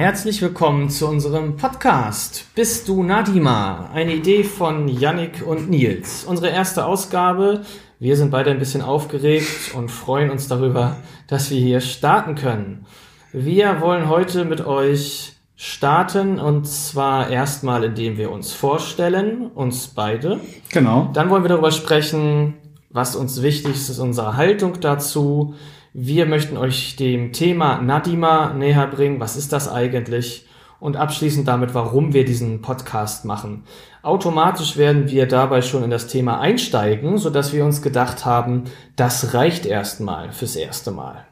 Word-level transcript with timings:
Herzlich 0.00 0.40
willkommen 0.40 0.88
zu 0.88 1.06
unserem 1.06 1.58
Podcast. 1.58 2.46
Bist 2.54 2.88
du 2.88 3.02
Nadima? 3.02 3.90
Eine 3.92 4.14
Idee 4.14 4.44
von 4.44 4.88
Yannick 4.88 5.46
und 5.46 5.68
Nils. 5.68 6.24
Unsere 6.24 6.48
erste 6.48 6.86
Ausgabe. 6.86 7.66
Wir 7.98 8.16
sind 8.16 8.30
beide 8.30 8.50
ein 8.50 8.58
bisschen 8.58 8.80
aufgeregt 8.80 9.74
und 9.74 9.90
freuen 9.90 10.30
uns 10.30 10.48
darüber, 10.48 10.96
dass 11.26 11.50
wir 11.50 11.60
hier 11.60 11.82
starten 11.82 12.34
können. 12.34 12.86
Wir 13.34 13.82
wollen 13.82 14.08
heute 14.08 14.46
mit 14.46 14.66
euch 14.66 15.34
starten 15.54 16.38
und 16.38 16.66
zwar 16.66 17.28
erstmal, 17.28 17.84
indem 17.84 18.16
wir 18.16 18.30
uns 18.30 18.54
vorstellen, 18.54 19.50
uns 19.54 19.88
beide. 19.88 20.40
Genau. 20.72 21.10
Dann 21.12 21.28
wollen 21.28 21.44
wir 21.44 21.50
darüber 21.50 21.72
sprechen, 21.72 22.54
was 22.88 23.16
uns 23.16 23.42
wichtig 23.42 23.72
ist, 23.72 23.98
unsere 23.98 24.38
Haltung 24.38 24.80
dazu. 24.80 25.56
Wir 25.92 26.24
möchten 26.26 26.56
euch 26.56 26.94
dem 26.94 27.32
Thema 27.32 27.82
Nadima 27.82 28.52
näher 28.52 28.86
bringen. 28.86 29.18
Was 29.18 29.36
ist 29.36 29.52
das 29.52 29.68
eigentlich? 29.68 30.46
Und 30.78 30.96
abschließend 30.96 31.48
damit, 31.48 31.74
warum 31.74 32.14
wir 32.14 32.24
diesen 32.24 32.62
Podcast 32.62 33.24
machen. 33.24 33.64
Automatisch 34.02 34.76
werden 34.76 35.10
wir 35.10 35.26
dabei 35.26 35.62
schon 35.62 35.82
in 35.82 35.90
das 35.90 36.06
Thema 36.06 36.40
einsteigen, 36.40 37.18
so 37.18 37.28
dass 37.28 37.52
wir 37.52 37.64
uns 37.64 37.82
gedacht 37.82 38.24
haben, 38.24 38.64
das 38.94 39.34
reicht 39.34 39.66
erstmal 39.66 40.32
fürs 40.32 40.54
erste 40.54 40.92
Mal. 40.92 41.26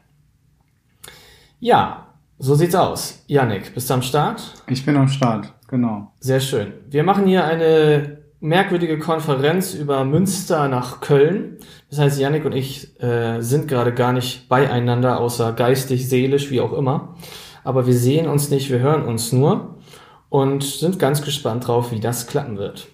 Ja, 1.59 2.07
so 2.37 2.53
sieht's 2.53 2.75
aus. 2.75 3.23
Yannick, 3.27 3.73
bist 3.73 3.89
du 3.89 3.93
am 3.93 4.01
Start? 4.01 4.53
Ich 4.67 4.85
bin 4.85 4.97
am 4.97 5.07
Start, 5.07 5.53
genau. 5.67 6.11
Sehr 6.19 6.41
schön. 6.41 6.73
Wir 6.89 7.03
machen 7.03 7.25
hier 7.25 7.45
eine 7.45 8.18
merkwürdige 8.41 8.99
Konferenz 8.99 9.73
über 9.73 10.05
Münster 10.05 10.67
nach 10.69 11.01
Köln. 11.01 11.57
Das 11.89 11.99
heißt, 11.99 12.19
Yannick 12.19 12.45
und 12.45 12.53
ich 12.53 12.99
äh, 13.01 13.41
sind 13.41 13.67
gerade 13.67 13.93
gar 13.93 14.13
nicht 14.13 14.47
beieinander, 14.47 15.19
außer 15.19 15.53
geistig, 15.53 16.07
seelisch, 16.07 16.49
wie 16.49 16.61
auch 16.61 16.73
immer. 16.73 17.15
Aber 17.63 17.85
wir 17.85 17.93
sehen 17.93 18.27
uns 18.27 18.49
nicht, 18.49 18.69
wir 18.69 18.79
hören 18.79 19.03
uns 19.03 19.33
nur 19.33 19.77
und 20.29 20.63
sind 20.63 20.99
ganz 20.99 21.21
gespannt 21.21 21.67
drauf, 21.67 21.91
wie 21.91 21.99
das 21.99 22.27
klappen 22.27 22.57
wird. 22.57 22.87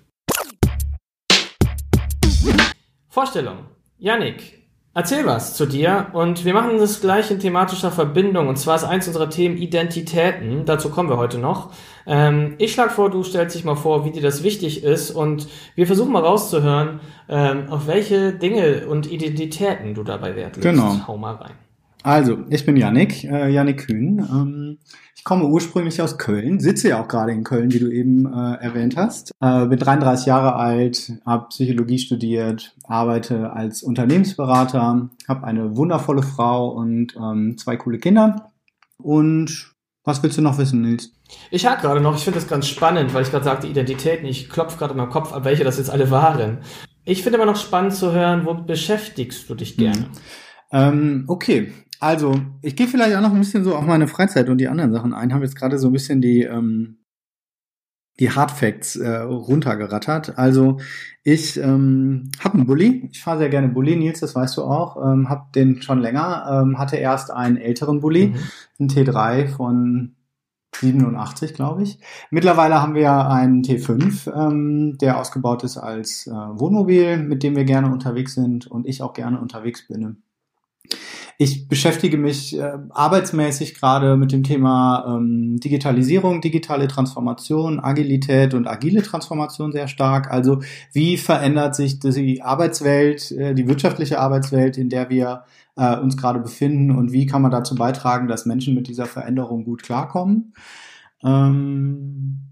Vorstellung. 3.07 3.57
Yannick, 3.97 4.64
Erzähl 4.97 5.25
was 5.25 5.55
zu 5.55 5.65
dir 5.65 6.07
und 6.13 6.45
wir 6.45 6.53
machen 6.53 6.77
das 6.77 7.01
gleich 7.01 7.29
in 7.29 7.37
thematischer 7.37 7.91
Verbindung 7.91 8.47
und 8.47 8.57
zwar 8.57 8.77
ist 8.77 8.85
eins 8.85 9.05
unserer 9.07 9.29
Themen 9.29 9.57
Identitäten. 9.57 10.63
Dazu 10.63 10.89
kommen 10.89 11.09
wir 11.09 11.17
heute 11.17 11.37
noch. 11.37 11.73
Ähm, 12.07 12.55
ich 12.59 12.71
schlage 12.71 12.91
vor, 12.91 13.09
du 13.09 13.21
stellst 13.21 13.57
dich 13.57 13.65
mal 13.65 13.75
vor, 13.75 14.05
wie 14.05 14.11
dir 14.11 14.21
das 14.21 14.41
wichtig 14.41 14.85
ist 14.85 15.11
und 15.11 15.49
wir 15.75 15.85
versuchen 15.85 16.13
mal 16.13 16.21
rauszuhören, 16.21 17.01
ähm, 17.27 17.67
auf 17.69 17.87
welche 17.87 18.31
Dinge 18.31 18.87
und 18.87 19.11
Identitäten 19.11 19.95
du 19.95 20.03
dabei 20.03 20.37
Wert 20.37 20.55
legst. 20.55 20.69
Genau. 20.69 21.05
Hau 21.05 21.17
mal 21.17 21.35
rein. 21.35 21.55
Also, 22.03 22.37
ich 22.49 22.65
bin 22.65 22.77
Yannick, 22.77 23.25
äh, 23.25 23.49
Yannick 23.49 23.87
Kühn. 23.87 24.19
Ähm, 24.19 24.77
komme 25.25 25.47
ursprünglich 25.47 26.01
aus 26.01 26.17
Köln, 26.17 26.59
sitze 26.59 26.89
ja 26.89 27.01
auch 27.01 27.07
gerade 27.07 27.31
in 27.31 27.43
Köln, 27.43 27.73
wie 27.73 27.79
du 27.79 27.89
eben 27.89 28.31
äh, 28.31 28.63
erwähnt 28.63 28.95
hast. 28.95 29.31
Äh, 29.41 29.65
bin 29.65 29.79
33 29.79 30.27
Jahre 30.27 30.55
alt, 30.55 31.11
habe 31.25 31.47
Psychologie 31.49 31.97
studiert, 31.97 32.75
arbeite 32.87 33.51
als 33.51 33.81
Unternehmensberater, 33.81 35.09
habe 35.27 35.43
eine 35.43 35.75
wundervolle 35.75 36.21
Frau 36.21 36.69
und 36.69 37.15
ähm, 37.17 37.57
zwei 37.57 37.75
coole 37.75 37.97
Kinder. 37.97 38.51
Und 38.97 39.73
was 40.03 40.21
willst 40.21 40.37
du 40.37 40.43
noch 40.43 40.59
wissen, 40.59 40.83
Nils? 40.83 41.11
Ich 41.49 41.65
hake 41.65 41.81
gerade 41.81 42.01
noch, 42.01 42.15
ich 42.15 42.23
finde 42.23 42.39
das 42.39 42.47
ganz 42.47 42.67
spannend, 42.67 43.11
weil 43.15 43.23
ich 43.23 43.31
gerade 43.31 43.45
sagte 43.45 43.65
Identitäten. 43.65 44.27
Ich 44.27 44.47
klopfe 44.47 44.77
gerade 44.77 44.91
in 44.91 44.97
meinem 44.97 45.09
Kopf 45.09 45.33
ab, 45.33 45.43
welche 45.43 45.63
das 45.63 45.79
jetzt 45.79 45.89
alle 45.89 46.11
waren. 46.11 46.59
Ich 47.03 47.23
finde 47.23 47.39
aber 47.39 47.51
noch 47.51 47.59
spannend 47.59 47.95
zu 47.95 48.11
hören, 48.13 48.45
wo 48.45 48.53
beschäftigst 48.53 49.49
du 49.49 49.55
dich 49.55 49.75
gerne? 49.75 50.01
Hm. 50.01 50.11
Ähm, 50.71 51.25
okay, 51.27 51.73
also, 51.99 52.39
ich 52.61 52.75
gehe 52.75 52.87
vielleicht 52.87 53.15
auch 53.15 53.21
noch 53.21 53.33
ein 53.33 53.39
bisschen 53.39 53.63
so 53.63 53.75
auf 53.75 53.85
meine 53.85 54.07
Freizeit 54.07 54.49
und 54.49 54.57
die 54.57 54.67
anderen 54.67 54.91
Sachen 54.91 55.13
ein. 55.13 55.33
Haben 55.33 55.41
jetzt 55.41 55.55
gerade 55.55 55.79
so 55.79 55.87
ein 55.87 55.93
bisschen 55.93 56.21
die, 56.21 56.43
ähm, 56.43 56.99
die 58.19 58.31
Hard 58.31 58.51
Facts 58.51 58.95
äh, 58.95 59.17
runtergerattert. 59.17 60.37
Also, 60.37 60.79
ich 61.23 61.57
ähm, 61.57 62.31
habe 62.43 62.55
einen 62.55 62.67
Bulli. 62.67 63.09
Ich 63.11 63.21
fahre 63.21 63.39
sehr 63.39 63.49
gerne 63.49 63.69
Bulli, 63.69 63.95
Nils, 63.95 64.19
das 64.19 64.35
weißt 64.35 64.57
du 64.57 64.63
auch. 64.63 64.97
Ähm, 65.03 65.29
hab 65.29 65.53
den 65.53 65.81
schon 65.81 65.99
länger. 65.99 66.63
Ähm, 66.63 66.77
hatte 66.77 66.97
erst 66.97 67.31
einen 67.31 67.57
älteren 67.57 67.99
Bulli, 67.99 68.27
mhm. 68.27 68.35
einen 68.79 68.89
T3 68.89 69.47
von 69.47 70.15
87, 70.75 71.53
glaube 71.53 71.83
ich. 71.83 71.99
Mittlerweile 72.29 72.81
haben 72.81 72.95
wir 72.95 73.29
einen 73.29 73.63
T5, 73.63 74.31
ähm, 74.33 74.97
der 74.97 75.19
ausgebaut 75.19 75.63
ist 75.63 75.77
als 75.77 76.27
äh, 76.27 76.31
Wohnmobil, 76.31 77.17
mit 77.17 77.43
dem 77.43 77.55
wir 77.55 77.63
gerne 77.63 77.91
unterwegs 77.91 78.33
sind 78.35 78.67
und 78.67 78.85
ich 78.85 79.01
auch 79.01 79.13
gerne 79.13 79.39
unterwegs 79.39 79.87
bin. 79.87 80.23
Ich 81.37 81.67
beschäftige 81.67 82.17
mich 82.17 82.57
äh, 82.57 82.77
arbeitsmäßig 82.89 83.75
gerade 83.75 84.15
mit 84.15 84.31
dem 84.31 84.43
Thema 84.43 85.17
ähm, 85.17 85.59
Digitalisierung, 85.59 86.39
digitale 86.39 86.87
Transformation, 86.87 87.79
Agilität 87.79 88.53
und 88.53 88.67
agile 88.67 89.03
Transformation 89.03 89.71
sehr 89.73 89.87
stark. 89.87 90.31
Also 90.31 90.61
wie 90.93 91.17
verändert 91.17 91.75
sich 91.75 91.99
die 91.99 92.41
Arbeitswelt, 92.41 93.31
äh, 93.31 93.53
die 93.53 93.67
wirtschaftliche 93.67 94.19
Arbeitswelt, 94.19 94.77
in 94.77 94.89
der 94.89 95.09
wir 95.09 95.43
äh, 95.75 95.97
uns 95.97 96.15
gerade 96.15 96.39
befinden 96.39 96.91
und 96.91 97.11
wie 97.11 97.25
kann 97.25 97.41
man 97.41 97.51
dazu 97.51 97.75
beitragen, 97.75 98.27
dass 98.27 98.45
Menschen 98.45 98.73
mit 98.73 98.87
dieser 98.87 99.05
Veränderung 99.05 99.65
gut 99.65 99.83
klarkommen. 99.83 100.53
Ähm 101.23 102.44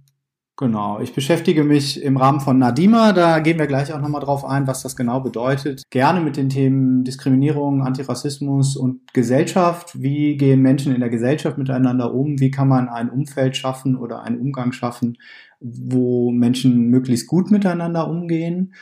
Genau, 0.55 0.99
ich 0.99 1.15
beschäftige 1.15 1.63
mich 1.63 2.03
im 2.03 2.15
Rahmen 2.15 2.39
von 2.39 2.59
Nadima, 2.59 3.11
da 3.11 3.39
gehen 3.39 3.57
wir 3.57 3.65
gleich 3.65 3.91
auch 3.91 3.99
nochmal 3.99 4.21
drauf 4.21 4.45
ein, 4.45 4.67
was 4.67 4.83
das 4.83 4.95
genau 4.95 5.19
bedeutet. 5.19 5.81
Gerne 5.89 6.21
mit 6.21 6.37
den 6.37 6.49
Themen 6.49 7.03
Diskriminierung, 7.03 7.81
Antirassismus 7.81 8.77
und 8.77 9.11
Gesellschaft. 9.13 9.99
Wie 9.99 10.37
gehen 10.37 10.61
Menschen 10.61 10.93
in 10.93 10.99
der 10.99 11.09
Gesellschaft 11.09 11.57
miteinander 11.57 12.13
um? 12.13 12.39
Wie 12.39 12.51
kann 12.51 12.67
man 12.67 12.87
ein 12.87 13.09
Umfeld 13.09 13.57
schaffen 13.57 13.97
oder 13.97 14.21
einen 14.21 14.39
Umgang 14.39 14.73
schaffen, 14.73 15.17
wo 15.59 16.29
Menschen 16.29 16.87
möglichst 16.87 17.27
gut 17.27 17.49
miteinander 17.49 18.07
umgehen? 18.07 18.75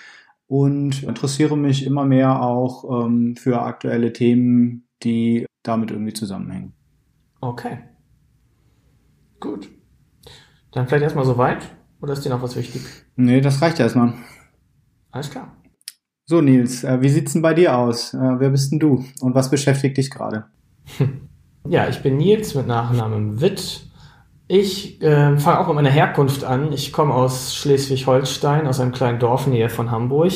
Und 0.48 1.04
interessiere 1.04 1.58
mich 1.58 1.86
immer 1.86 2.04
mehr 2.04 2.42
auch 2.42 3.06
ähm, 3.06 3.38
für 3.38 3.62
aktuelle 3.62 4.12
Themen, 4.12 4.90
die 5.04 5.46
damit 5.64 5.92
irgendwie 5.92 6.12
zusammenhängen. 6.12 6.74
Okay. 7.40 7.78
Gut. 9.40 9.70
Dann 10.72 10.88
vielleicht 10.88 11.04
erstmal 11.04 11.26
so 11.26 11.38
weit? 11.38 11.60
Oder 12.02 12.14
ist 12.14 12.26
dir 12.26 12.30
noch 12.30 12.42
was 12.42 12.56
wichtig? 12.56 12.82
Nee, 13.16 13.42
das 13.42 13.62
reicht 13.62 13.80
erstmal. 13.80 14.14
Alles 15.12 15.30
klar. 15.30 15.56
So, 16.26 16.42
Nils, 16.42 16.84
äh, 16.84 17.02
wie 17.02 17.10
sieht's 17.10 17.34
denn 17.34 17.42
bei 17.42 17.54
dir 17.54 17.78
aus? 17.78 18.14
Äh, 18.14 18.40
wer 18.40 18.50
bist 18.50 18.72
denn 18.72 18.80
du? 18.80 19.04
Und 19.22 19.36
was 19.36 19.50
beschäftigt 19.50 19.98
dich 19.98 20.10
gerade? 20.10 20.46
Ja, 21.68 21.88
ich 21.88 22.02
bin 22.02 22.18
Nils 22.18 22.56
mit 22.56 22.66
Nachnamen 22.66 23.40
Witt. 23.40 23.82
Ich 24.48 25.00
äh, 25.02 25.38
fange 25.38 25.60
auch 25.60 25.68
mit 25.68 25.76
meiner 25.76 25.92
Herkunft 25.92 26.44
an. 26.44 26.74
Ich 26.74 26.92
komme 26.92 27.14
aus 27.14 27.56
Schleswig-Holstein, 27.56 28.66
aus 28.66 28.80
einem 28.80 28.92
kleinen 28.92 29.20
Dorf 29.20 29.46
nähe 29.46 29.70
von 29.70 29.92
Hamburg, 29.92 30.32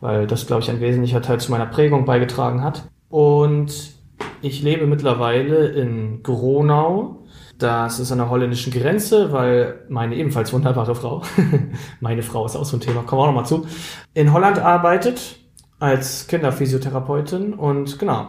weil 0.00 0.26
das, 0.26 0.46
glaube 0.46 0.62
ich, 0.62 0.70
ein 0.70 0.80
wesentlicher 0.80 1.20
Teil 1.20 1.38
zu 1.38 1.50
meiner 1.50 1.66
Prägung 1.66 2.06
beigetragen 2.06 2.62
hat. 2.62 2.88
Und 3.10 3.92
ich 4.40 4.62
lebe 4.62 4.86
mittlerweile 4.86 5.68
in 5.68 6.22
Gronau 6.22 7.23
das 7.64 7.98
ist 7.98 8.12
an 8.12 8.18
der 8.18 8.28
holländischen 8.28 8.72
Grenze, 8.72 9.32
weil 9.32 9.80
meine 9.88 10.14
ebenfalls 10.14 10.52
wunderbare 10.52 10.94
Frau, 10.94 11.22
meine 12.00 12.22
Frau 12.22 12.44
ist 12.44 12.56
auch 12.56 12.64
so 12.66 12.76
ein 12.76 12.80
Thema, 12.80 13.02
kommen 13.02 13.20
wir 13.20 13.24
auch 13.24 13.28
nochmal 13.28 13.46
zu, 13.46 13.66
in 14.12 14.34
Holland 14.34 14.58
arbeitet 14.58 15.38
als 15.80 16.26
Kinderphysiotherapeutin 16.26 17.54
und 17.54 17.98
genau, 17.98 18.28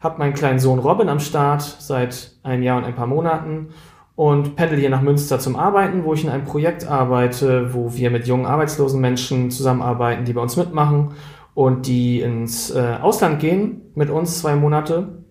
habe 0.00 0.18
meinen 0.18 0.34
kleinen 0.34 0.58
Sohn 0.58 0.80
Robin 0.80 1.08
am 1.08 1.20
Start 1.20 1.62
seit 1.62 2.32
einem 2.42 2.64
Jahr 2.64 2.76
und 2.76 2.84
ein 2.84 2.96
paar 2.96 3.06
Monaten 3.06 3.68
und 4.16 4.56
pendel 4.56 4.80
hier 4.80 4.90
nach 4.90 5.00
Münster 5.00 5.38
zum 5.38 5.54
Arbeiten, 5.54 6.02
wo 6.02 6.12
ich 6.12 6.24
in 6.24 6.30
einem 6.30 6.44
Projekt 6.44 6.84
arbeite, 6.86 7.72
wo 7.74 7.94
wir 7.94 8.10
mit 8.10 8.26
jungen 8.26 8.46
arbeitslosen 8.46 9.00
Menschen 9.00 9.52
zusammenarbeiten, 9.52 10.24
die 10.24 10.32
bei 10.32 10.42
uns 10.42 10.56
mitmachen 10.56 11.12
und 11.54 11.86
die 11.86 12.20
ins 12.20 12.74
äh, 12.74 12.96
Ausland 13.00 13.38
gehen 13.38 13.82
mit 13.94 14.10
uns 14.10 14.40
zwei 14.40 14.56
Monate 14.56 15.21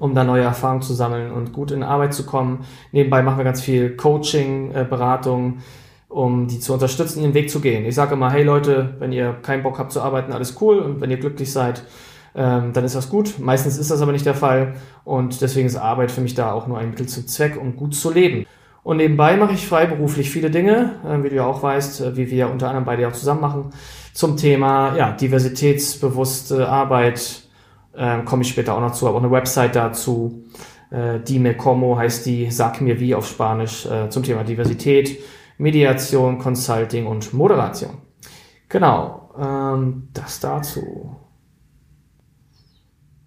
um 0.00 0.14
da 0.14 0.24
neue 0.24 0.42
Erfahrungen 0.42 0.82
zu 0.82 0.94
sammeln 0.94 1.30
und 1.30 1.52
gut 1.52 1.70
in 1.70 1.84
Arbeit 1.84 2.14
zu 2.14 2.26
kommen. 2.26 2.64
Nebenbei 2.90 3.22
machen 3.22 3.38
wir 3.38 3.44
ganz 3.44 3.60
viel 3.60 3.96
Coaching, 3.96 4.72
äh, 4.72 4.84
Beratung, 4.88 5.58
um 6.08 6.48
die 6.48 6.58
zu 6.58 6.72
unterstützen, 6.72 7.22
ihren 7.22 7.34
Weg 7.34 7.50
zu 7.50 7.60
gehen. 7.60 7.84
Ich 7.84 7.94
sage 7.94 8.14
immer, 8.14 8.32
hey 8.32 8.42
Leute, 8.42 8.96
wenn 8.98 9.12
ihr 9.12 9.34
keinen 9.42 9.62
Bock 9.62 9.78
habt 9.78 9.92
zu 9.92 10.00
arbeiten, 10.00 10.32
alles 10.32 10.60
cool 10.60 10.78
und 10.80 11.00
wenn 11.00 11.10
ihr 11.10 11.18
glücklich 11.18 11.52
seid, 11.52 11.84
ähm, 12.34 12.72
dann 12.72 12.84
ist 12.84 12.96
das 12.96 13.08
gut. 13.10 13.38
Meistens 13.38 13.78
ist 13.78 13.90
das 13.90 14.02
aber 14.02 14.12
nicht 14.12 14.26
der 14.26 14.34
Fall 14.34 14.74
und 15.04 15.40
deswegen 15.40 15.66
ist 15.66 15.76
Arbeit 15.76 16.10
für 16.10 16.20
mich 16.20 16.34
da 16.34 16.52
auch 16.52 16.66
nur 16.66 16.78
ein 16.78 16.90
Mittel 16.90 17.06
zum 17.06 17.26
Zweck, 17.26 17.60
um 17.60 17.76
gut 17.76 17.94
zu 17.94 18.10
leben. 18.10 18.46
Und 18.82 18.96
nebenbei 18.96 19.36
mache 19.36 19.52
ich 19.52 19.66
freiberuflich 19.66 20.30
viele 20.30 20.50
Dinge, 20.50 20.94
äh, 21.06 21.22
wie 21.22 21.28
du 21.28 21.36
ja 21.36 21.44
auch 21.44 21.62
weißt, 21.62 22.00
äh, 22.00 22.16
wie 22.16 22.30
wir 22.30 22.50
unter 22.50 22.68
anderem 22.68 22.86
beide 22.86 23.06
auch 23.06 23.12
zusammen 23.12 23.42
machen, 23.42 23.70
zum 24.14 24.36
Thema 24.36 24.96
ja, 24.96 25.12
diversitätsbewusste 25.12 26.68
Arbeit, 26.68 27.42
ähm, 28.00 28.24
Komme 28.24 28.42
ich 28.42 28.48
später 28.48 28.74
auch 28.74 28.80
noch 28.80 28.92
zu, 28.92 29.06
aber 29.06 29.18
auch 29.18 29.22
eine 29.22 29.30
Website 29.30 29.76
dazu. 29.76 30.44
Äh, 30.90 31.20
Dime 31.20 31.54
Como 31.54 31.98
heißt 31.98 32.24
die, 32.24 32.50
sag 32.50 32.80
mir 32.80 32.98
wie 32.98 33.14
auf 33.14 33.28
Spanisch, 33.28 33.84
äh, 33.84 34.08
zum 34.08 34.22
Thema 34.22 34.42
Diversität, 34.42 35.20
Mediation, 35.58 36.38
Consulting 36.38 37.06
und 37.06 37.34
Moderation. 37.34 37.98
Genau, 38.70 39.30
ähm, 39.38 40.08
das 40.14 40.40
dazu. 40.40 41.14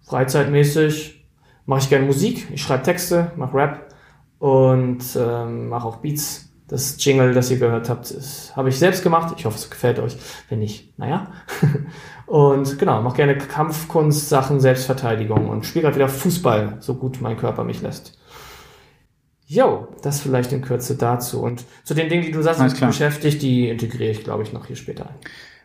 Freizeitmäßig 0.02 1.24
mache 1.66 1.80
ich 1.80 1.88
gerne 1.88 2.06
Musik, 2.06 2.48
ich 2.52 2.60
schreibe 2.60 2.82
Texte, 2.82 3.30
mache 3.36 3.56
Rap 3.56 3.94
und 4.40 5.02
ähm, 5.16 5.68
mache 5.68 5.86
auch 5.86 5.96
Beats. 5.98 6.50
Das 6.66 6.96
Jingle, 6.98 7.34
das 7.34 7.50
ihr 7.50 7.58
gehört 7.58 7.90
habt, 7.90 8.12
habe 8.56 8.70
ich 8.70 8.78
selbst 8.78 9.02
gemacht. 9.02 9.34
Ich 9.36 9.44
hoffe, 9.44 9.56
es 9.56 9.70
gefällt 9.70 9.98
euch. 9.98 10.16
Wenn 10.48 10.60
nicht, 10.60 10.98
naja. 10.98 11.30
und 12.26 12.78
genau, 12.78 13.02
mache 13.02 13.16
gerne 13.16 13.36
Kampfkunst, 13.36 14.28
Sachen, 14.28 14.60
Selbstverteidigung 14.60 15.48
und 15.48 15.66
spiele 15.66 15.84
gerade 15.84 15.96
wieder 15.96 16.08
Fußball, 16.08 16.78
so 16.80 16.94
gut 16.94 17.20
mein 17.20 17.36
Körper 17.36 17.64
mich 17.64 17.82
lässt. 17.82 18.18
Jo, 19.46 19.88
das 20.02 20.20
vielleicht 20.20 20.52
in 20.52 20.62
Kürze 20.62 20.96
dazu. 20.96 21.42
Und 21.42 21.64
zu 21.84 21.92
den 21.94 22.08
Dingen, 22.08 22.24
die 22.24 22.32
du 22.32 22.42
sagst, 22.42 22.62
mich 22.62 22.80
beschäftigt, 22.80 23.42
die 23.42 23.68
integriere 23.68 24.10
ich, 24.10 24.24
glaube 24.24 24.42
ich, 24.42 24.52
noch 24.52 24.66
hier 24.66 24.76
später 24.76 25.06
ein. 25.06 25.16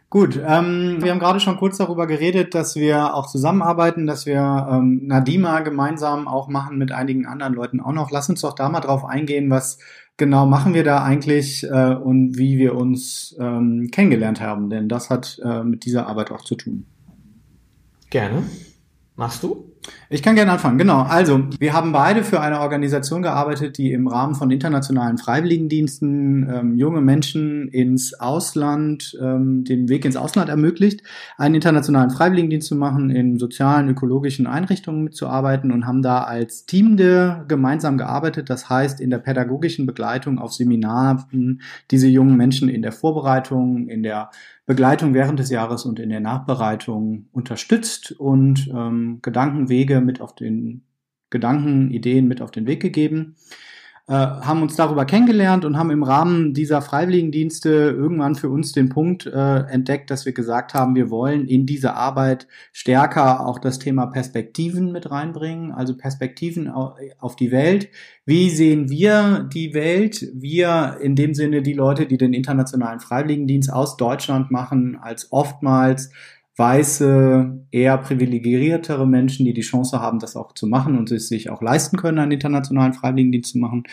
Gut, 0.09 0.41
ähm, 0.43 0.97
wir 1.01 1.11
haben 1.11 1.19
gerade 1.19 1.39
schon 1.39 1.57
kurz 1.57 1.77
darüber 1.77 2.07
geredet, 2.07 2.55
dass 2.55 2.75
wir 2.75 3.13
auch 3.13 3.27
zusammenarbeiten, 3.27 4.07
dass 4.07 4.25
wir 4.25 4.67
ähm, 4.69 5.01
Nadima 5.05 5.59
gemeinsam 5.59 6.27
auch 6.27 6.47
machen 6.47 6.79
mit 6.79 6.91
einigen 6.91 7.27
anderen 7.27 7.53
Leuten 7.53 7.79
auch 7.79 7.91
noch. 7.91 8.09
Lass 8.09 8.27
uns 8.27 8.41
doch 8.41 8.53
da 8.53 8.69
mal 8.69 8.79
drauf 8.79 9.05
eingehen, 9.05 9.51
was 9.51 9.77
genau 10.19 10.45
machen 10.45 10.75
wir 10.75 10.83
da 10.83 11.03
eigentlich 11.03 11.63
äh, 11.63 11.95
und 11.95 12.37
wie 12.37 12.59
wir 12.59 12.75
uns 12.75 13.35
ähm, 13.39 13.89
kennengelernt 13.91 14.39
haben, 14.39 14.69
denn 14.69 14.87
das 14.87 15.09
hat 15.09 15.41
äh, 15.43 15.63
mit 15.63 15.85
dieser 15.85 16.05
Arbeit 16.05 16.29
auch 16.29 16.43
zu 16.43 16.53
tun. 16.53 16.85
Gerne. 18.11 18.43
Machst 19.15 19.41
du? 19.41 19.68
Ich 20.09 20.23
kann 20.23 20.35
gerne 20.35 20.51
anfangen, 20.51 20.77
genau. 20.77 21.01
Also, 21.01 21.43
wir 21.59 21.73
haben 21.73 21.91
beide 21.91 22.23
für 22.23 22.41
eine 22.41 22.59
Organisation 22.61 23.21
gearbeitet, 23.21 23.77
die 23.77 23.91
im 23.91 24.07
Rahmen 24.07 24.35
von 24.35 24.51
internationalen 24.51 25.17
Freiwilligendiensten 25.17 26.49
ähm, 26.49 26.75
junge 26.75 27.01
Menschen 27.01 27.67
ins 27.67 28.13
Ausland, 28.19 29.17
ähm, 29.21 29.63
den 29.63 29.87
Weg 29.87 30.05
ins 30.05 30.15
Ausland 30.15 30.49
ermöglicht, 30.49 31.03
einen 31.37 31.55
internationalen 31.55 32.09
Freiwilligendienst 32.09 32.67
zu 32.67 32.75
machen, 32.75 33.09
in 33.09 33.37
sozialen, 33.37 33.87
ökologischen 33.87 34.47
Einrichtungen 34.47 35.03
mitzuarbeiten 35.03 35.71
und 35.71 35.85
haben 35.85 36.01
da 36.01 36.23
als 36.23 36.65
Teamde 36.65 37.45
gemeinsam 37.47 37.97
gearbeitet. 37.97 38.49
Das 38.49 38.69
heißt, 38.69 38.99
in 38.99 39.11
der 39.11 39.19
pädagogischen 39.19 39.85
Begleitung 39.85 40.39
auf 40.39 40.53
Seminaren 40.53 41.61
diese 41.91 42.07
jungen 42.07 42.35
Menschen 42.35 42.67
in 42.67 42.81
der 42.81 42.91
Vorbereitung, 42.91 43.87
in 43.87 44.03
der 44.03 44.31
Begleitung 44.69 45.15
während 45.15 45.39
des 45.39 45.49
Jahres 45.49 45.83
und 45.83 45.99
in 45.99 46.09
der 46.09 46.19
Nachbereitung 46.19 47.25
unterstützt 47.31 48.11
und 48.11 48.67
ähm, 48.71 49.17
Gedankenwege 49.23 49.99
mit 49.99 50.21
auf 50.21 50.35
den 50.35 50.83
Gedanken, 51.31 51.89
Ideen 51.89 52.27
mit 52.27 52.39
auf 52.39 52.51
den 52.51 52.67
Weg 52.67 52.79
gegeben 52.79 53.35
äh, 54.09 54.13
haben 54.13 54.63
uns 54.63 54.75
darüber 54.75 55.05
kennengelernt 55.05 55.65
und 55.65 55.77
haben 55.77 55.91
im 55.91 56.01
Rahmen 56.01 56.55
dieser 56.55 56.81
Freiwilligendienste 56.81 57.69
irgendwann 57.69 58.33
für 58.33 58.49
uns 58.49 58.71
den 58.71 58.89
Punkt 58.89 59.27
äh, 59.27 59.59
entdeckt, 59.67 60.09
dass 60.09 60.25
wir 60.25 60.33
gesagt 60.33 60.73
haben, 60.73 60.95
wir 60.95 61.11
wollen 61.11 61.45
in 61.45 61.67
diese 61.67 61.93
Arbeit 61.93 62.47
stärker 62.73 63.45
auch 63.45 63.59
das 63.59 63.77
Thema 63.77 64.07
Perspektiven 64.07 64.91
mit 64.91 65.11
reinbringen, 65.11 65.71
also 65.71 65.95
Perspektiven 65.95 66.69
auf 66.69 67.35
die 67.35 67.51
Welt. 67.51 67.89
Wie 68.25 68.49
sehen 68.49 68.89
wir 68.89 69.47
die 69.53 69.75
Welt? 69.75 70.27
Wir 70.33 70.97
in 70.99 71.15
dem 71.15 71.35
Sinne 71.35 71.61
die 71.61 71.73
Leute, 71.73 72.07
die 72.07 72.17
den 72.17 72.33
internationalen 72.33 72.99
Freiwilligendienst 72.99 73.71
aus 73.71 73.95
Deutschland 73.95 74.49
machen, 74.49 74.97
als 74.99 75.31
oftmals 75.31 76.09
weiße, 76.59 77.65
eher 77.71 77.97
privilegiertere 77.97 79.07
Menschen, 79.07 79.45
die 79.45 79.53
die 79.53 79.61
Chance 79.61 79.99
haben, 79.99 80.19
das 80.19 80.35
auch 80.35 80.53
zu 80.53 80.67
machen 80.67 80.97
und 80.97 81.09
es 81.11 81.29
sich 81.29 81.49
auch 81.49 81.61
leisten 81.61 81.97
können, 81.97 82.19
einen 82.19 82.33
internationalen 82.33 82.93
Freiwilligendienst 82.93 83.53
zu 83.53 83.57
machen. 83.59 83.83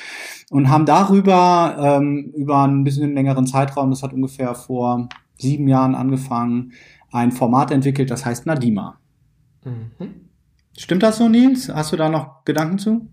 Und 0.50 0.68
haben 0.68 0.84
darüber 0.84 1.98
ähm, 1.98 2.32
über 2.36 2.64
ein 2.64 2.84
bisschen 2.84 3.14
längeren 3.14 3.46
Zeitraum, 3.46 3.90
das 3.90 4.02
hat 4.02 4.12
ungefähr 4.12 4.54
vor 4.54 5.08
sieben 5.38 5.68
Jahren 5.68 5.94
angefangen, 5.94 6.72
ein 7.12 7.30
Format 7.30 7.70
entwickelt, 7.70 8.10
das 8.10 8.26
heißt 8.26 8.46
Nadima. 8.46 8.98
Mhm. 9.64 10.26
Stimmt 10.76 11.02
das 11.02 11.18
so, 11.18 11.28
Nils? 11.28 11.70
Hast 11.72 11.92
du 11.92 11.96
da 11.96 12.08
noch 12.08 12.44
Gedanken 12.44 12.78
zu? 12.78 13.08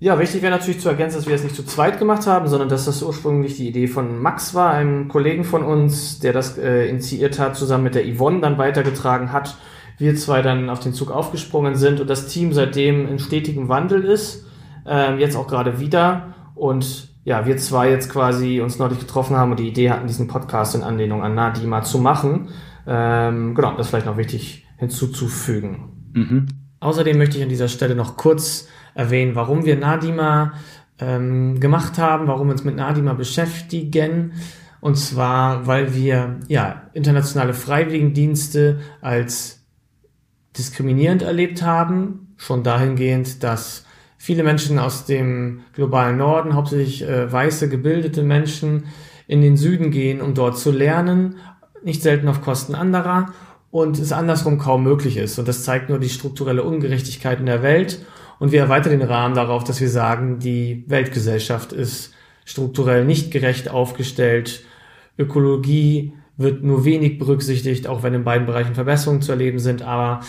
Ja, 0.00 0.18
wichtig 0.18 0.42
wäre 0.42 0.52
natürlich 0.52 0.80
zu 0.80 0.88
ergänzen, 0.88 1.16
dass 1.16 1.26
wir 1.26 1.34
das 1.34 1.44
nicht 1.44 1.54
zu 1.54 1.64
zweit 1.64 1.98
gemacht 1.98 2.26
haben, 2.26 2.48
sondern 2.48 2.68
dass 2.68 2.84
das 2.84 3.02
ursprünglich 3.02 3.56
die 3.56 3.68
Idee 3.68 3.86
von 3.86 4.20
Max 4.20 4.54
war, 4.54 4.72
einem 4.72 5.08
Kollegen 5.08 5.44
von 5.44 5.62
uns, 5.62 6.18
der 6.18 6.32
das 6.32 6.58
äh, 6.58 6.86
initiiert 6.88 7.38
hat, 7.38 7.56
zusammen 7.56 7.84
mit 7.84 7.94
der 7.94 8.04
Yvonne 8.04 8.40
dann 8.40 8.58
weitergetragen 8.58 9.32
hat. 9.32 9.56
Wir 9.96 10.16
zwei 10.16 10.42
dann 10.42 10.68
auf 10.68 10.80
den 10.80 10.92
Zug 10.92 11.10
aufgesprungen 11.10 11.76
sind 11.76 12.00
und 12.00 12.10
das 12.10 12.26
Team 12.26 12.52
seitdem 12.52 13.08
in 13.08 13.18
stetigem 13.18 13.68
Wandel 13.68 14.04
ist, 14.04 14.46
äh, 14.86 15.16
jetzt 15.18 15.36
auch 15.36 15.46
gerade 15.46 15.78
wieder. 15.78 16.34
Und 16.54 17.08
ja, 17.24 17.46
wir 17.46 17.56
zwei 17.56 17.90
jetzt 17.90 18.10
quasi 18.10 18.60
uns 18.60 18.78
neulich 18.78 18.98
getroffen 18.98 19.36
haben 19.36 19.52
und 19.52 19.60
die 19.60 19.68
Idee 19.68 19.90
hatten, 19.90 20.06
diesen 20.06 20.28
Podcast 20.28 20.74
in 20.74 20.82
Anlehnung 20.82 21.22
an 21.22 21.34
Nadima 21.34 21.82
zu 21.82 21.98
machen. 21.98 22.48
Ähm, 22.86 23.54
genau, 23.54 23.70
das 23.76 23.86
ist 23.86 23.90
vielleicht 23.90 24.06
noch 24.06 24.18
wichtig 24.18 24.66
hinzuzufügen. 24.76 26.10
Mhm. 26.12 26.46
Außerdem 26.80 27.16
möchte 27.16 27.38
ich 27.38 27.42
an 27.42 27.48
dieser 27.48 27.68
Stelle 27.68 27.94
noch 27.94 28.16
kurz 28.16 28.68
erwähnen, 28.94 29.34
warum 29.34 29.64
wir 29.64 29.76
Nadima 29.76 30.54
ähm, 30.98 31.60
gemacht 31.60 31.98
haben, 31.98 32.26
warum 32.26 32.48
wir 32.48 32.52
uns 32.52 32.64
mit 32.64 32.76
Nadima 32.76 33.14
beschäftigen. 33.14 34.32
Und 34.80 34.96
zwar, 34.96 35.66
weil 35.66 35.94
wir 35.94 36.40
ja 36.48 36.82
internationale 36.92 37.54
Freiwilligendienste 37.54 38.80
als 39.00 39.64
diskriminierend 40.56 41.22
erlebt 41.22 41.62
haben, 41.62 42.34
schon 42.36 42.62
dahingehend, 42.62 43.42
dass 43.42 43.86
viele 44.18 44.42
Menschen 44.42 44.78
aus 44.78 45.06
dem 45.06 45.60
globalen 45.72 46.18
Norden, 46.18 46.54
hauptsächlich 46.54 47.02
äh, 47.02 47.30
weiße 47.30 47.68
gebildete 47.68 48.22
Menschen, 48.22 48.84
in 49.26 49.40
den 49.40 49.56
Süden 49.56 49.90
gehen, 49.90 50.20
um 50.20 50.34
dort 50.34 50.58
zu 50.58 50.70
lernen, 50.70 51.36
nicht 51.82 52.02
selten 52.02 52.28
auf 52.28 52.42
Kosten 52.42 52.74
anderer 52.74 53.32
und 53.70 53.98
es 53.98 54.12
andersrum 54.12 54.58
kaum 54.58 54.82
möglich 54.82 55.16
ist. 55.16 55.38
Und 55.38 55.48
das 55.48 55.64
zeigt 55.64 55.88
nur 55.88 55.98
die 55.98 56.08
strukturelle 56.08 56.62
Ungerechtigkeit 56.62 57.40
in 57.40 57.46
der 57.46 57.62
Welt 57.62 58.04
und 58.38 58.52
wir 58.52 58.60
erweitern 58.60 58.98
den 58.98 59.08
Rahmen 59.08 59.34
darauf, 59.34 59.64
dass 59.64 59.80
wir 59.80 59.88
sagen, 59.88 60.38
die 60.38 60.84
Weltgesellschaft 60.86 61.72
ist 61.72 62.12
strukturell 62.44 63.04
nicht 63.04 63.30
gerecht 63.30 63.70
aufgestellt. 63.70 64.64
Ökologie 65.18 66.12
wird 66.36 66.62
nur 66.62 66.84
wenig 66.84 67.18
berücksichtigt, 67.18 67.86
auch 67.86 68.02
wenn 68.02 68.14
in 68.14 68.24
beiden 68.24 68.46
Bereichen 68.46 68.74
Verbesserungen 68.74 69.22
zu 69.22 69.32
erleben 69.32 69.58
sind. 69.58 69.82
Aber 69.82 70.20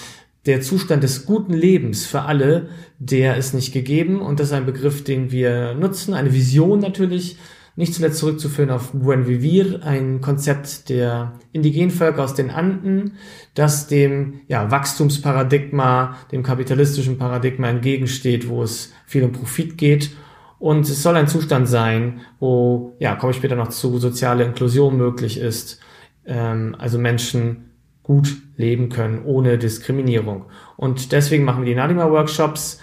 der 0.46 0.62
Zustand 0.62 1.04
des 1.04 1.26
guten 1.26 1.54
Lebens 1.54 2.06
für 2.06 2.22
alle, 2.22 2.70
der 3.00 3.38
ist 3.38 3.54
nicht 3.54 3.74
gegeben. 3.74 4.22
Und 4.22 4.40
das 4.40 4.48
ist 4.48 4.54
ein 4.54 4.66
Begriff, 4.66 5.04
den 5.04 5.32
wir 5.32 5.74
nutzen, 5.74 6.14
eine 6.14 6.34
Vision 6.34 6.80
natürlich, 6.80 7.38
nicht 7.76 7.94
zuletzt 7.94 8.20
zurückzuführen 8.20 8.70
auf 8.70 8.92
Buen 8.94 9.28
Vivir, 9.28 9.82
ein 9.84 10.22
Konzept 10.22 10.90
der 10.90 11.34
indigenen 11.52 11.92
Völker 11.92 12.24
aus 12.24 12.34
den 12.34 12.50
Anden, 12.50 13.14
das 13.54 13.88
dem 13.88 14.42
ja, 14.48 14.72
Wachstumsparadigma, 14.72 16.16
dem 16.32 16.42
kapitalistischen 16.42 17.18
Paradigma 17.18 17.68
entgegensteht, 17.68 18.48
wo 18.48 18.64
es 18.64 18.94
viel 19.06 19.24
um 19.24 19.34
Profit 19.34 19.78
geht. 19.78 20.12
Und 20.58 20.88
es 20.88 21.04
soll 21.04 21.18
ein 21.18 21.28
Zustand 21.28 21.68
sein, 21.68 22.22
wo, 22.40 22.96
ja, 23.00 23.16
komme 23.16 23.32
ich 23.32 23.38
später 23.38 23.58
noch 23.58 23.70
zu, 23.70 23.98
soziale 23.98 24.46
Inklusion 24.46 24.96
möglich 24.98 25.38
ist, 25.38 25.82
ähm, 26.26 26.76
also 26.80 26.98
Menschen 26.98 27.72
gut 28.04 28.38
leben 28.56 28.88
können, 28.88 29.26
ohne 29.26 29.58
Diskriminierung. 29.58 30.46
Und 30.78 31.12
deswegen 31.12 31.44
machen 31.44 31.64
wir 31.64 31.74
die 31.74 31.76
Nadima-Workshops, 31.76 32.80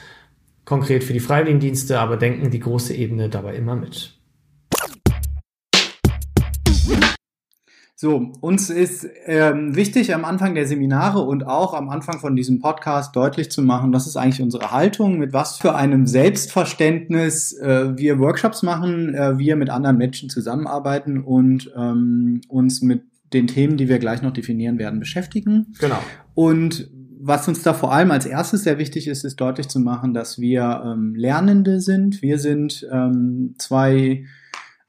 konkret 0.67 1.03
für 1.03 1.15
die 1.15 1.21
Freiwilligendienste, 1.21 1.99
aber 1.99 2.19
denken 2.19 2.51
die 2.51 2.61
große 2.61 2.95
Ebene 2.95 3.31
dabei 3.31 3.57
immer 3.57 3.75
mit. 3.75 4.22
So, 8.03 8.33
uns 8.41 8.69
ist 8.69 9.09
ähm, 9.27 9.77
wichtig 9.77 10.13
am 10.13 10.25
Anfang 10.25 10.57
der 10.57 10.67
Seminare 10.67 11.21
und 11.21 11.47
auch 11.47 11.73
am 11.73 11.89
Anfang 11.89 12.19
von 12.19 12.35
diesem 12.35 12.59
Podcast 12.59 13.15
deutlich 13.15 13.49
zu 13.49 13.63
machen, 13.63 13.93
das 13.93 14.09
ist 14.09 14.17
eigentlich 14.17 14.43
unsere 14.43 14.73
Haltung, 14.73 15.21
mit 15.21 15.33
was 15.33 15.59
für 15.59 15.77
einem 15.77 16.09
Selbstverständnis 16.09 17.53
äh, 17.53 17.97
wir 17.97 18.19
Workshops 18.19 18.65
machen, 18.65 19.15
äh, 19.15 19.39
wir 19.39 19.55
mit 19.55 19.71
anderen 19.71 19.99
Menschen 19.99 20.29
zusammenarbeiten 20.31 21.23
und 21.23 21.71
ähm, 21.77 22.41
uns 22.49 22.83
mit 22.83 23.03
den 23.33 23.47
Themen, 23.47 23.77
die 23.77 23.89
wir 23.89 24.01
gleich 24.01 24.21
noch 24.21 24.33
definieren 24.33 24.81
werden, 24.81 24.99
beschäftigen. 24.99 25.73
Genau. 25.79 26.01
Und 26.35 26.91
was 27.21 27.47
uns 27.47 27.63
da 27.63 27.73
vor 27.73 27.93
allem 27.93 28.11
als 28.11 28.27
erstes 28.27 28.65
sehr 28.65 28.79
wichtig 28.79 29.07
ist, 29.07 29.25
ist 29.25 29.37
deutlich 29.37 29.69
zu 29.69 29.79
machen, 29.79 30.13
dass 30.13 30.41
wir 30.41 30.83
ähm, 30.85 31.15
Lernende 31.15 31.81
sind. 31.81 32.21
Wir 32.21 32.41
sind 32.41 32.85
ähm, 32.91 33.55
zwei 33.59 34.25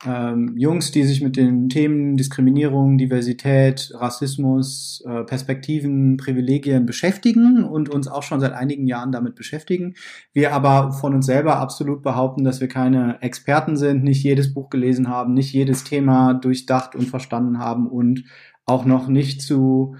ähm, 0.06 0.54
Jungs, 0.58 0.92
die 0.92 1.04
sich 1.04 1.22
mit 1.22 1.38
den 1.38 1.70
Themen 1.70 2.18
Diskriminierung, 2.18 2.98
Diversität, 2.98 3.92
Rassismus, 3.94 5.04
äh, 5.08 5.24
Perspektiven, 5.24 6.18
Privilegien 6.18 6.86
beschäftigen 6.86 7.64
und 7.64 7.90
uns 7.90 8.08
auch 8.08 8.24
schon 8.24 8.40
seit 8.40 8.54
einigen 8.54 8.88
Jahren 8.88 9.12
damit 9.12 9.36
beschäftigen. 9.36 9.96
Wir 10.34 10.54
aber 10.54 10.92
von 10.92 11.14
uns 11.14 11.26
selber 11.26 11.58
absolut 11.58 12.04
behaupten, 12.04 12.44
dass 12.44 12.62
wir 12.62 12.68
keine 12.68 13.22
Experten 13.22 13.78
sind, 13.78 14.04
nicht 14.04 14.24
jedes 14.24 14.54
Buch 14.54 14.70
gelesen 14.70 15.08
haben, 15.08 15.34
nicht 15.34 15.54
jedes 15.54 15.84
Thema 15.84 16.34
durchdacht 16.34 16.96
und 16.96 17.08
verstanden 17.08 17.60
haben 17.60 17.88
und 17.88 18.26
auch 18.66 18.86
noch 18.86 19.08
nicht 19.08 19.42
zu 19.42 19.96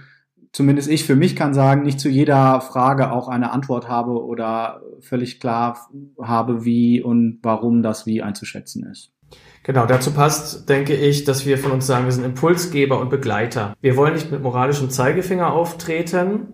zumindest 0.52 0.88
ich 0.88 1.04
für 1.04 1.16
mich 1.16 1.34
kann 1.34 1.52
sagen, 1.52 1.82
nicht 1.82 1.98
zu 1.98 2.08
jeder 2.08 2.60
Frage 2.60 3.10
auch 3.10 3.28
eine 3.28 3.50
Antwort 3.50 3.88
habe 3.88 4.24
oder 4.24 4.82
völlig 5.00 5.40
klar 5.40 5.90
habe, 6.22 6.64
wie 6.64 7.02
und 7.02 7.40
warum 7.42 7.82
das 7.82 8.06
wie 8.06 8.22
einzuschätzen 8.22 8.86
ist. 8.86 9.13
Genau, 9.62 9.86
dazu 9.86 10.10
passt, 10.10 10.68
denke 10.68 10.94
ich, 10.94 11.24
dass 11.24 11.46
wir 11.46 11.56
von 11.56 11.72
uns 11.72 11.86
sagen, 11.86 12.04
wir 12.04 12.12
sind 12.12 12.24
Impulsgeber 12.24 13.00
und 13.00 13.08
Begleiter. 13.08 13.74
Wir 13.80 13.96
wollen 13.96 14.12
nicht 14.12 14.30
mit 14.30 14.42
moralischem 14.42 14.90
Zeigefinger 14.90 15.52
auftreten, 15.52 16.48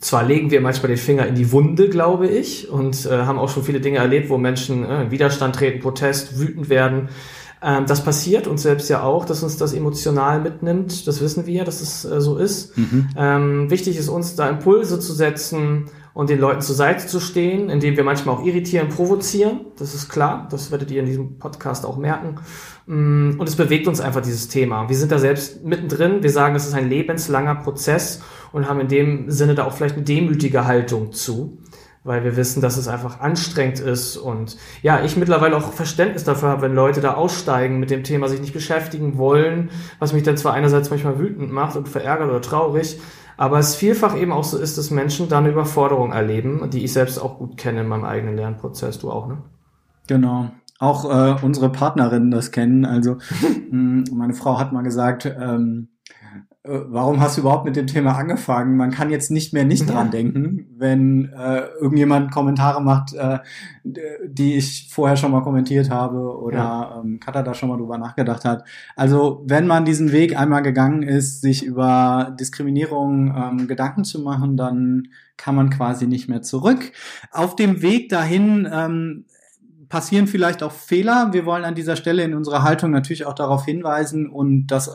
zwar 0.00 0.22
legen 0.22 0.50
wir 0.50 0.60
manchmal 0.60 0.88
den 0.88 0.96
Finger 0.96 1.26
in 1.26 1.34
die 1.34 1.50
Wunde, 1.50 1.88
glaube 1.88 2.28
ich, 2.28 2.70
und 2.70 3.04
äh, 3.06 3.10
haben 3.10 3.38
auch 3.38 3.48
schon 3.48 3.64
viele 3.64 3.80
Dinge 3.80 3.98
erlebt, 3.98 4.28
wo 4.28 4.38
Menschen 4.38 4.84
äh, 4.84 5.02
in 5.02 5.10
Widerstand 5.10 5.56
treten, 5.56 5.80
Protest, 5.80 6.38
wütend 6.38 6.68
werden. 6.68 7.08
Ähm, 7.60 7.86
das 7.86 8.04
passiert 8.04 8.46
uns 8.46 8.62
selbst 8.62 8.88
ja 8.88 9.02
auch, 9.02 9.24
dass 9.24 9.42
uns 9.42 9.56
das 9.56 9.72
emotional 9.72 10.40
mitnimmt. 10.40 11.08
Das 11.08 11.20
wissen 11.20 11.46
wir, 11.46 11.64
dass 11.64 11.80
es 11.80 12.04
äh, 12.04 12.20
so 12.20 12.36
ist. 12.36 12.78
Mhm. 12.78 13.08
Ähm, 13.16 13.70
wichtig 13.70 13.96
ist 13.96 14.08
uns, 14.08 14.36
da 14.36 14.48
Impulse 14.48 15.00
zu 15.00 15.12
setzen 15.12 15.86
und 16.18 16.30
den 16.30 16.40
Leuten 16.40 16.62
zur 16.62 16.74
Seite 16.74 17.06
zu 17.06 17.20
stehen, 17.20 17.70
indem 17.70 17.96
wir 17.96 18.02
manchmal 18.02 18.34
auch 18.34 18.44
irritieren, 18.44 18.88
provozieren. 18.88 19.60
Das 19.78 19.94
ist 19.94 20.08
klar. 20.08 20.48
Das 20.50 20.72
werdet 20.72 20.90
ihr 20.90 20.98
in 20.98 21.06
diesem 21.06 21.38
Podcast 21.38 21.86
auch 21.86 21.96
merken. 21.96 22.40
Mm, 22.86 23.38
und 23.38 23.48
es 23.48 23.54
bewegt 23.54 23.86
uns 23.86 24.00
einfach 24.00 24.20
dieses 24.20 24.48
Thema. 24.48 24.88
Wir 24.88 24.96
sind 24.96 25.12
da 25.12 25.20
selbst 25.20 25.64
mittendrin. 25.64 26.24
Wir 26.24 26.30
sagen, 26.30 26.56
es 26.56 26.66
ist 26.66 26.74
ein 26.74 26.88
lebenslanger 26.88 27.54
Prozess 27.54 28.20
und 28.50 28.68
haben 28.68 28.80
in 28.80 28.88
dem 28.88 29.30
Sinne 29.30 29.54
da 29.54 29.64
auch 29.64 29.74
vielleicht 29.74 29.94
eine 29.94 30.02
demütige 30.02 30.66
Haltung 30.66 31.12
zu, 31.12 31.58
weil 32.02 32.24
wir 32.24 32.36
wissen, 32.36 32.60
dass 32.60 32.78
es 32.78 32.88
einfach 32.88 33.20
anstrengend 33.20 33.78
ist 33.78 34.16
und 34.16 34.56
ja, 34.82 35.04
ich 35.04 35.16
mittlerweile 35.16 35.56
auch 35.56 35.72
Verständnis 35.72 36.24
dafür 36.24 36.48
habe, 36.48 36.62
wenn 36.62 36.74
Leute 36.74 37.00
da 37.00 37.14
aussteigen 37.14 37.78
mit 37.78 37.90
dem 37.90 38.02
Thema, 38.02 38.26
sich 38.26 38.40
nicht 38.40 38.54
beschäftigen 38.54 39.18
wollen, 39.18 39.70
was 40.00 40.12
mich 40.12 40.24
dann 40.24 40.36
zwar 40.36 40.54
einerseits 40.54 40.90
manchmal 40.90 41.20
wütend 41.20 41.52
macht 41.52 41.76
und 41.76 41.88
verärgert 41.88 42.28
oder 42.28 42.42
traurig, 42.42 42.98
aber 43.38 43.60
es 43.60 43.76
vielfach 43.76 44.16
eben 44.16 44.32
auch 44.32 44.42
so 44.42 44.58
ist, 44.58 44.76
dass 44.76 44.90
Menschen 44.90 45.28
da 45.28 45.38
eine 45.38 45.50
Überforderung 45.50 46.12
erleben, 46.12 46.68
die 46.70 46.84
ich 46.84 46.92
selbst 46.92 47.18
auch 47.18 47.38
gut 47.38 47.56
kenne 47.56 47.82
in 47.82 47.86
meinem 47.86 48.04
eigenen 48.04 48.36
Lernprozess, 48.36 48.98
du 48.98 49.12
auch, 49.12 49.28
ne? 49.28 49.38
Genau. 50.08 50.50
Auch 50.80 51.04
äh, 51.04 51.36
unsere 51.42 51.70
Partnerinnen 51.70 52.32
das 52.32 52.50
kennen. 52.50 52.84
Also 52.84 53.18
meine 53.70 54.34
Frau 54.34 54.58
hat 54.58 54.72
mal 54.72 54.82
gesagt, 54.82 55.24
ähm, 55.26 55.88
äh, 55.88 55.97
warum 56.64 57.20
hast 57.20 57.36
du 57.36 57.42
überhaupt 57.42 57.64
mit 57.64 57.76
dem 57.76 57.86
Thema 57.86 58.16
angefangen? 58.16 58.76
Man 58.76 58.90
kann 58.90 59.10
jetzt 59.10 59.30
nicht 59.30 59.52
mehr 59.52 59.64
nicht 59.64 59.88
dran 59.88 60.10
denken, 60.10 60.66
wenn 60.76 61.32
äh, 61.32 61.62
irgendjemand 61.80 62.32
Kommentare 62.32 62.82
macht, 62.82 63.14
äh, 63.14 63.38
die 63.84 64.56
ich 64.56 64.88
vorher 64.90 65.16
schon 65.16 65.30
mal 65.30 65.42
kommentiert 65.42 65.88
habe 65.88 66.36
oder 66.36 66.58
ja. 66.58 67.00
ähm, 67.00 67.20
Katha 67.20 67.42
da 67.42 67.54
schon 67.54 67.68
mal 67.68 67.78
drüber 67.78 67.96
nachgedacht 67.96 68.44
hat. 68.44 68.64
Also 68.96 69.44
wenn 69.46 69.66
man 69.66 69.84
diesen 69.84 70.12
Weg 70.12 70.38
einmal 70.38 70.62
gegangen 70.62 71.02
ist, 71.02 71.40
sich 71.40 71.64
über 71.64 72.36
Diskriminierung 72.38 73.34
ähm, 73.34 73.68
Gedanken 73.68 74.04
zu 74.04 74.20
machen, 74.20 74.56
dann 74.56 75.08
kann 75.36 75.54
man 75.54 75.70
quasi 75.70 76.06
nicht 76.06 76.28
mehr 76.28 76.42
zurück. 76.42 76.92
Auf 77.30 77.54
dem 77.56 77.82
Weg 77.82 78.08
dahin 78.08 78.68
ähm, 78.70 79.24
passieren 79.88 80.26
vielleicht 80.26 80.62
auch 80.62 80.72
Fehler. 80.72 81.32
Wir 81.32 81.46
wollen 81.46 81.64
an 81.64 81.74
dieser 81.74 81.96
Stelle 81.96 82.24
in 82.24 82.34
unserer 82.34 82.62
Haltung 82.62 82.90
natürlich 82.90 83.24
auch 83.24 83.34
darauf 83.34 83.64
hinweisen 83.64 84.28
und 84.28 84.66
das 84.66 84.88
äh, 84.88 84.92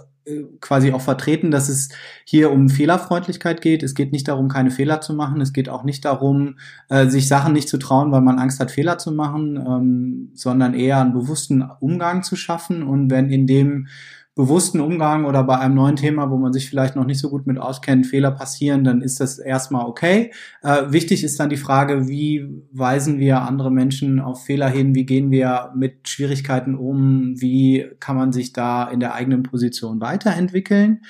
quasi 0.61 0.93
auch 0.93 1.01
vertreten, 1.01 1.51
dass 1.51 1.69
es 1.69 1.89
hier 2.23 2.51
um 2.51 2.69
Fehlerfreundlichkeit 2.69 3.61
geht. 3.61 3.83
Es 3.83 3.93
geht 3.93 4.11
nicht 4.11 4.27
darum, 4.27 4.47
keine 4.47 4.71
Fehler 4.71 5.01
zu 5.01 5.13
machen. 5.13 5.41
Es 5.41 5.53
geht 5.53 5.69
auch 5.69 5.83
nicht 5.83 6.05
darum, 6.05 6.57
äh, 6.89 7.07
sich 7.07 7.27
Sachen 7.27 7.53
nicht 7.53 7.67
zu 7.67 7.77
trauen, 7.77 8.11
weil 8.11 8.21
man 8.21 8.39
Angst 8.39 8.59
hat, 8.59 8.71
Fehler 8.71 8.97
zu 8.97 9.11
machen, 9.11 9.57
ähm, 9.57 10.31
sondern 10.33 10.73
eher 10.73 11.01
einen 11.01 11.13
bewussten 11.13 11.63
Umgang 11.79 12.23
zu 12.23 12.35
schaffen. 12.35 12.83
Und 12.83 13.09
wenn 13.11 13.29
in 13.29 13.47
dem 13.47 13.87
bewussten 14.35 14.79
Umgang 14.79 15.25
oder 15.25 15.43
bei 15.43 15.59
einem 15.59 15.75
neuen 15.75 15.95
Thema, 15.95 16.31
wo 16.31 16.37
man 16.37 16.53
sich 16.53 16.67
vielleicht 16.67 16.95
noch 16.95 17.05
nicht 17.05 17.19
so 17.19 17.29
gut 17.29 17.45
mit 17.45 17.59
auskennt, 17.59 18.07
Fehler 18.07 18.31
passieren, 18.31 18.83
dann 18.83 19.01
ist 19.01 19.19
das 19.19 19.37
erstmal 19.37 19.85
okay. 19.85 20.31
Äh, 20.63 20.91
wichtig 20.91 21.23
ist 21.23 21.39
dann 21.39 21.49
die 21.49 21.57
Frage, 21.57 22.07
wie 22.07 22.49
weisen 22.71 23.19
wir 23.19 23.41
andere 23.43 23.69
Menschen 23.69 24.19
auf 24.19 24.45
Fehler 24.45 24.69
hin, 24.69 24.95
wie 24.95 25.05
gehen 25.05 25.29
wir 25.29 25.71
mit 25.75 26.09
Schwierigkeiten 26.09 26.75
um, 26.75 27.39
wie 27.39 27.85
kann 27.99 28.15
man 28.15 28.33
sich 28.33 28.53
da 28.53 28.85
in 28.89 28.99
der 28.99 29.13
eigenen 29.13 29.43
Position 29.43 30.01
weiterentwickeln. 30.01 31.01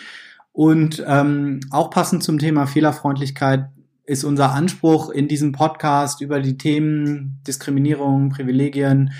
Und 0.51 1.03
ähm, 1.07 1.61
auch 1.71 1.89
passend 1.89 2.23
zum 2.23 2.39
Thema 2.39 2.67
Fehlerfreundlichkeit 2.67 3.69
ist 4.05 4.25
unser 4.25 4.51
Anspruch 4.51 5.09
in 5.09 5.29
diesem 5.29 5.53
Podcast 5.53 6.19
über 6.21 6.41
die 6.41 6.57
Themen 6.57 7.41
Diskriminierung, 7.47 8.29
Privilegien 8.29 9.13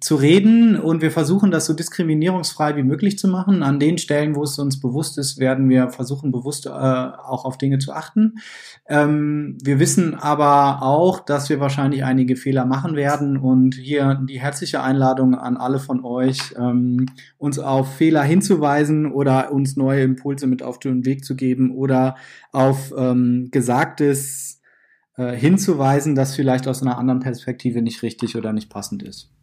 zu 0.00 0.16
reden 0.16 0.78
und 0.78 1.02
wir 1.02 1.10
versuchen 1.10 1.50
das 1.50 1.66
so 1.66 1.74
diskriminierungsfrei 1.74 2.76
wie 2.76 2.82
möglich 2.82 3.18
zu 3.18 3.28
machen. 3.28 3.62
An 3.62 3.80
den 3.80 3.98
Stellen, 3.98 4.34
wo 4.34 4.42
es 4.42 4.58
uns 4.58 4.80
bewusst 4.80 5.18
ist, 5.18 5.38
werden 5.38 5.68
wir 5.68 5.90
versuchen, 5.90 6.32
bewusst 6.32 6.66
äh, 6.66 6.70
auch 6.70 7.44
auf 7.44 7.58
Dinge 7.58 7.78
zu 7.78 7.92
achten. 7.92 8.36
Ähm, 8.88 9.58
wir 9.62 9.80
wissen 9.80 10.14
aber 10.14 10.82
auch, 10.82 11.20
dass 11.20 11.48
wir 11.48 11.60
wahrscheinlich 11.60 12.04
einige 12.04 12.36
Fehler 12.36 12.66
machen 12.66 12.96
werden 12.96 13.36
und 13.36 13.74
hier 13.74 14.20
die 14.28 14.40
herzliche 14.40 14.82
Einladung 14.82 15.34
an 15.34 15.56
alle 15.56 15.78
von 15.78 16.04
euch, 16.04 16.54
ähm, 16.56 17.06
uns 17.36 17.58
auf 17.58 17.96
Fehler 17.96 18.22
hinzuweisen 18.22 19.10
oder 19.10 19.52
uns 19.52 19.76
neue 19.76 20.02
Impulse 20.02 20.46
mit 20.46 20.62
auf 20.62 20.78
den 20.78 21.04
Weg 21.04 21.24
zu 21.24 21.36
geben 21.36 21.70
oder 21.72 22.16
auf 22.52 22.92
ähm, 22.96 23.48
Gesagtes 23.50 24.60
äh, 25.16 25.34
hinzuweisen, 25.34 26.14
das 26.14 26.34
vielleicht 26.34 26.68
aus 26.68 26.82
einer 26.82 26.98
anderen 26.98 27.20
Perspektive 27.20 27.82
nicht 27.82 28.02
richtig 28.02 28.36
oder 28.36 28.52
nicht 28.52 28.70
passend 28.70 29.02
ist. 29.02 29.33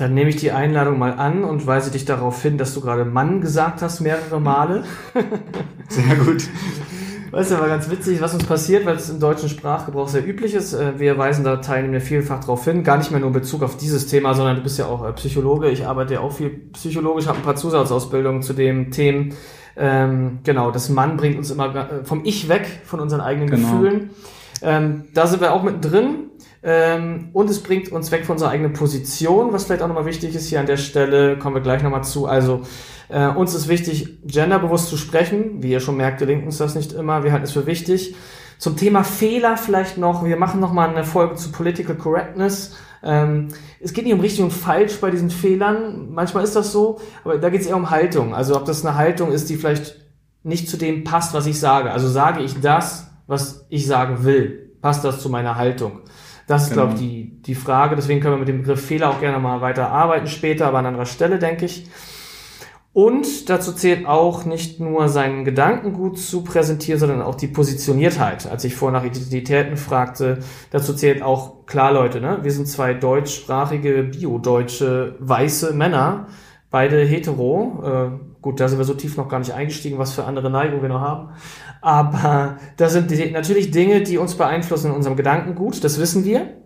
Dann 0.00 0.14
nehme 0.14 0.30
ich 0.30 0.36
die 0.36 0.50
Einladung 0.50 0.98
mal 0.98 1.12
an 1.12 1.44
und 1.44 1.66
weise 1.66 1.90
dich 1.90 2.06
darauf 2.06 2.40
hin, 2.40 2.56
dass 2.56 2.72
du 2.72 2.80
gerade 2.80 3.04
Mann 3.04 3.42
gesagt 3.42 3.82
hast, 3.82 4.00
mehrere 4.00 4.40
Male. 4.40 4.84
Sehr 5.88 6.16
gut. 6.16 6.48
Weißt 7.32 7.50
du, 7.50 7.60
war 7.60 7.68
ganz 7.68 7.90
witzig, 7.90 8.22
was 8.22 8.32
uns 8.32 8.44
passiert, 8.44 8.86
weil 8.86 8.96
es 8.96 9.10
im 9.10 9.20
deutschen 9.20 9.48
Sprachgebrauch 9.48 10.08
sehr 10.08 10.26
üblich 10.26 10.54
ist. 10.54 10.72
Äh, 10.72 10.98
wir 10.98 11.16
weisen 11.16 11.44
da 11.44 11.58
Teilnehmer 11.58 12.00
vielfach 12.00 12.40
darauf 12.40 12.64
hin, 12.64 12.82
gar 12.82 12.96
nicht 12.96 13.12
mehr 13.12 13.20
nur 13.20 13.28
in 13.28 13.34
Bezug 13.34 13.62
auf 13.62 13.76
dieses 13.76 14.06
Thema, 14.06 14.34
sondern 14.34 14.56
du 14.56 14.62
bist 14.62 14.78
ja 14.78 14.86
auch 14.86 15.06
äh, 15.06 15.12
Psychologe. 15.12 15.70
Ich 15.70 15.86
arbeite 15.86 16.14
ja 16.14 16.20
auch 16.20 16.32
viel 16.32 16.48
psychologisch, 16.72 17.28
habe 17.28 17.38
ein 17.38 17.44
paar 17.44 17.54
Zusatzausbildungen 17.54 18.42
zu 18.42 18.52
dem 18.52 18.90
Themen. 18.90 19.34
Ähm, 19.76 20.38
genau, 20.42 20.72
das 20.72 20.88
Mann 20.88 21.16
bringt 21.16 21.38
uns 21.38 21.52
immer 21.52 21.74
äh, 21.76 22.04
vom 22.04 22.24
Ich 22.24 22.48
weg, 22.48 22.66
von 22.84 22.98
unseren 22.98 23.20
eigenen 23.20 23.50
genau. 23.50 23.68
Gefühlen. 23.68 24.10
Ähm, 24.62 25.04
da 25.14 25.28
sind 25.28 25.40
wir 25.40 25.52
auch 25.52 25.62
mittendrin. 25.62 26.29
Ähm, 26.62 27.30
und 27.32 27.48
es 27.48 27.62
bringt 27.62 27.90
uns 27.90 28.10
weg 28.10 28.26
von 28.26 28.34
unserer 28.34 28.50
eigenen 28.50 28.74
Position, 28.74 29.52
was 29.52 29.64
vielleicht 29.64 29.82
auch 29.82 29.88
nochmal 29.88 30.04
wichtig 30.04 30.34
ist 30.34 30.48
hier 30.48 30.60
an 30.60 30.66
der 30.66 30.76
Stelle, 30.76 31.38
kommen 31.38 31.54
wir 31.54 31.62
gleich 31.62 31.82
nochmal 31.82 32.04
zu. 32.04 32.26
Also 32.26 32.62
äh, 33.08 33.28
uns 33.28 33.54
ist 33.54 33.68
wichtig, 33.68 34.18
genderbewusst 34.24 34.88
zu 34.88 34.96
sprechen. 34.96 35.62
Wie 35.62 35.70
ihr 35.70 35.80
schon 35.80 35.96
merkt, 35.96 36.18
gelingt 36.18 36.44
uns 36.44 36.58
das 36.58 36.74
nicht 36.74 36.92
immer. 36.92 37.24
Wir 37.24 37.32
halten 37.32 37.44
es 37.44 37.52
für 37.52 37.66
wichtig. 37.66 38.14
Zum 38.58 38.76
Thema 38.76 39.04
Fehler 39.04 39.56
vielleicht 39.56 39.96
noch. 39.96 40.22
Wir 40.22 40.36
machen 40.36 40.60
nochmal 40.60 40.90
eine 40.90 41.04
Folge 41.04 41.36
zu 41.36 41.50
Political 41.50 41.96
Correctness. 41.96 42.76
Ähm, 43.02 43.48
es 43.80 43.94
geht 43.94 44.04
nicht 44.04 44.12
um 44.12 44.20
richtig 44.20 44.42
und 44.42 44.52
falsch 44.52 45.00
bei 45.00 45.10
diesen 45.10 45.30
Fehlern. 45.30 46.10
Manchmal 46.10 46.44
ist 46.44 46.54
das 46.56 46.70
so, 46.70 47.00
aber 47.24 47.38
da 47.38 47.48
geht 47.48 47.62
es 47.62 47.66
eher 47.66 47.76
um 47.76 47.88
Haltung. 47.88 48.34
Also 48.34 48.54
ob 48.56 48.66
das 48.66 48.84
eine 48.84 48.96
Haltung 48.96 49.32
ist, 49.32 49.48
die 49.48 49.56
vielleicht 49.56 49.96
nicht 50.42 50.68
zu 50.68 50.76
dem 50.76 51.04
passt, 51.04 51.32
was 51.32 51.46
ich 51.46 51.58
sage. 51.58 51.90
Also 51.90 52.08
sage 52.08 52.42
ich 52.42 52.60
das, 52.60 53.10
was 53.26 53.64
ich 53.70 53.86
sagen 53.86 54.24
will. 54.24 54.72
Passt 54.82 55.04
das 55.04 55.20
zu 55.22 55.30
meiner 55.30 55.56
Haltung? 55.56 56.00
Das 56.50 56.64
ist, 56.64 56.70
genau. 56.70 56.86
glaube 56.86 56.94
ich, 56.94 57.08
die, 57.08 57.42
die 57.42 57.54
Frage. 57.54 57.94
Deswegen 57.94 58.20
können 58.20 58.34
wir 58.34 58.38
mit 58.40 58.48
dem 58.48 58.58
Begriff 58.58 58.84
Fehler 58.84 59.10
auch 59.10 59.20
gerne 59.20 59.38
mal 59.38 59.60
weiter 59.60 59.88
arbeiten 59.88 60.26
später, 60.26 60.66
aber 60.66 60.78
an 60.78 60.86
anderer 60.86 61.06
Stelle, 61.06 61.38
denke 61.38 61.64
ich. 61.64 61.88
Und 62.92 63.48
dazu 63.48 63.72
zählt 63.72 64.04
auch 64.04 64.44
nicht 64.44 64.80
nur 64.80 65.08
seinen 65.08 65.44
Gedanken 65.44 65.92
gut 65.92 66.18
zu 66.18 66.42
präsentieren, 66.42 66.98
sondern 66.98 67.22
auch 67.22 67.36
die 67.36 67.46
Positioniertheit. 67.46 68.50
Als 68.50 68.64
ich 68.64 68.74
vorher 68.74 68.98
nach 68.98 69.06
Identitäten 69.06 69.76
fragte, 69.76 70.40
dazu 70.72 70.92
zählt 70.92 71.22
auch, 71.22 71.66
klar 71.66 71.92
Leute, 71.92 72.20
ne? 72.20 72.40
wir 72.42 72.50
sind 72.50 72.66
zwei 72.66 72.94
deutschsprachige, 72.94 74.02
biodeutsche, 74.02 75.14
weiße 75.20 75.72
Männer, 75.72 76.26
beide 76.68 77.04
hetero. 77.04 77.84
Äh, 77.84 78.40
gut, 78.42 78.58
da 78.58 78.66
sind 78.66 78.78
wir 78.78 78.84
so 78.84 78.94
tief 78.94 79.16
noch 79.16 79.28
gar 79.28 79.38
nicht 79.38 79.54
eingestiegen, 79.54 79.98
was 79.98 80.14
für 80.14 80.24
andere 80.24 80.50
Neigungen 80.50 80.82
wir 80.82 80.88
noch 80.88 81.00
haben. 81.00 81.28
Aber 81.80 82.58
das 82.76 82.92
sind 82.92 83.10
die, 83.10 83.30
natürlich 83.30 83.70
Dinge, 83.70 84.02
die 84.02 84.18
uns 84.18 84.34
beeinflussen 84.34 84.88
in 84.88 84.92
unserem 84.92 85.16
Gedankengut, 85.16 85.82
das 85.82 85.98
wissen 85.98 86.24
wir. 86.24 86.56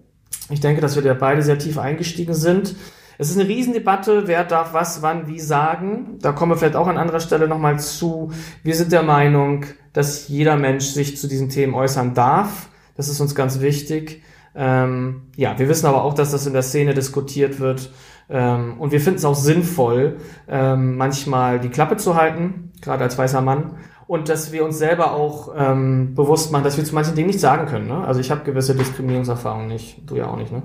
Ich 0.51 0.61
denke, 0.61 0.81
dass 0.81 0.97
wir 0.97 1.03
da 1.03 1.15
beide 1.15 1.43
sehr 1.43 1.59
tief 1.59 1.79
eingestiegen 1.79 2.35
sind. 2.35 2.75
Es 3.17 3.31
ist 3.31 3.39
eine 3.39 3.49
Riesendebatte, 3.49 4.27
wer 4.27 4.45
darf 4.45 4.75
was, 4.75 5.01
wann, 5.03 5.29
wie 5.29 5.39
sagen. 5.39 6.19
Da 6.21 6.33
kommen 6.33 6.53
wir 6.53 6.57
vielleicht 6.57 6.77
auch 6.77 6.89
an 6.89 6.99
anderer 6.99 7.21
Stelle 7.21 7.47
nochmal 7.47 7.79
zu. 7.79 8.33
Wir 8.63 8.75
sind 8.75 8.91
der 8.91 9.05
Meinung, 9.05 9.65
dass 9.93 10.29
jeder 10.29 10.57
Mensch 10.57 10.87
sich 10.87 11.17
zu 11.17 11.29
diesen 11.29 11.49
Themen 11.49 11.75
äußern 11.75 12.15
darf. 12.15 12.69
Das 12.97 13.09
ist 13.09 13.21
uns 13.21 13.35
ganz 13.35 13.61
wichtig. 13.61 14.23
Ähm, 14.57 15.23
ja, 15.37 15.59
wir 15.59 15.69
wissen 15.69 15.87
aber 15.87 16.03
auch, 16.03 16.15
dass 16.15 16.33
das 16.33 16.47
in 16.47 16.53
der 16.53 16.63
Szene 16.63 16.95
diskutiert 16.95 17.61
wird. 17.61 17.93
Ähm, 18.29 18.79
und 18.79 18.93
wir 18.93 19.01
finden 19.01 19.19
es 19.19 19.25
auch 19.25 19.35
sinnvoll, 19.35 20.17
ähm, 20.49 20.97
manchmal 20.97 21.61
die 21.61 21.69
Klappe 21.69 21.97
zu 21.97 22.17
halten, 22.17 22.73
gerade 22.81 23.05
als 23.05 23.19
weißer 23.19 23.41
Mann, 23.41 23.77
und 24.07 24.29
dass 24.29 24.53
wir 24.53 24.65
uns 24.65 24.79
selber 24.79 25.13
auch 25.13 25.55
ähm, 25.57 26.15
bewusst 26.15 26.53
machen, 26.53 26.65
dass 26.65 26.77
wir 26.77 26.85
zu 26.85 26.95
manchen 26.95 27.15
Dingen 27.15 27.29
nicht 27.29 27.41
sagen 27.41 27.67
können. 27.67 27.89
Ne? 27.89 28.05
Also 28.05 28.21
ich 28.21 28.31
habe 28.31 28.45
gewisse 28.45 28.75
Diskriminierungserfahrungen 28.75 29.69
nicht, 29.69 30.03
du 30.09 30.17
ja 30.17 30.27
auch 30.27 30.37
nicht, 30.37 30.53
ne? 30.53 30.63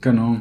Genau. 0.00 0.38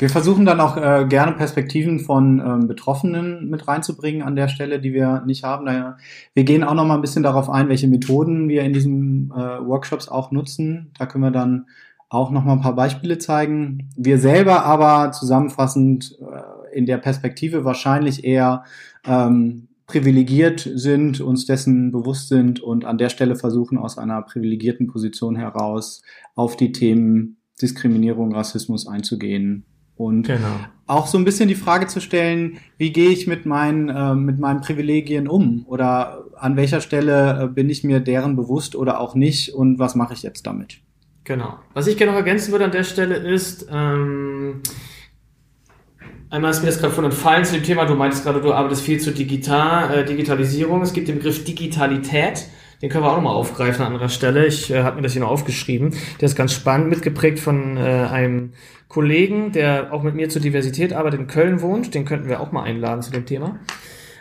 Wir 0.00 0.10
versuchen 0.10 0.44
dann 0.44 0.60
auch 0.60 0.76
äh, 0.76 1.06
gerne 1.08 1.32
Perspektiven 1.32 2.00
von 2.00 2.40
ähm, 2.44 2.66
Betroffenen 2.66 3.48
mit 3.48 3.68
reinzubringen 3.68 4.22
an 4.22 4.34
der 4.34 4.48
Stelle, 4.48 4.80
die 4.80 4.92
wir 4.92 5.22
nicht 5.24 5.44
haben. 5.44 5.66
Naja, 5.66 5.96
wir 6.34 6.42
gehen 6.42 6.64
auch 6.64 6.74
noch 6.74 6.84
mal 6.84 6.96
ein 6.96 7.00
bisschen 7.00 7.22
darauf 7.22 7.48
ein, 7.48 7.68
welche 7.68 7.86
Methoden 7.86 8.48
wir 8.48 8.62
in 8.62 8.72
diesen 8.72 9.30
äh, 9.30 9.64
Workshops 9.64 10.08
auch 10.08 10.32
nutzen. 10.32 10.90
Da 10.98 11.06
können 11.06 11.22
wir 11.22 11.30
dann 11.30 11.66
auch 12.14 12.30
noch 12.30 12.44
mal 12.44 12.52
ein 12.52 12.60
paar 12.60 12.76
Beispiele 12.76 13.18
zeigen. 13.18 13.90
Wir 13.96 14.18
selber 14.18 14.64
aber 14.64 15.12
zusammenfassend 15.12 16.16
äh, 16.20 16.76
in 16.78 16.86
der 16.86 16.98
Perspektive 16.98 17.64
wahrscheinlich 17.64 18.24
eher 18.24 18.64
ähm, 19.04 19.68
privilegiert 19.86 20.68
sind, 20.74 21.20
uns 21.20 21.44
dessen 21.44 21.92
bewusst 21.92 22.28
sind 22.28 22.60
und 22.60 22.84
an 22.84 22.98
der 22.98 23.10
Stelle 23.10 23.36
versuchen, 23.36 23.76
aus 23.76 23.98
einer 23.98 24.22
privilegierten 24.22 24.86
Position 24.86 25.36
heraus 25.36 26.02
auf 26.34 26.56
die 26.56 26.72
Themen 26.72 27.36
Diskriminierung, 27.60 28.34
Rassismus 28.34 28.86
einzugehen. 28.86 29.64
Und 29.96 30.26
genau. 30.26 30.56
auch 30.86 31.06
so 31.06 31.18
ein 31.18 31.24
bisschen 31.24 31.48
die 31.48 31.54
Frage 31.54 31.86
zu 31.86 32.00
stellen, 32.00 32.58
wie 32.78 32.92
gehe 32.92 33.10
ich 33.10 33.26
mit 33.26 33.46
meinen, 33.46 33.88
äh, 33.88 34.14
mit 34.14 34.38
meinen 34.40 34.60
Privilegien 34.60 35.28
um? 35.28 35.64
Oder 35.66 36.24
an 36.36 36.56
welcher 36.56 36.80
Stelle 36.80 37.44
äh, 37.44 37.46
bin 37.48 37.70
ich 37.70 37.84
mir 37.84 38.00
deren 38.00 38.34
bewusst 38.34 38.74
oder 38.74 39.00
auch 39.00 39.14
nicht 39.14 39.54
und 39.54 39.78
was 39.78 39.94
mache 39.94 40.14
ich 40.14 40.22
jetzt 40.22 40.46
damit? 40.46 40.80
Genau. 41.24 41.58
Was 41.72 41.86
ich 41.86 41.96
gerne 41.96 42.12
noch 42.12 42.18
ergänzen 42.18 42.52
würde 42.52 42.66
an 42.66 42.70
der 42.70 42.84
Stelle 42.84 43.16
ist, 43.16 43.66
ähm, 43.70 44.62
Einmal 46.34 46.50
ist 46.50 46.62
mir 46.62 46.66
das 46.66 46.80
gerade 46.80 46.92
von 46.92 47.04
entfallen 47.04 47.44
zu 47.44 47.54
dem 47.54 47.62
Thema, 47.62 47.84
du 47.84 47.94
meintest 47.94 48.24
gerade, 48.24 48.40
du 48.40 48.52
arbeitest 48.52 48.82
viel 48.82 48.98
zur 48.98 49.12
Digital, 49.12 49.98
äh, 49.98 50.04
Digitalisierung. 50.04 50.82
Es 50.82 50.92
gibt 50.92 51.06
den 51.06 51.18
Begriff 51.18 51.44
Digitalität. 51.44 52.48
Den 52.82 52.90
können 52.90 53.04
wir 53.04 53.12
auch 53.12 53.16
nochmal 53.16 53.36
aufgreifen 53.36 53.82
an 53.82 53.92
anderer 53.92 54.08
Stelle. 54.08 54.44
Ich 54.44 54.68
äh, 54.68 54.82
habe 54.82 54.96
mir 54.96 55.02
das 55.02 55.12
hier 55.12 55.22
noch 55.22 55.30
aufgeschrieben. 55.30 55.94
Der 56.20 56.26
ist 56.26 56.34
ganz 56.34 56.52
spannend, 56.52 56.88
mitgeprägt 56.88 57.38
von 57.38 57.76
äh, 57.76 57.80
einem 57.80 58.52
Kollegen, 58.88 59.52
der 59.52 59.92
auch 59.92 60.02
mit 60.02 60.16
mir 60.16 60.28
zur 60.28 60.42
Diversität 60.42 60.92
arbeitet, 60.92 61.20
in 61.20 61.26
Köln 61.28 61.60
wohnt. 61.60 61.94
Den 61.94 62.04
könnten 62.04 62.28
wir 62.28 62.40
auch 62.40 62.50
mal 62.50 62.64
einladen 62.64 63.02
zu 63.02 63.12
dem 63.12 63.26
Thema. 63.26 63.60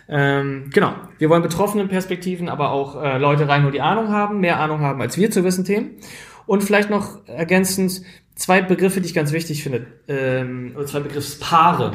Ähm, 0.08 0.70
genau, 0.72 0.94
wir 1.18 1.32
wollen 1.32 1.42
betroffenen 1.42 1.88
Perspektiven, 1.88 2.48
aber 2.48 2.72
auch 2.72 3.02
äh, 3.02 3.18
Leute 3.18 3.48
rein, 3.48 3.66
wo 3.66 3.72
die 3.72 3.82
Ahnung 3.82 4.10
haben, 4.10 4.40
mehr 4.40 4.60
Ahnung 4.60 4.82
haben 4.82 5.02
als 5.02 5.18
wir 5.18 5.32
zu 5.32 5.42
gewissen 5.42 5.66
Themen. 5.66 5.92
Und 6.46 6.64
vielleicht 6.64 6.90
noch 6.90 7.28
ergänzend, 7.28 8.02
zwei 8.36 8.62
Begriffe, 8.62 9.02
die 9.02 9.08
ich 9.08 9.14
ganz 9.14 9.32
wichtig 9.32 9.64
finde, 9.64 9.86
ähm, 10.08 10.74
oder 10.76 10.86
zwei 10.86 11.00
Begriffspaare. 11.00 11.94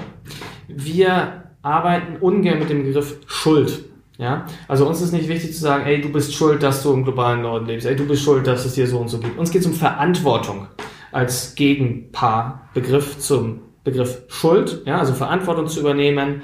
Wir 0.68 1.44
arbeiten 1.62 2.16
ungern 2.20 2.58
mit 2.58 2.70
dem 2.70 2.84
Begriff 2.84 3.18
Schuld. 3.26 3.84
Ja, 4.18 4.46
also 4.66 4.88
uns 4.88 5.00
ist 5.00 5.12
nicht 5.12 5.28
wichtig 5.28 5.54
zu 5.54 5.60
sagen, 5.60 5.84
ey, 5.86 6.00
du 6.00 6.10
bist 6.10 6.34
schuld, 6.34 6.60
dass 6.64 6.82
du 6.82 6.92
im 6.92 7.04
globalen 7.04 7.42
Norden 7.42 7.66
lebst, 7.66 7.86
ey, 7.86 7.94
du 7.94 8.04
bist 8.04 8.24
schuld, 8.24 8.48
dass 8.48 8.64
es 8.64 8.74
dir 8.74 8.88
so 8.88 8.98
und 8.98 9.06
so 9.06 9.18
gibt. 9.18 9.38
Uns 9.38 9.52
geht 9.52 9.60
es 9.60 9.66
um 9.68 9.74
Verantwortung 9.74 10.66
als 11.12 11.54
Gegenpaarbegriff 11.54 13.18
zum 13.20 13.60
Begriff 13.84 14.22
Schuld, 14.26 14.82
ja, 14.86 14.98
also 14.98 15.14
Verantwortung 15.14 15.68
zu 15.68 15.78
übernehmen 15.78 16.42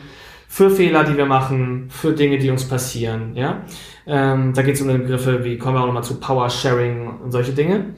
für 0.54 0.70
Fehler, 0.70 1.02
die 1.02 1.16
wir 1.16 1.26
machen, 1.26 1.88
für 1.88 2.12
Dinge, 2.12 2.38
die 2.38 2.48
uns 2.48 2.68
passieren, 2.68 3.34
ja. 3.34 3.64
Ähm, 4.06 4.52
da 4.54 4.62
geht 4.62 4.76
es 4.76 4.82
um 4.82 4.86
Begriffe 4.86 5.42
wie, 5.42 5.58
kommen 5.58 5.74
wir 5.74 5.80
auch 5.80 5.86
nochmal 5.86 6.04
zu 6.04 6.20
Power 6.20 6.48
Sharing 6.48 7.08
und 7.08 7.32
solche 7.32 7.50
Dinge. 7.50 7.96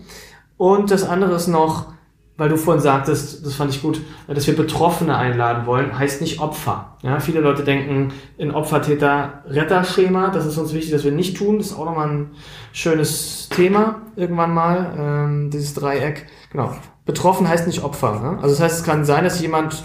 Und 0.57 0.91
das 0.91 1.07
andere 1.07 1.35
ist 1.35 1.49
noch, 1.49 1.93
weil 2.39 2.49
du 2.49 2.57
vorhin 2.57 2.83
sagtest, 2.83 3.45
das 3.45 3.57
fand 3.57 3.75
ich 3.75 3.83
gut, 3.83 4.01
dass 4.27 4.47
wir 4.47 4.57
Betroffene 4.57 5.19
einladen 5.19 5.67
wollen, 5.67 5.99
heißt 5.99 6.23
nicht 6.23 6.41
Opfer. 6.41 6.97
Ja, 7.03 7.21
viele 7.21 7.41
Leute 7.41 7.63
denken 7.63 8.15
in 8.39 8.53
Opfer-Täter-Retter-Schema. 8.53 10.31
Das 10.31 10.47
ist 10.47 10.57
uns 10.57 10.73
wichtig, 10.73 10.93
dass 10.93 11.05
wir 11.05 11.13
nicht 11.13 11.37
tun. 11.37 11.59
Das 11.59 11.67
ist 11.67 11.77
auch 11.77 11.85
nochmal 11.85 12.09
ein 12.09 12.31
schönes 12.73 13.51
Thema 13.51 14.01
irgendwann 14.17 14.55
mal, 14.55 14.95
ähm, 14.99 15.51
dieses 15.51 15.75
Dreieck. 15.75 16.27
Genau. 16.53 16.75
Betroffen 17.05 17.47
heißt 17.47 17.67
nicht 17.67 17.85
Opfer. 17.85 18.19
Ne? 18.19 18.39
Also 18.41 18.55
das 18.55 18.61
heißt, 18.61 18.79
es 18.79 18.85
kann 18.85 19.05
sein, 19.05 19.25
dass 19.25 19.43
jemand 19.43 19.85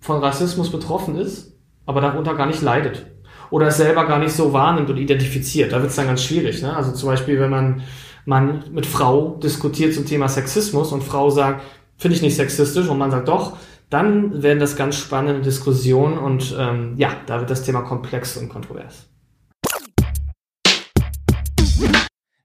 von 0.00 0.18
Rassismus 0.18 0.72
betroffen 0.72 1.16
ist, 1.16 1.52
aber 1.88 2.02
darunter 2.02 2.34
gar 2.34 2.46
nicht 2.46 2.60
leidet. 2.60 3.06
Oder 3.50 3.68
es 3.68 3.78
selber 3.78 4.06
gar 4.06 4.18
nicht 4.18 4.32
so 4.32 4.52
wahrnimmt 4.52 4.90
und 4.90 4.98
identifiziert. 4.98 5.72
Da 5.72 5.80
wird 5.80 5.88
es 5.88 5.96
dann 5.96 6.06
ganz 6.06 6.22
schwierig. 6.22 6.60
Ne? 6.60 6.76
Also 6.76 6.92
zum 6.92 7.08
Beispiel, 7.08 7.40
wenn 7.40 7.48
man 7.48 7.82
man 8.26 8.62
mit 8.72 8.84
Frau 8.84 9.38
diskutiert 9.42 9.94
zum 9.94 10.04
Thema 10.04 10.28
Sexismus 10.28 10.92
und 10.92 11.02
Frau 11.02 11.30
sagt, 11.30 11.62
finde 11.96 12.14
ich 12.14 12.22
nicht 12.22 12.36
sexistisch 12.36 12.86
und 12.86 12.98
man 12.98 13.10
sagt 13.10 13.26
doch, 13.26 13.56
dann 13.88 14.42
werden 14.42 14.58
das 14.58 14.76
ganz 14.76 14.96
spannende 14.96 15.40
Diskussionen 15.40 16.18
und 16.18 16.54
ähm, 16.58 16.92
ja, 16.98 17.08
da 17.24 17.40
wird 17.40 17.48
das 17.48 17.62
Thema 17.62 17.80
komplex 17.80 18.36
und 18.36 18.50
kontrovers. 18.50 19.08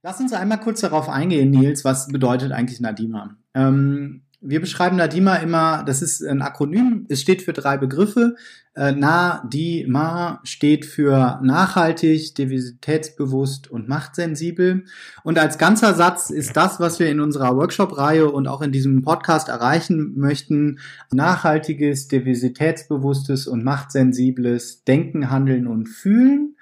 Lass 0.04 0.22
uns 0.22 0.32
einmal 0.32 0.62
kurz 0.62 0.80
darauf 0.80 1.10
eingehen, 1.10 1.50
Nils, 1.50 1.84
was 1.84 2.08
bedeutet 2.08 2.54
eigentlich 2.54 2.80
Nadima? 2.80 3.36
Ähm, 3.54 4.23
wir 4.44 4.60
beschreiben 4.60 4.98
Nadima 4.98 5.38
immer, 5.38 5.84
das 5.84 6.02
ist 6.02 6.22
ein 6.22 6.42
Akronym, 6.42 7.06
es 7.10 7.22
steht 7.22 7.42
für 7.42 7.54
drei 7.54 7.78
Begriffe. 7.78 8.36
Äh, 8.76 8.94
Na, 8.98 9.44
di, 9.48 9.86
ma 9.88 10.40
steht 10.44 10.86
für 10.86 11.40
nachhaltig, 11.44 12.36
diversitätsbewusst 12.36 13.70
und 13.70 13.88
machtsensibel. 13.88 14.86
Und 15.24 15.40
als 15.40 15.58
ganzer 15.58 15.94
Satz 15.94 16.30
ist 16.30 16.58
das, 16.58 16.80
was 16.80 17.00
wir 17.00 17.10
in 17.10 17.20
unserer 17.20 17.56
Workshop-Reihe 17.56 18.30
und 18.30 18.48
auch 18.48 18.62
in 18.62 18.72
diesem 18.72 19.04
Podcast 19.04 19.48
erreichen 19.48 20.14
möchten, 20.18 20.80
nachhaltiges, 21.12 22.08
diversitätsbewusstes 22.08 23.48
und 23.48 23.64
machtsensibles 23.64 24.84
Denken, 24.84 25.30
Handeln 25.30 25.68
und 25.68 25.88
Fühlen 25.88 26.56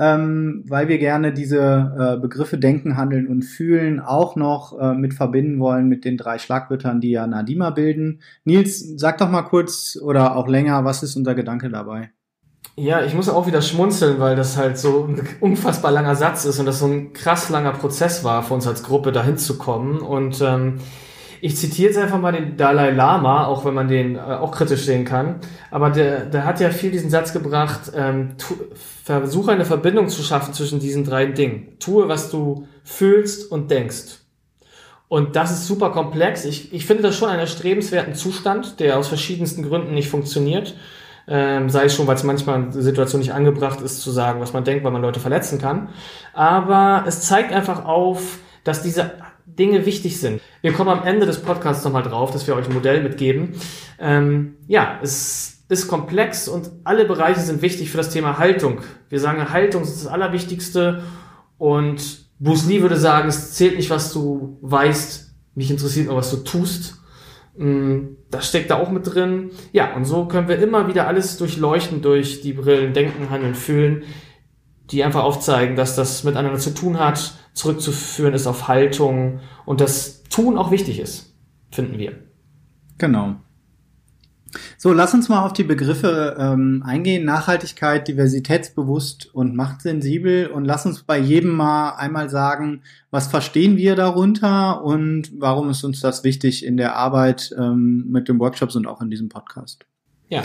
ähm, 0.00 0.64
weil 0.66 0.88
wir 0.88 0.98
gerne 0.98 1.32
diese 1.34 2.16
äh, 2.16 2.20
Begriffe 2.20 2.56
Denken, 2.56 2.96
Handeln 2.96 3.28
und 3.28 3.42
Fühlen 3.42 4.00
auch 4.00 4.34
noch 4.34 4.78
äh, 4.80 4.94
mit 4.94 5.12
verbinden 5.12 5.60
wollen 5.60 5.88
mit 5.88 6.06
den 6.06 6.16
drei 6.16 6.38
Schlagwörtern, 6.38 7.02
die 7.02 7.10
ja 7.10 7.26
Nadima 7.26 7.68
bilden. 7.68 8.22
Nils, 8.44 8.82
sag 8.96 9.18
doch 9.18 9.30
mal 9.30 9.42
kurz 9.42 9.98
oder 10.00 10.36
auch 10.36 10.48
länger, 10.48 10.86
was 10.86 11.02
ist 11.02 11.16
unser 11.16 11.34
Gedanke 11.34 11.68
dabei? 11.68 12.10
Ja, 12.76 13.04
ich 13.04 13.14
muss 13.14 13.28
auch 13.28 13.46
wieder 13.46 13.60
schmunzeln, 13.60 14.20
weil 14.20 14.36
das 14.36 14.56
halt 14.56 14.78
so 14.78 15.06
ein 15.06 15.20
unfassbar 15.40 15.92
langer 15.92 16.14
Satz 16.14 16.46
ist 16.46 16.58
und 16.58 16.64
das 16.64 16.78
so 16.78 16.86
ein 16.86 17.12
krass 17.12 17.50
langer 17.50 17.72
Prozess 17.72 18.24
war 18.24 18.42
für 18.42 18.54
uns 18.54 18.66
als 18.66 18.82
Gruppe, 18.82 19.12
dahin 19.12 19.36
zu 19.36 19.58
kommen. 19.58 19.98
Und 19.98 20.40
ähm, 20.40 20.78
ich 21.40 21.56
zitiere 21.56 21.88
jetzt 21.88 21.98
einfach 21.98 22.20
mal 22.20 22.32
den 22.32 22.56
Dalai 22.56 22.90
Lama, 22.90 23.46
auch 23.46 23.64
wenn 23.64 23.74
man 23.74 23.88
den 23.88 24.16
äh, 24.16 24.18
auch 24.18 24.52
kritisch 24.52 24.84
sehen 24.84 25.04
kann. 25.04 25.36
Aber 25.70 25.90
der, 25.90 26.26
der 26.26 26.44
hat 26.44 26.60
ja 26.60 26.70
viel 26.70 26.90
diesen 26.90 27.10
Satz 27.10 27.32
gebracht, 27.32 27.92
ähm, 27.94 28.36
tu, 28.38 28.54
versuche 29.04 29.52
eine 29.52 29.64
Verbindung 29.64 30.08
zu 30.08 30.22
schaffen 30.22 30.54
zwischen 30.54 30.80
diesen 30.80 31.04
drei 31.04 31.26
Dingen. 31.26 31.78
Tue, 31.78 32.08
was 32.08 32.30
du 32.30 32.66
fühlst 32.84 33.50
und 33.50 33.70
denkst. 33.70 34.18
Und 35.08 35.34
das 35.34 35.50
ist 35.50 35.66
super 35.66 35.90
komplex. 35.90 36.44
Ich, 36.44 36.72
ich 36.72 36.86
finde 36.86 37.02
das 37.02 37.16
schon 37.16 37.28
einen 37.28 37.40
erstrebenswerten 37.40 38.14
Zustand, 38.14 38.78
der 38.78 38.96
aus 38.96 39.08
verschiedensten 39.08 39.62
Gründen 39.64 39.92
nicht 39.92 40.08
funktioniert. 40.08 40.76
Ähm, 41.26 41.68
sei 41.68 41.84
es 41.84 41.94
schon, 41.94 42.06
weil 42.06 42.16
es 42.16 42.22
manchmal 42.22 42.60
in 42.60 42.72
der 42.72 42.82
Situation 42.82 43.20
nicht 43.20 43.32
angebracht 43.32 43.80
ist, 43.80 44.02
zu 44.02 44.10
sagen, 44.10 44.40
was 44.40 44.52
man 44.52 44.64
denkt, 44.64 44.84
weil 44.84 44.92
man 44.92 45.02
Leute 45.02 45.20
verletzen 45.20 45.60
kann. 45.60 45.88
Aber 46.32 47.04
es 47.06 47.22
zeigt 47.22 47.52
einfach 47.52 47.84
auf, 47.84 48.38
dass 48.62 48.82
diese 48.82 49.12
Dinge 49.58 49.86
wichtig 49.86 50.20
sind. 50.20 50.40
Wir 50.62 50.72
kommen 50.72 50.90
am 50.90 51.04
Ende 51.04 51.26
des 51.26 51.42
Podcasts 51.42 51.84
nochmal 51.84 52.02
drauf, 52.02 52.30
dass 52.30 52.46
wir 52.46 52.54
euch 52.54 52.66
ein 52.66 52.74
Modell 52.74 53.02
mitgeben. 53.02 53.52
Ähm, 53.98 54.56
ja, 54.66 54.98
es 55.02 55.64
ist 55.68 55.88
komplex 55.88 56.48
und 56.48 56.70
alle 56.84 57.04
Bereiche 57.04 57.40
sind 57.40 57.62
wichtig 57.62 57.90
für 57.90 57.96
das 57.96 58.10
Thema 58.10 58.38
Haltung. 58.38 58.80
Wir 59.08 59.20
sagen, 59.20 59.52
Haltung 59.52 59.82
ist 59.82 60.04
das 60.04 60.06
Allerwichtigste 60.06 61.02
und 61.58 62.26
Bruce 62.40 62.66
Lee 62.66 62.82
würde 62.82 62.96
sagen, 62.96 63.28
es 63.28 63.52
zählt 63.54 63.76
nicht, 63.76 63.90
was 63.90 64.12
du 64.12 64.58
weißt, 64.62 65.34
mich 65.54 65.70
interessiert 65.70 66.06
nur, 66.06 66.16
was 66.16 66.30
du 66.30 66.38
tust. 66.38 67.00
Mm, 67.56 68.16
das 68.30 68.48
steckt 68.48 68.70
da 68.70 68.76
auch 68.76 68.90
mit 68.90 69.14
drin. 69.14 69.50
Ja, 69.72 69.94
und 69.94 70.06
so 70.06 70.24
können 70.24 70.48
wir 70.48 70.58
immer 70.58 70.88
wieder 70.88 71.06
alles 71.06 71.36
durchleuchten 71.36 72.00
durch 72.00 72.40
die 72.40 72.54
Brillen 72.54 72.94
Denken, 72.94 73.30
Handeln, 73.30 73.54
Fühlen, 73.54 74.04
die 74.90 75.04
einfach 75.04 75.22
aufzeigen, 75.22 75.76
dass 75.76 75.96
das 75.96 76.24
miteinander 76.24 76.58
zu 76.58 76.74
tun 76.74 76.98
hat, 76.98 77.34
zurückzuführen 77.54 78.34
ist 78.34 78.46
auf 78.46 78.68
Haltung 78.68 79.40
und 79.66 79.80
das 79.80 80.22
Tun 80.24 80.56
auch 80.56 80.70
wichtig 80.70 81.00
ist, 81.00 81.34
finden 81.70 81.98
wir. 81.98 82.18
Genau. 82.98 83.36
So, 84.78 84.92
lass 84.92 85.14
uns 85.14 85.28
mal 85.28 85.44
auf 85.44 85.52
die 85.52 85.64
Begriffe 85.64 86.36
ähm, 86.38 86.82
eingehen. 86.84 87.24
Nachhaltigkeit, 87.24 88.08
diversitätsbewusst 88.08 89.32
und 89.32 89.54
machtsensibel. 89.54 90.48
Und 90.48 90.64
lass 90.64 90.86
uns 90.86 91.02
bei 91.02 91.18
jedem 91.18 91.52
mal 91.52 91.90
einmal 91.90 92.28
sagen, 92.30 92.82
was 93.10 93.28
verstehen 93.28 93.76
wir 93.76 93.94
darunter 93.94 94.82
und 94.82 95.30
warum 95.38 95.70
ist 95.70 95.84
uns 95.84 96.00
das 96.00 96.24
wichtig 96.24 96.64
in 96.64 96.76
der 96.76 96.96
Arbeit 96.96 97.54
ähm, 97.56 98.06
mit 98.08 98.28
den 98.28 98.40
Workshops 98.40 98.74
und 98.74 98.86
auch 98.86 99.00
in 99.00 99.10
diesem 99.10 99.28
Podcast. 99.28 99.84
Ja, 100.28 100.42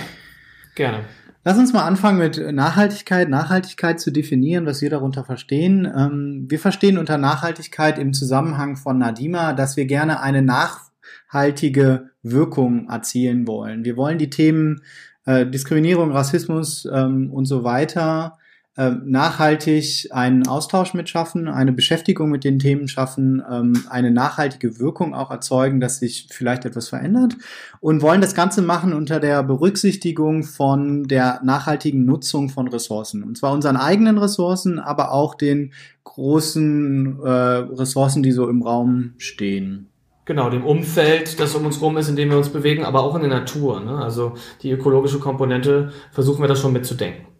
gerne. 0.76 1.06
Lass 1.48 1.60
uns 1.60 1.74
mal 1.74 1.84
anfangen 1.84 2.18
mit 2.18 2.42
Nachhaltigkeit. 2.54 3.30
Nachhaltigkeit 3.30 4.00
zu 4.00 4.10
definieren, 4.10 4.66
was 4.66 4.82
wir 4.82 4.90
darunter 4.90 5.24
verstehen. 5.24 5.86
Ähm, 5.86 6.48
wir 6.50 6.58
verstehen 6.58 6.98
unter 6.98 7.20
Nachhaltigkeit 7.20 8.00
im 8.00 8.14
Zusammenhang 8.14 8.78
von 8.78 8.98
Nadima, 8.98 9.54
dass 9.54 9.78
wir 9.78 9.86
gerne 9.86 10.22
eine 10.22 10.42
nachhaltige 10.42 12.10
Wirkung 12.24 12.90
erzielen 12.90 13.46
wollen. 13.46 13.86
Wir 13.86 13.96
wollen 13.96 14.18
die 14.18 14.32
Themen 14.32 14.82
äh, 15.28 15.46
Diskriminierung, 15.46 16.12
Rassismus 16.12 16.90
ähm, 16.92 17.30
und 17.32 17.46
so 17.46 17.64
weiter 17.64 18.40
ähm, 18.78 19.04
nachhaltig 19.06 20.10
einen 20.12 20.48
Austausch 20.48 20.94
mit 20.94 21.08
schaffen, 21.08 21.48
eine 21.48 21.72
Beschäftigung 21.72 22.30
mit 22.30 22.44
den 22.44 22.60
Themen 22.60 22.90
schaffen, 22.90 23.42
ähm, 23.50 23.86
eine 23.90 24.12
nachhaltige 24.12 24.80
Wirkung 24.80 25.14
auch 25.14 25.32
erzeugen, 25.32 25.80
dass 25.80 26.00
sich 26.00 26.28
vielleicht 26.30 26.66
etwas 26.66 26.90
verändert 26.90 27.38
und 27.80 28.02
wollen 28.02 28.20
das 28.20 28.36
Ganze 28.36 28.62
machen 28.62 28.92
unter 28.92 29.22
der 29.22 29.44
Berücksichtigung 29.44 30.44
von 30.44 31.06
der 31.06 31.40
nachhaltigen 31.44 32.04
Nutzung 32.04 32.50
von 32.50 32.68
Ressourcen. 32.68 33.24
Und 33.24 33.38
zwar 33.38 33.54
unseren 33.54 33.78
eigenen 33.78 34.18
Ressourcen, 34.18 34.78
aber 34.80 35.14
auch 35.14 35.36
den 35.36 35.72
großen 36.04 37.20
äh, 37.24 37.30
Ressourcen, 37.30 38.24
die 38.24 38.34
so 38.34 38.50
im 38.50 38.62
Raum 38.62 39.14
stehen. 39.18 39.88
Genau, 40.26 40.50
dem 40.50 40.66
Umfeld, 40.66 41.40
das 41.40 41.56
um 41.56 41.66
uns 41.66 41.80
rum 41.82 41.98
ist, 41.98 42.10
in 42.10 42.16
dem 42.16 42.30
wir 42.30 42.38
uns 42.38 42.50
bewegen, 42.50 42.84
aber 42.84 43.04
auch 43.04 43.16
in 43.16 43.22
der 43.22 43.30
Natur. 43.30 43.80
Ne? 43.80 43.98
Also 43.98 44.34
die 44.64 44.72
ökologische 44.72 45.20
Komponente 45.20 45.94
versuchen 46.12 46.42
wir 46.42 46.48
da 46.48 46.56
schon 46.56 46.74
mitzudenken. 46.74 47.35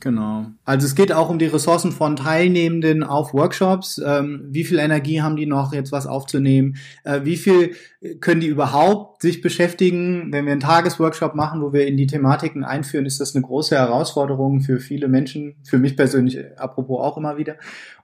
Genau. 0.00 0.46
Also 0.64 0.86
es 0.86 0.94
geht 0.94 1.12
auch 1.12 1.28
um 1.28 1.38
die 1.38 1.46
Ressourcen 1.46 1.92
von 1.92 2.16
Teilnehmenden 2.16 3.02
auf 3.02 3.34
Workshops. 3.34 4.00
Ähm, 4.04 4.46
wie 4.48 4.64
viel 4.64 4.78
Energie 4.78 5.20
haben 5.20 5.36
die 5.36 5.44
noch, 5.44 5.74
jetzt 5.74 5.92
was 5.92 6.06
aufzunehmen? 6.06 6.76
Äh, 7.04 7.20
wie 7.24 7.36
viel 7.36 7.74
können 8.20 8.40
die 8.40 8.46
überhaupt 8.46 9.20
sich 9.20 9.42
beschäftigen? 9.42 10.32
Wenn 10.32 10.46
wir 10.46 10.52
einen 10.52 10.60
Tagesworkshop 10.60 11.34
machen, 11.34 11.60
wo 11.60 11.74
wir 11.74 11.86
in 11.86 11.98
die 11.98 12.06
Thematiken 12.06 12.64
einführen, 12.64 13.04
ist 13.04 13.20
das 13.20 13.34
eine 13.34 13.44
große 13.44 13.76
Herausforderung 13.76 14.62
für 14.62 14.80
viele 14.80 15.06
Menschen, 15.06 15.56
für 15.64 15.78
mich 15.78 15.96
persönlich 15.96 16.38
apropos 16.58 16.98
auch 17.00 17.18
immer 17.18 17.36
wieder. 17.36 17.56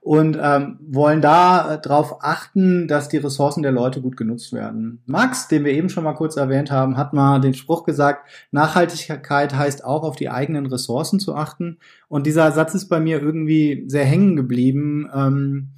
Und 0.07 0.39
ähm, 0.41 0.79
wollen 0.87 1.19
da 1.21 1.73
äh, 1.73 1.81
darauf 1.81 2.23
achten, 2.23 2.87
dass 2.87 3.09
die 3.09 3.17
Ressourcen 3.17 3.61
der 3.61 3.73
Leute 3.73 3.99
gut 3.99 4.15
genutzt 4.15 4.53
werden. 4.53 5.01
Max, 5.05 5.49
den 5.49 5.65
wir 5.65 5.73
eben 5.73 5.89
schon 5.89 6.05
mal 6.05 6.13
kurz 6.13 6.37
erwähnt 6.37 6.71
haben, 6.71 6.95
hat 6.95 7.11
mal 7.11 7.41
den 7.41 7.53
Spruch 7.53 7.83
gesagt, 7.83 8.25
Nachhaltigkeit 8.51 9.53
heißt 9.53 9.83
auch 9.83 10.03
auf 10.03 10.15
die 10.15 10.29
eigenen 10.29 10.65
Ressourcen 10.67 11.19
zu 11.19 11.35
achten. 11.35 11.79
Und 12.07 12.25
dieser 12.25 12.53
Satz 12.53 12.73
ist 12.73 12.87
bei 12.87 13.01
mir 13.01 13.21
irgendwie 13.21 13.83
sehr 13.87 14.05
hängen 14.05 14.37
geblieben, 14.37 15.09
ähm, 15.13 15.71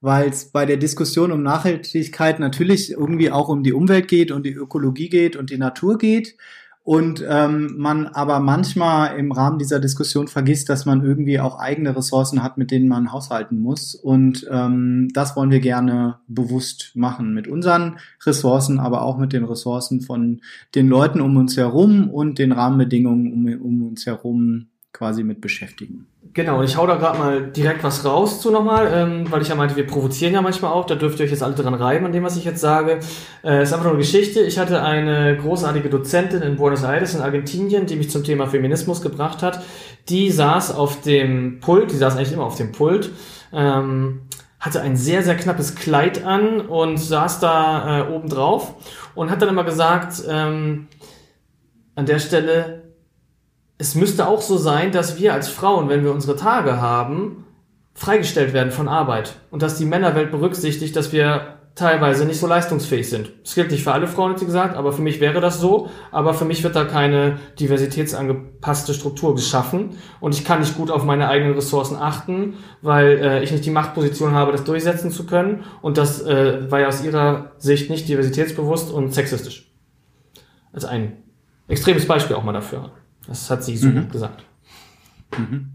weil 0.00 0.28
es 0.28 0.52
bei 0.52 0.64
der 0.64 0.76
Diskussion 0.76 1.32
um 1.32 1.42
Nachhaltigkeit 1.42 2.38
natürlich 2.38 2.92
irgendwie 2.92 3.32
auch 3.32 3.48
um 3.48 3.64
die 3.64 3.72
Umwelt 3.72 4.06
geht 4.06 4.30
und 4.30 4.46
die 4.46 4.54
Ökologie 4.54 5.08
geht 5.08 5.34
und 5.34 5.50
die 5.50 5.58
Natur 5.58 5.98
geht. 5.98 6.36
Und 6.84 7.24
ähm, 7.28 7.74
man 7.78 8.08
aber 8.08 8.40
manchmal 8.40 9.16
im 9.16 9.30
Rahmen 9.30 9.58
dieser 9.58 9.78
Diskussion 9.78 10.26
vergisst, 10.26 10.68
dass 10.68 10.84
man 10.84 11.04
irgendwie 11.04 11.38
auch 11.38 11.60
eigene 11.60 11.94
Ressourcen 11.94 12.42
hat, 12.42 12.58
mit 12.58 12.72
denen 12.72 12.88
man 12.88 13.12
haushalten 13.12 13.60
muss. 13.60 13.94
Und 13.94 14.48
ähm, 14.50 15.08
das 15.14 15.36
wollen 15.36 15.52
wir 15.52 15.60
gerne 15.60 16.18
bewusst 16.26 16.90
machen 16.94 17.34
mit 17.34 17.46
unseren 17.46 17.98
Ressourcen, 18.26 18.80
aber 18.80 19.02
auch 19.02 19.16
mit 19.16 19.32
den 19.32 19.44
Ressourcen 19.44 20.00
von 20.00 20.40
den 20.74 20.88
Leuten 20.88 21.20
um 21.20 21.36
uns 21.36 21.56
herum 21.56 22.10
und 22.10 22.40
den 22.40 22.50
Rahmenbedingungen 22.50 23.32
um, 23.32 23.62
um 23.62 23.82
uns 23.88 24.04
herum 24.06 24.66
quasi 24.92 25.22
mit 25.22 25.40
beschäftigen. 25.40 26.08
Genau, 26.34 26.60
und 26.60 26.64
ich 26.64 26.78
hau 26.78 26.86
da 26.86 26.94
gerade 26.96 27.18
mal 27.18 27.42
direkt 27.42 27.84
was 27.84 28.06
raus 28.06 28.40
zu 28.40 28.50
nochmal, 28.50 28.90
ähm, 28.90 29.30
weil 29.30 29.42
ich 29.42 29.48
ja 29.48 29.54
meinte, 29.54 29.76
wir 29.76 29.86
provozieren 29.86 30.32
ja 30.32 30.40
manchmal 30.40 30.72
auch, 30.72 30.86
da 30.86 30.94
dürft 30.94 31.18
ihr 31.18 31.26
euch 31.26 31.30
jetzt 31.30 31.42
alle 31.42 31.54
dran 31.54 31.74
reiben 31.74 32.06
an 32.06 32.12
dem, 32.12 32.24
was 32.24 32.38
ich 32.38 32.44
jetzt 32.44 32.62
sage. 32.62 33.00
Äh, 33.44 33.62
ist 33.62 33.74
einfach 33.74 33.84
nur 33.84 33.92
eine 33.92 34.02
Geschichte. 34.02 34.40
Ich 34.40 34.58
hatte 34.58 34.82
eine 34.82 35.36
großartige 35.36 35.90
Dozentin 35.90 36.40
in 36.40 36.56
Buenos 36.56 36.84
Aires 36.84 37.14
in 37.14 37.20
Argentinien, 37.20 37.84
die 37.84 37.96
mich 37.96 38.10
zum 38.10 38.24
Thema 38.24 38.46
Feminismus 38.46 39.02
gebracht 39.02 39.42
hat. 39.42 39.62
Die 40.08 40.30
saß 40.30 40.74
auf 40.74 41.02
dem 41.02 41.60
Pult, 41.60 41.92
die 41.92 41.96
saß 41.96 42.16
eigentlich 42.16 42.32
immer 42.32 42.44
auf 42.44 42.56
dem 42.56 42.72
Pult, 42.72 43.10
ähm, 43.52 44.22
hatte 44.58 44.80
ein 44.80 44.96
sehr, 44.96 45.22
sehr 45.22 45.36
knappes 45.36 45.74
Kleid 45.74 46.24
an 46.24 46.62
und 46.62 46.96
saß 46.96 47.40
da 47.40 48.08
äh, 48.08 48.10
oben 48.10 48.30
drauf 48.30 48.74
und 49.14 49.30
hat 49.30 49.42
dann 49.42 49.50
immer 49.50 49.64
gesagt, 49.64 50.22
ähm, 50.26 50.88
an 51.94 52.06
der 52.06 52.20
Stelle, 52.20 52.81
es 53.82 53.96
müsste 53.96 54.28
auch 54.28 54.42
so 54.42 54.58
sein, 54.58 54.92
dass 54.92 55.18
wir 55.18 55.34
als 55.34 55.48
Frauen, 55.48 55.88
wenn 55.88 56.04
wir 56.04 56.12
unsere 56.12 56.36
Tage 56.36 56.80
haben, 56.80 57.44
freigestellt 57.94 58.52
werden 58.52 58.70
von 58.70 58.86
Arbeit 58.86 59.34
und 59.50 59.60
dass 59.60 59.76
die 59.76 59.84
Männerwelt 59.84 60.30
berücksichtigt, 60.30 60.94
dass 60.94 61.10
wir 61.10 61.56
teilweise 61.74 62.24
nicht 62.24 62.38
so 62.38 62.46
leistungsfähig 62.46 63.10
sind. 63.10 63.32
Das 63.42 63.56
gilt 63.56 63.72
nicht 63.72 63.82
für 63.82 63.90
alle 63.90 64.06
Frauen, 64.06 64.30
hat 64.30 64.38
sie 64.38 64.46
gesagt, 64.46 64.76
aber 64.76 64.92
für 64.92 65.02
mich 65.02 65.18
wäre 65.18 65.40
das 65.40 65.58
so. 65.58 65.90
Aber 66.12 66.32
für 66.32 66.44
mich 66.44 66.62
wird 66.62 66.76
da 66.76 66.84
keine 66.84 67.40
diversitätsangepasste 67.58 68.94
Struktur 68.94 69.34
geschaffen 69.34 69.98
und 70.20 70.32
ich 70.32 70.44
kann 70.44 70.60
nicht 70.60 70.76
gut 70.76 70.92
auf 70.92 71.02
meine 71.02 71.28
eigenen 71.28 71.54
Ressourcen 71.54 71.96
achten, 71.96 72.58
weil 72.82 73.18
äh, 73.18 73.42
ich 73.42 73.50
nicht 73.50 73.64
die 73.64 73.70
Machtposition 73.70 74.32
habe, 74.32 74.52
das 74.52 74.62
durchsetzen 74.62 75.10
zu 75.10 75.26
können. 75.26 75.64
Und 75.80 75.98
das 75.98 76.22
äh, 76.22 76.70
war 76.70 76.78
ja 76.78 76.86
aus 76.86 77.02
ihrer 77.02 77.50
Sicht 77.58 77.90
nicht 77.90 78.08
diversitätsbewusst 78.08 78.92
und 78.92 79.12
sexistisch. 79.12 79.72
Als 80.72 80.84
ein 80.84 81.24
extremes 81.66 82.06
Beispiel 82.06 82.36
auch 82.36 82.44
mal 82.44 82.52
dafür. 82.52 82.92
Das 83.26 83.50
hat 83.50 83.64
sie 83.64 83.76
so 83.76 83.88
mhm. 83.88 84.08
gesagt. 84.10 84.44
Mhm. 85.36 85.70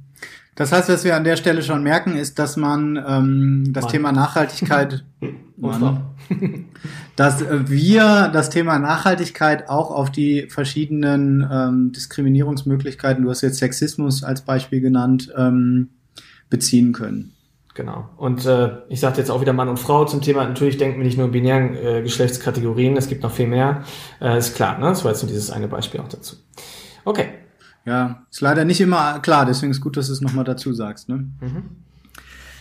Das 0.58 0.72
heißt, 0.72 0.90
was 0.90 1.04
wir 1.04 1.16
an 1.16 1.24
der 1.24 1.36
Stelle 1.36 1.62
schon 1.62 1.84
merken, 1.84 2.18
ist, 2.18 2.40
dass 2.40 2.58
man 2.58 2.98
ähm, 3.08 3.66
das 3.74 3.84
Mann. 3.84 3.92
Thema 3.92 4.12
Nachhaltigkeit, 4.12 5.06
Mann, 5.58 6.02
dass 7.16 7.44
wir 7.48 8.30
das 8.34 8.50
Thema 8.50 8.80
Nachhaltigkeit 8.80 9.70
auch 9.70 9.92
auf 9.92 10.12
die 10.12 10.48
verschiedenen 10.50 11.48
ähm, 11.50 11.92
Diskriminierungsmöglichkeiten, 11.92 13.24
du 13.24 13.30
hast 13.30 13.42
jetzt 13.42 13.60
Sexismus 13.60 14.24
als 14.24 14.42
Beispiel 14.42 14.82
genannt, 14.82 15.32
ähm, 15.38 15.90
beziehen 16.50 16.92
können. 16.92 17.34
Genau. 17.76 18.10
Und 18.18 18.44
äh, 18.48 18.72
ich 18.90 19.00
sagte 19.00 19.22
jetzt 19.22 19.30
auch 19.30 19.42
wieder 19.42 19.54
Mann 19.54 19.70
und 19.70 19.78
Frau 19.78 20.06
zum 20.06 20.22
Thema. 20.22 20.44
Natürlich 20.46 20.78
denken 20.78 20.98
wir 20.98 21.06
nicht 21.06 21.18
nur 21.18 21.28
in 21.28 21.32
binären 21.32 21.76
äh, 21.76 22.02
Geschlechtskategorien, 22.02 22.98
es 22.98 23.08
gibt 23.08 23.22
noch 23.22 23.32
viel 23.32 23.46
mehr. 23.46 23.84
Äh, 24.20 24.40
ist 24.40 24.56
klar, 24.56 24.80
ne? 24.80 24.88
Das 24.88 25.04
war 25.04 25.12
jetzt 25.12 25.22
nur 25.22 25.30
dieses 25.30 25.52
eine 25.52 25.68
Beispiel 25.68 26.00
auch 26.00 26.10
dazu. 26.10 26.38
Okay. 27.08 27.30
Ja, 27.86 28.24
ist 28.30 28.42
leider 28.42 28.66
nicht 28.66 28.82
immer 28.82 29.20
klar, 29.20 29.46
deswegen 29.46 29.72
ist 29.72 29.80
gut, 29.80 29.96
dass 29.96 30.08
du 30.08 30.14
es 30.14 30.20
nochmal 30.20 30.44
dazu 30.44 30.74
sagst. 30.74 31.08
Ne? 31.08 31.30
Mhm. 31.40 31.64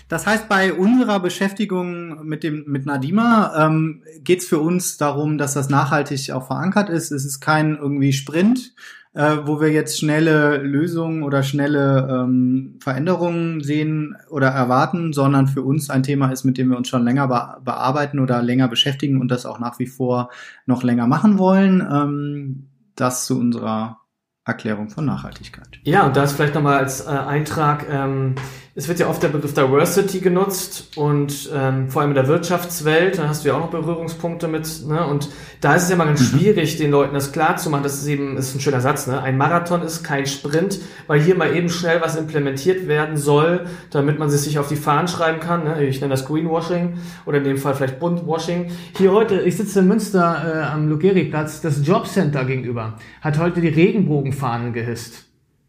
Das 0.08 0.24
heißt, 0.24 0.48
bei 0.48 0.72
unserer 0.72 1.18
Beschäftigung 1.18 2.24
mit 2.24 2.44
dem 2.44 2.62
mit 2.68 2.86
Nadima 2.86 3.66
ähm, 3.66 4.04
geht 4.22 4.38
es 4.38 4.46
für 4.46 4.60
uns 4.60 4.98
darum, 4.98 5.36
dass 5.36 5.54
das 5.54 5.68
nachhaltig 5.68 6.30
auch 6.30 6.46
verankert 6.46 6.90
ist. 6.90 7.10
Es 7.10 7.24
ist 7.24 7.40
kein 7.40 7.76
irgendwie 7.76 8.12
Sprint, 8.12 8.72
äh, 9.14 9.38
wo 9.46 9.60
wir 9.60 9.72
jetzt 9.72 9.98
schnelle 9.98 10.58
Lösungen 10.58 11.24
oder 11.24 11.42
schnelle 11.42 12.06
ähm, 12.08 12.78
Veränderungen 12.80 13.64
sehen 13.64 14.16
oder 14.30 14.46
erwarten, 14.46 15.12
sondern 15.12 15.48
für 15.48 15.62
uns 15.62 15.90
ein 15.90 16.04
Thema 16.04 16.30
ist, 16.30 16.44
mit 16.44 16.56
dem 16.56 16.68
wir 16.68 16.76
uns 16.76 16.86
schon 16.86 17.04
länger 17.04 17.26
be 17.26 17.64
bearbeiten 17.64 18.20
oder 18.20 18.42
länger 18.42 18.68
beschäftigen 18.68 19.20
und 19.20 19.28
das 19.28 19.44
auch 19.44 19.58
nach 19.58 19.80
wie 19.80 19.88
vor 19.88 20.30
noch 20.66 20.84
länger 20.84 21.08
machen 21.08 21.36
wollen. 21.36 21.80
Ähm, 21.80 22.66
das 22.94 23.26
zu 23.26 23.38
unserer 23.38 23.98
Erklärung 24.46 24.88
von 24.90 25.04
Nachhaltigkeit. 25.04 25.80
Ja, 25.82 26.06
und 26.06 26.16
da 26.16 26.22
ist 26.22 26.32
vielleicht 26.32 26.54
nochmal 26.54 26.78
als 26.78 27.04
äh, 27.04 27.10
Eintrag, 27.10 27.84
ähm, 27.90 28.36
es 28.78 28.88
wird 28.88 28.98
ja 28.98 29.08
oft 29.08 29.22
der 29.22 29.28
Begriff 29.28 29.54
Diversity 29.54 30.20
genutzt 30.20 30.92
und 30.96 31.50
ähm, 31.54 31.88
vor 31.88 32.02
allem 32.02 32.10
in 32.10 32.14
der 32.14 32.28
Wirtschaftswelt, 32.28 33.16
da 33.16 33.26
hast 33.26 33.42
du 33.42 33.48
ja 33.48 33.54
auch 33.54 33.60
noch 33.60 33.70
Berührungspunkte 33.70 34.48
mit, 34.48 34.86
ne? 34.86 35.06
Und 35.06 35.30
da 35.62 35.74
ist 35.74 35.84
es 35.84 35.88
ja 35.88 35.96
mal 35.96 36.04
ganz 36.04 36.20
mhm. 36.20 36.38
schwierig, 36.38 36.76
den 36.76 36.90
Leuten 36.90 37.14
das 37.14 37.32
klar 37.32 37.56
zu 37.56 37.70
machen. 37.70 37.84
Das 37.84 37.94
ist 37.94 38.06
eben, 38.06 38.36
ist 38.36 38.54
ein 38.54 38.60
schöner 38.60 38.82
Satz, 38.82 39.06
ne? 39.06 39.22
Ein 39.22 39.38
Marathon 39.38 39.80
ist 39.80 40.04
kein 40.04 40.26
Sprint, 40.26 40.78
weil 41.06 41.22
hier 41.22 41.36
mal 41.36 41.56
eben 41.56 41.70
schnell 41.70 42.02
was 42.02 42.16
implementiert 42.16 42.86
werden 42.86 43.16
soll, 43.16 43.64
damit 43.90 44.18
man 44.18 44.28
sich 44.28 44.58
auf 44.58 44.68
die 44.68 44.76
Fahnen 44.76 45.08
schreiben 45.08 45.40
kann. 45.40 45.64
Ne? 45.64 45.82
Ich 45.84 46.02
nenne 46.02 46.10
das 46.10 46.26
Greenwashing 46.26 46.98
oder 47.24 47.38
in 47.38 47.44
dem 47.44 47.56
Fall 47.56 47.74
vielleicht 47.74 47.98
Buntwashing. 47.98 48.70
Hier 48.98 49.10
heute, 49.10 49.40
ich 49.40 49.56
sitze 49.56 49.80
in 49.80 49.88
Münster 49.88 50.52
äh, 50.54 50.62
am 50.64 50.90
Lugeriplatz, 50.90 51.62
das 51.62 51.86
Jobcenter 51.86 52.44
gegenüber, 52.44 52.98
hat 53.22 53.38
heute 53.38 53.62
die 53.62 53.68
Regenbogenfahnen 53.68 54.74
gehisst. 54.74 55.24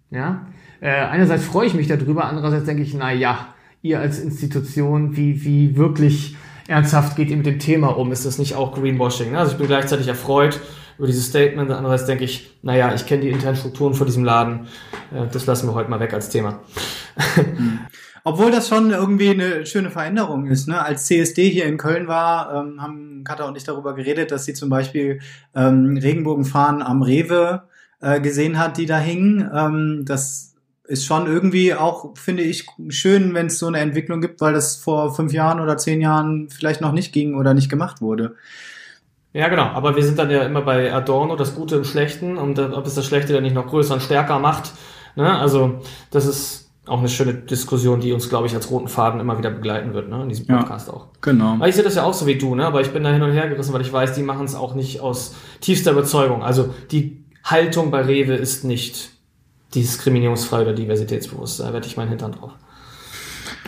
Ja, 0.09 0.45
äh, 0.81 0.89
einerseits 0.89 1.43
freue 1.43 1.67
ich 1.67 1.73
mich 1.73 1.87
darüber, 1.87 2.25
andererseits 2.25 2.65
denke 2.65 2.83
ich, 2.83 2.93
na 2.93 3.11
ja, 3.11 3.53
ihr 3.81 3.99
als 3.99 4.19
Institution, 4.19 5.15
wie, 5.15 5.43
wie 5.43 5.77
wirklich 5.77 6.35
ernsthaft 6.67 7.15
geht 7.15 7.29
ihr 7.29 7.37
mit 7.37 7.45
dem 7.45 7.59
Thema 7.59 7.97
um? 7.97 8.11
Ist 8.11 8.25
das 8.25 8.37
nicht 8.37 8.55
auch 8.55 8.75
Greenwashing? 8.75 9.35
Also 9.35 9.53
ich 9.53 9.57
bin 9.57 9.67
gleichzeitig 9.67 10.07
erfreut 10.07 10.59
über 10.97 11.07
dieses 11.07 11.27
Statement, 11.27 11.69
andererseits 11.71 12.07
denke 12.07 12.23
ich, 12.23 12.57
naja, 12.63 12.93
ich 12.93 13.05
kenne 13.05 13.21
die 13.21 13.29
internen 13.29 13.55
Strukturen 13.55 13.93
vor 13.93 14.05
diesem 14.05 14.23
Laden, 14.23 14.67
äh, 15.13 15.27
das 15.31 15.45
lassen 15.45 15.67
wir 15.67 15.73
heute 15.73 15.89
mal 15.89 15.99
weg 15.99 16.13
als 16.13 16.29
Thema. 16.29 16.61
Hm. 17.35 17.79
Obwohl 18.23 18.51
das 18.51 18.67
schon 18.67 18.91
irgendwie 18.91 19.29
eine 19.29 19.65
schöne 19.65 19.89
Veränderung 19.89 20.47
ist. 20.47 20.67
Ne? 20.67 20.83
Als 20.83 21.05
CSD 21.05 21.49
hier 21.49 21.65
in 21.65 21.77
Köln 21.77 22.07
war, 22.07 22.53
ähm, 22.53 22.81
haben 22.81 23.23
Katha 23.23 23.45
und 23.45 23.55
ich 23.55 23.63
darüber 23.63 23.93
geredet, 23.93 24.31
dass 24.31 24.43
sie 24.43 24.53
zum 24.53 24.69
Beispiel 24.69 25.21
ähm, 25.55 25.95
Regenbogenfahnen 25.95 26.81
am 26.81 27.03
Rewe 27.03 27.63
äh, 28.01 28.19
gesehen 28.19 28.59
hat, 28.59 28.77
die 28.77 28.85
da 28.85 28.99
hingen. 28.99 29.49
Ähm, 29.55 30.03
das 30.03 30.56
ist 30.87 31.05
schon 31.05 31.27
irgendwie 31.27 31.73
auch, 31.73 32.15
finde 32.17 32.43
ich, 32.43 32.65
schön, 32.89 33.33
wenn 33.33 33.47
es 33.47 33.59
so 33.59 33.67
eine 33.67 33.79
Entwicklung 33.79 34.21
gibt, 34.21 34.41
weil 34.41 34.53
das 34.53 34.77
vor 34.77 35.13
fünf 35.13 35.33
Jahren 35.33 35.59
oder 35.59 35.77
zehn 35.77 36.01
Jahren 36.01 36.49
vielleicht 36.49 36.81
noch 36.81 36.93
nicht 36.93 37.13
ging 37.13 37.35
oder 37.35 37.53
nicht 37.53 37.69
gemacht 37.69 38.01
wurde. 38.01 38.35
Ja, 39.33 39.49
genau. 39.49 39.65
Aber 39.65 39.95
wir 39.95 40.03
sind 40.03 40.17
dann 40.17 40.31
ja 40.31 40.43
immer 40.43 40.61
bei 40.61 40.91
Adorno, 40.93 41.35
das 41.35 41.55
Gute 41.55 41.75
im 41.75 41.83
Schlechten 41.83 42.37
und 42.37 42.57
ob 42.57 42.85
es 42.85 42.95
das 42.95 43.05
Schlechte 43.05 43.33
dann 43.33 43.43
nicht 43.43 43.53
noch 43.53 43.67
größer 43.67 43.93
und 43.93 44.01
stärker 44.01 44.39
macht. 44.39 44.71
Ne? 45.15 45.37
Also, 45.37 45.81
das 46.09 46.25
ist 46.25 46.71
auch 46.87 46.99
eine 46.99 47.09
schöne 47.09 47.33
Diskussion, 47.33 47.99
die 47.99 48.13
uns, 48.13 48.29
glaube 48.29 48.47
ich, 48.47 48.55
als 48.55 48.71
roten 48.71 48.87
Faden 48.87 49.19
immer 49.19 49.37
wieder 49.37 49.51
begleiten 49.51 49.93
wird, 49.93 50.09
ne? 50.09 50.23
in 50.23 50.29
diesem 50.29 50.47
Podcast 50.47 50.87
ja, 50.87 50.93
auch. 50.93 51.07
Genau. 51.21 51.55
Weil 51.59 51.69
ich 51.69 51.75
sehe 51.75 51.83
das 51.83 51.95
ja 51.95 52.03
auch 52.03 52.13
so 52.13 52.25
wie 52.27 52.37
du, 52.37 52.55
ne? 52.55 52.65
aber 52.65 52.79
ich 52.79 52.91
bin 52.91 53.03
da 53.03 53.11
hin 53.11 53.21
und 53.21 53.31
her 53.33 53.49
gerissen, 53.49 53.73
weil 53.73 53.81
ich 53.81 53.91
weiß, 53.91 54.13
die 54.13 54.23
machen 54.23 54.45
es 54.45 54.55
auch 54.55 54.73
nicht 54.73 55.01
aus 55.01 55.35
tiefster 55.59 55.91
Überzeugung. 55.91 56.43
Also, 56.43 56.73
die 56.91 57.25
Haltung 57.43 57.91
bei 57.91 58.01
Rewe 58.01 58.35
ist 58.35 58.63
nicht 58.63 59.16
diskriminierungsfrei 59.75 60.61
oder 60.61 60.73
diversitätsbewusst. 60.73 61.59
Da 61.59 61.73
wette 61.73 61.87
ich 61.87 61.97
meinen 61.97 62.09
Hintern 62.09 62.33
drauf. 62.33 62.51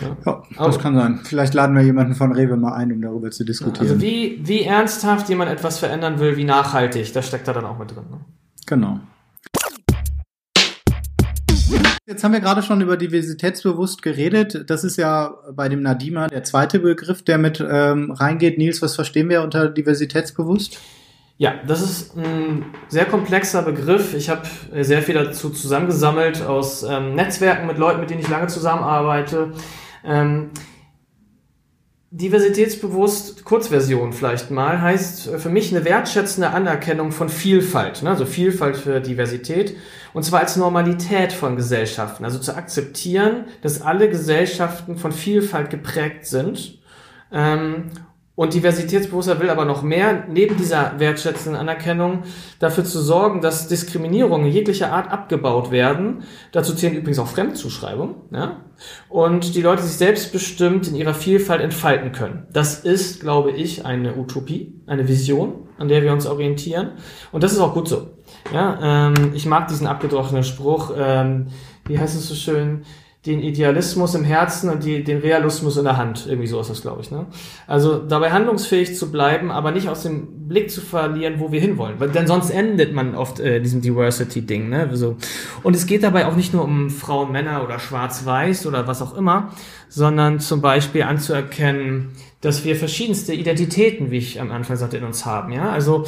Ja, 0.00 0.16
ja 0.24 0.66
das 0.66 0.78
kann 0.78 0.94
sein. 0.94 1.20
Vielleicht 1.24 1.54
laden 1.54 1.76
wir 1.76 1.82
jemanden 1.82 2.14
von 2.14 2.32
Rewe 2.32 2.56
mal 2.56 2.72
ein, 2.72 2.92
um 2.92 3.02
darüber 3.02 3.30
zu 3.30 3.44
diskutieren. 3.44 3.88
Also 3.88 4.00
wie, 4.00 4.40
wie 4.42 4.62
ernsthaft 4.62 5.28
jemand 5.28 5.50
etwas 5.50 5.78
verändern 5.78 6.18
will, 6.18 6.36
wie 6.36 6.44
nachhaltig, 6.44 7.12
das 7.12 7.26
steckt 7.26 7.48
da 7.48 7.52
dann 7.52 7.64
auch 7.64 7.78
mit 7.78 7.90
drin. 7.90 8.04
Ne? 8.10 8.20
Genau. 8.66 9.00
Jetzt 12.06 12.24
haben 12.24 12.32
wir 12.32 12.40
gerade 12.40 12.62
schon 12.62 12.80
über 12.80 12.96
diversitätsbewusst 12.96 14.02
geredet. 14.02 14.64
Das 14.68 14.82
ist 14.82 14.96
ja 14.96 15.34
bei 15.52 15.68
dem 15.68 15.82
Nadima 15.82 16.26
der 16.26 16.42
zweite 16.42 16.80
Begriff, 16.80 17.22
der 17.22 17.38
mit 17.38 17.64
ähm, 17.64 18.10
reingeht. 18.10 18.58
Nils, 18.58 18.82
was 18.82 18.96
verstehen 18.96 19.28
wir 19.28 19.42
unter 19.42 19.68
diversitätsbewusst? 19.68 20.80
Ja, 21.40 21.54
das 21.66 21.80
ist 21.80 22.18
ein 22.18 22.66
sehr 22.88 23.06
komplexer 23.06 23.62
Begriff. 23.62 24.12
Ich 24.12 24.28
habe 24.28 24.42
sehr 24.82 25.00
viel 25.00 25.14
dazu 25.14 25.48
zusammengesammelt 25.48 26.42
aus 26.42 26.82
ähm, 26.82 27.14
Netzwerken 27.14 27.66
mit 27.66 27.78
Leuten, 27.78 27.98
mit 27.98 28.10
denen 28.10 28.20
ich 28.20 28.28
lange 28.28 28.48
zusammenarbeite. 28.48 29.52
Ähm, 30.04 30.50
Diversitätsbewusst, 32.10 33.46
Kurzversion 33.46 34.12
vielleicht 34.12 34.50
mal, 34.50 34.82
heißt 34.82 35.30
für 35.38 35.48
mich 35.48 35.74
eine 35.74 35.86
wertschätzende 35.86 36.50
Anerkennung 36.50 37.10
von 37.10 37.30
Vielfalt, 37.30 38.02
ne? 38.02 38.10
also 38.10 38.26
Vielfalt 38.26 38.76
für 38.76 39.00
Diversität, 39.00 39.78
und 40.12 40.24
zwar 40.24 40.40
als 40.40 40.56
Normalität 40.56 41.32
von 41.32 41.56
Gesellschaften, 41.56 42.26
also 42.26 42.38
zu 42.38 42.54
akzeptieren, 42.54 43.46
dass 43.62 43.80
alle 43.80 44.10
Gesellschaften 44.10 44.98
von 44.98 45.10
Vielfalt 45.10 45.70
geprägt 45.70 46.26
sind 46.26 46.80
ähm, 47.32 47.92
und 48.40 48.54
Diversitätsbewusster 48.54 49.38
will 49.38 49.50
aber 49.50 49.66
noch 49.66 49.82
mehr, 49.82 50.24
neben 50.26 50.56
dieser 50.56 50.98
wertschätzenden 50.98 51.60
Anerkennung, 51.60 52.22
dafür 52.58 52.84
zu 52.86 52.98
sorgen, 52.98 53.42
dass 53.42 53.68
Diskriminierungen 53.68 54.50
jeglicher 54.50 54.94
Art 54.94 55.12
abgebaut 55.12 55.70
werden. 55.70 56.22
Dazu 56.50 56.74
zählen 56.74 56.94
übrigens 56.94 57.18
auch 57.18 57.26
Fremdzuschreibungen. 57.26 58.14
Ja? 58.32 58.62
Und 59.10 59.54
die 59.56 59.60
Leute 59.60 59.82
sich 59.82 59.98
selbstbestimmt 59.98 60.88
in 60.88 60.94
ihrer 60.94 61.12
Vielfalt 61.12 61.60
entfalten 61.60 62.12
können. 62.12 62.46
Das 62.50 62.80
ist, 62.80 63.20
glaube 63.20 63.50
ich, 63.50 63.84
eine 63.84 64.16
Utopie, 64.16 64.80
eine 64.86 65.06
Vision, 65.06 65.68
an 65.76 65.88
der 65.88 66.02
wir 66.02 66.10
uns 66.10 66.24
orientieren. 66.24 66.92
Und 67.32 67.44
das 67.44 67.52
ist 67.52 67.58
auch 67.58 67.74
gut 67.74 67.88
so. 67.88 68.08
Ja, 68.54 69.08
ähm, 69.10 69.32
ich 69.34 69.44
mag 69.44 69.68
diesen 69.68 69.86
abgedrochenen 69.86 70.44
Spruch, 70.44 70.94
ähm, 70.96 71.48
wie 71.84 71.98
heißt 71.98 72.16
es 72.16 72.26
so 72.26 72.34
schön? 72.34 72.86
Den 73.26 73.40
Idealismus 73.40 74.14
im 74.14 74.24
Herzen 74.24 74.70
und 74.70 74.82
die, 74.82 75.04
den 75.04 75.18
Realismus 75.18 75.76
in 75.76 75.84
der 75.84 75.98
Hand. 75.98 76.26
Irgendwie 76.26 76.46
so 76.46 76.58
ist 76.58 76.70
das, 76.70 76.80
glaube 76.80 77.02
ich. 77.02 77.10
Ne? 77.10 77.26
Also 77.66 77.98
dabei 77.98 78.30
handlungsfähig 78.30 78.96
zu 78.96 79.12
bleiben, 79.12 79.50
aber 79.50 79.72
nicht 79.72 79.90
aus 79.90 80.04
dem 80.04 80.48
Blick 80.48 80.70
zu 80.70 80.80
verlieren, 80.80 81.34
wo 81.36 81.52
wir 81.52 81.60
hinwollen. 81.60 81.96
Weil 81.98 82.08
denn 82.08 82.26
sonst 82.26 82.48
endet 82.48 82.94
man 82.94 83.14
oft 83.14 83.38
äh, 83.38 83.60
diesem 83.60 83.82
Diversity-Ding. 83.82 84.70
Ne? 84.70 84.88
So. 84.94 85.16
Und 85.62 85.76
es 85.76 85.86
geht 85.86 86.02
dabei 86.02 86.26
auch 86.26 86.34
nicht 86.34 86.54
nur 86.54 86.64
um 86.64 86.88
Frauen, 86.88 87.30
Männer 87.30 87.62
oder 87.62 87.78
Schwarz-Weiß 87.78 88.64
oder 88.64 88.86
was 88.86 89.02
auch 89.02 89.14
immer, 89.14 89.50
sondern 89.90 90.40
zum 90.40 90.62
Beispiel 90.62 91.02
anzuerkennen, 91.02 92.12
dass 92.40 92.64
wir 92.64 92.74
verschiedenste 92.74 93.34
Identitäten, 93.34 94.10
wie 94.10 94.16
ich 94.16 94.40
am 94.40 94.50
Anfang 94.50 94.76
sagte, 94.76 94.96
in 94.96 95.04
uns 95.04 95.26
haben. 95.26 95.52
Ja, 95.52 95.70
also 95.70 96.06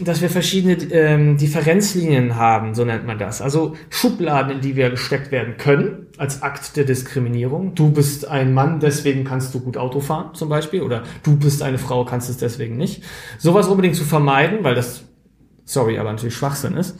dass 0.00 0.20
wir 0.20 0.30
verschiedene 0.30 0.74
ähm, 0.92 1.36
Differenzlinien 1.36 2.36
haben, 2.36 2.74
so 2.74 2.84
nennt 2.84 3.06
man 3.06 3.18
das. 3.18 3.42
Also 3.42 3.76
Schubladen, 3.90 4.52
in 4.52 4.60
die 4.60 4.76
wir 4.76 4.90
gesteckt 4.90 5.30
werden 5.30 5.56
können, 5.56 6.06
als 6.16 6.42
Akt 6.42 6.76
der 6.76 6.84
Diskriminierung. 6.84 7.74
Du 7.74 7.90
bist 7.90 8.26
ein 8.26 8.54
Mann, 8.54 8.80
deswegen 8.80 9.24
kannst 9.24 9.54
du 9.54 9.60
gut 9.60 9.76
Auto 9.76 10.00
fahren, 10.00 10.34
zum 10.34 10.48
Beispiel. 10.48 10.82
Oder 10.82 11.02
du 11.22 11.36
bist 11.36 11.62
eine 11.62 11.78
Frau, 11.78 12.04
kannst 12.04 12.30
es 12.30 12.38
deswegen 12.38 12.76
nicht. 12.76 13.02
Sowas 13.38 13.68
unbedingt 13.68 13.96
zu 13.96 14.04
vermeiden, 14.04 14.58
weil 14.62 14.74
das, 14.74 15.04
sorry, 15.64 15.98
aber 15.98 16.12
natürlich 16.12 16.34
Schwachsinn 16.34 16.76
ist. 16.76 16.98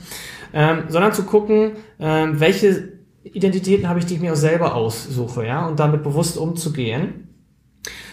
Ähm, 0.52 0.84
sondern 0.88 1.12
zu 1.12 1.22
gucken, 1.22 1.72
ähm, 1.98 2.40
welche 2.40 2.98
Identitäten 3.22 3.88
habe 3.88 3.98
ich, 4.00 4.06
die 4.06 4.14
ich 4.14 4.20
mir 4.20 4.32
auch 4.32 4.36
selber 4.36 4.74
aussuche, 4.74 5.46
ja, 5.46 5.66
und 5.66 5.78
damit 5.78 6.02
bewusst 6.02 6.36
umzugehen 6.36 7.29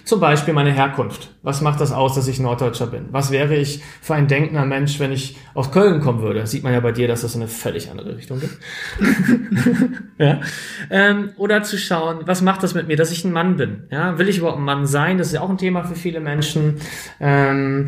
zum 0.07 0.21
Beispiel 0.21 0.53
meine 0.53 0.71
Herkunft. 0.71 1.35
Was 1.43 1.61
macht 1.61 1.81
das 1.81 1.91
aus, 1.91 2.15
dass 2.15 2.27
ich 2.27 2.39
Norddeutscher 2.39 2.87
bin? 2.87 3.07
Was 3.11 3.29
wäre 3.29 3.55
ich 3.55 3.83
für 4.01 4.15
ein 4.15 4.27
denkender 4.27 4.65
Mensch, 4.65 4.99
wenn 4.99 5.11
ich 5.11 5.37
aus 5.53 5.71
Köln 5.71 5.99
kommen 5.99 6.21
würde? 6.21 6.47
sieht 6.47 6.63
man 6.63 6.71
ja 6.71 6.79
bei 6.79 6.93
dir, 6.93 7.07
dass 7.09 7.21
das 7.21 7.35
in 7.35 7.41
eine 7.41 7.49
völlig 7.49 7.91
andere 7.91 8.15
Richtung 8.15 8.39
geht. 8.39 8.57
ja. 10.17 10.39
Ähm, 10.89 11.31
oder 11.37 11.63
zu 11.63 11.77
schauen, 11.77 12.21
was 12.25 12.41
macht 12.41 12.63
das 12.63 12.73
mit 12.73 12.87
mir, 12.87 12.95
dass 12.95 13.11
ich 13.11 13.25
ein 13.25 13.33
Mann 13.33 13.57
bin? 13.57 13.83
Ja, 13.91 14.17
will 14.17 14.29
ich 14.29 14.37
überhaupt 14.37 14.59
ein 14.59 14.63
Mann 14.63 14.87
sein? 14.87 15.17
Das 15.17 15.27
ist 15.27 15.33
ja 15.33 15.41
auch 15.41 15.49
ein 15.49 15.57
Thema 15.57 15.83
für 15.83 15.95
viele 15.95 16.21
Menschen. 16.21 16.75
Ähm, 17.19 17.87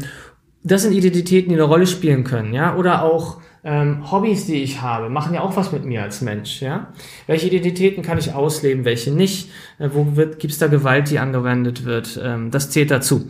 das 0.62 0.82
sind 0.82 0.92
Identitäten, 0.92 1.50
die 1.50 1.56
eine 1.56 1.64
Rolle 1.64 1.88
spielen 1.88 2.26
können, 2.26 2.54
ja, 2.54 2.76
oder 2.76 3.04
auch 3.04 3.40
ähm, 3.64 4.10
Hobbys, 4.12 4.46
die 4.46 4.64
ich 4.64 4.82
habe, 4.82 5.10
machen 5.10 5.34
ja 5.34 5.42
auch 5.42 5.56
was 5.56 5.72
mit 5.72 5.86
mir 5.86 6.04
als 6.04 6.22
Mensch, 6.22 6.62
ja. 6.62 6.94
Welche 7.28 7.48
Identitäten 7.48 8.04
kann 8.04 8.18
ich 8.18 8.34
ausleben, 8.34 8.86
welche 8.86 9.12
nicht? 9.12 9.50
Äh, 9.80 9.90
wo 9.94 10.06
gibt 10.06 10.46
es 10.46 10.58
da 10.58 10.68
Gewalt, 10.68 11.10
die 11.10 11.20
angewendet 11.20 11.86
wird? 11.86 12.20
Ähm, 12.24 12.52
das 12.52 12.70
zählt 12.70 12.92
dazu. 12.92 13.30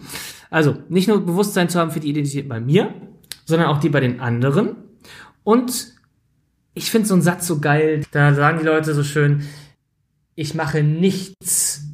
Also 0.49 0.77
nicht 0.89 1.07
nur 1.07 1.25
Bewusstsein 1.25 1.69
zu 1.69 1.79
haben 1.79 1.91
für 1.91 1.99
die 1.99 2.09
Identität 2.09 2.47
bei 2.47 2.59
mir, 2.59 2.93
sondern 3.45 3.69
auch 3.69 3.79
die 3.79 3.89
bei 3.89 3.99
den 3.99 4.19
anderen. 4.19 4.75
Und 5.43 5.93
ich 6.73 6.91
finde 6.91 7.07
so 7.07 7.13
einen 7.13 7.23
Satz 7.23 7.47
so 7.47 7.59
geil. 7.59 8.03
Da 8.11 8.33
sagen 8.33 8.59
die 8.59 8.65
Leute 8.65 8.93
so 8.93 9.03
schön: 9.03 9.43
Ich 10.35 10.53
mache 10.53 10.83
nichts 10.83 11.85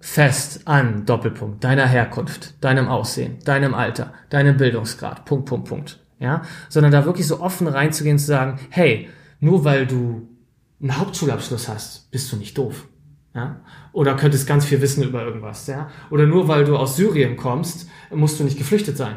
fest 0.00 0.62
an, 0.66 1.04
Doppelpunkt, 1.04 1.64
deiner 1.64 1.86
Herkunft, 1.86 2.62
deinem 2.64 2.88
Aussehen, 2.88 3.38
deinem 3.44 3.74
Alter, 3.74 4.14
deinem 4.30 4.56
Bildungsgrad, 4.56 5.24
Punkt, 5.24 5.46
Punkt, 5.46 5.68
Punkt. 5.68 6.05
Ja, 6.18 6.42
sondern 6.68 6.92
da 6.92 7.04
wirklich 7.04 7.26
so 7.26 7.40
offen 7.40 7.66
reinzugehen 7.66 8.18
zu 8.18 8.26
sagen, 8.26 8.58
hey, 8.70 9.08
nur 9.40 9.64
weil 9.64 9.86
du 9.86 10.28
einen 10.80 10.98
Hauptschulabschluss 10.98 11.68
hast, 11.68 12.10
bist 12.10 12.32
du 12.32 12.36
nicht 12.36 12.56
doof. 12.56 12.88
Ja? 13.34 13.60
Oder 13.92 14.14
könntest 14.14 14.46
ganz 14.46 14.64
viel 14.64 14.80
wissen 14.80 15.02
über 15.04 15.22
irgendwas, 15.22 15.66
ja? 15.66 15.90
Oder 16.10 16.26
nur 16.26 16.48
weil 16.48 16.64
du 16.64 16.76
aus 16.76 16.96
Syrien 16.96 17.36
kommst, 17.36 17.88
musst 18.10 18.40
du 18.40 18.44
nicht 18.44 18.56
geflüchtet 18.56 18.96
sein. 18.96 19.16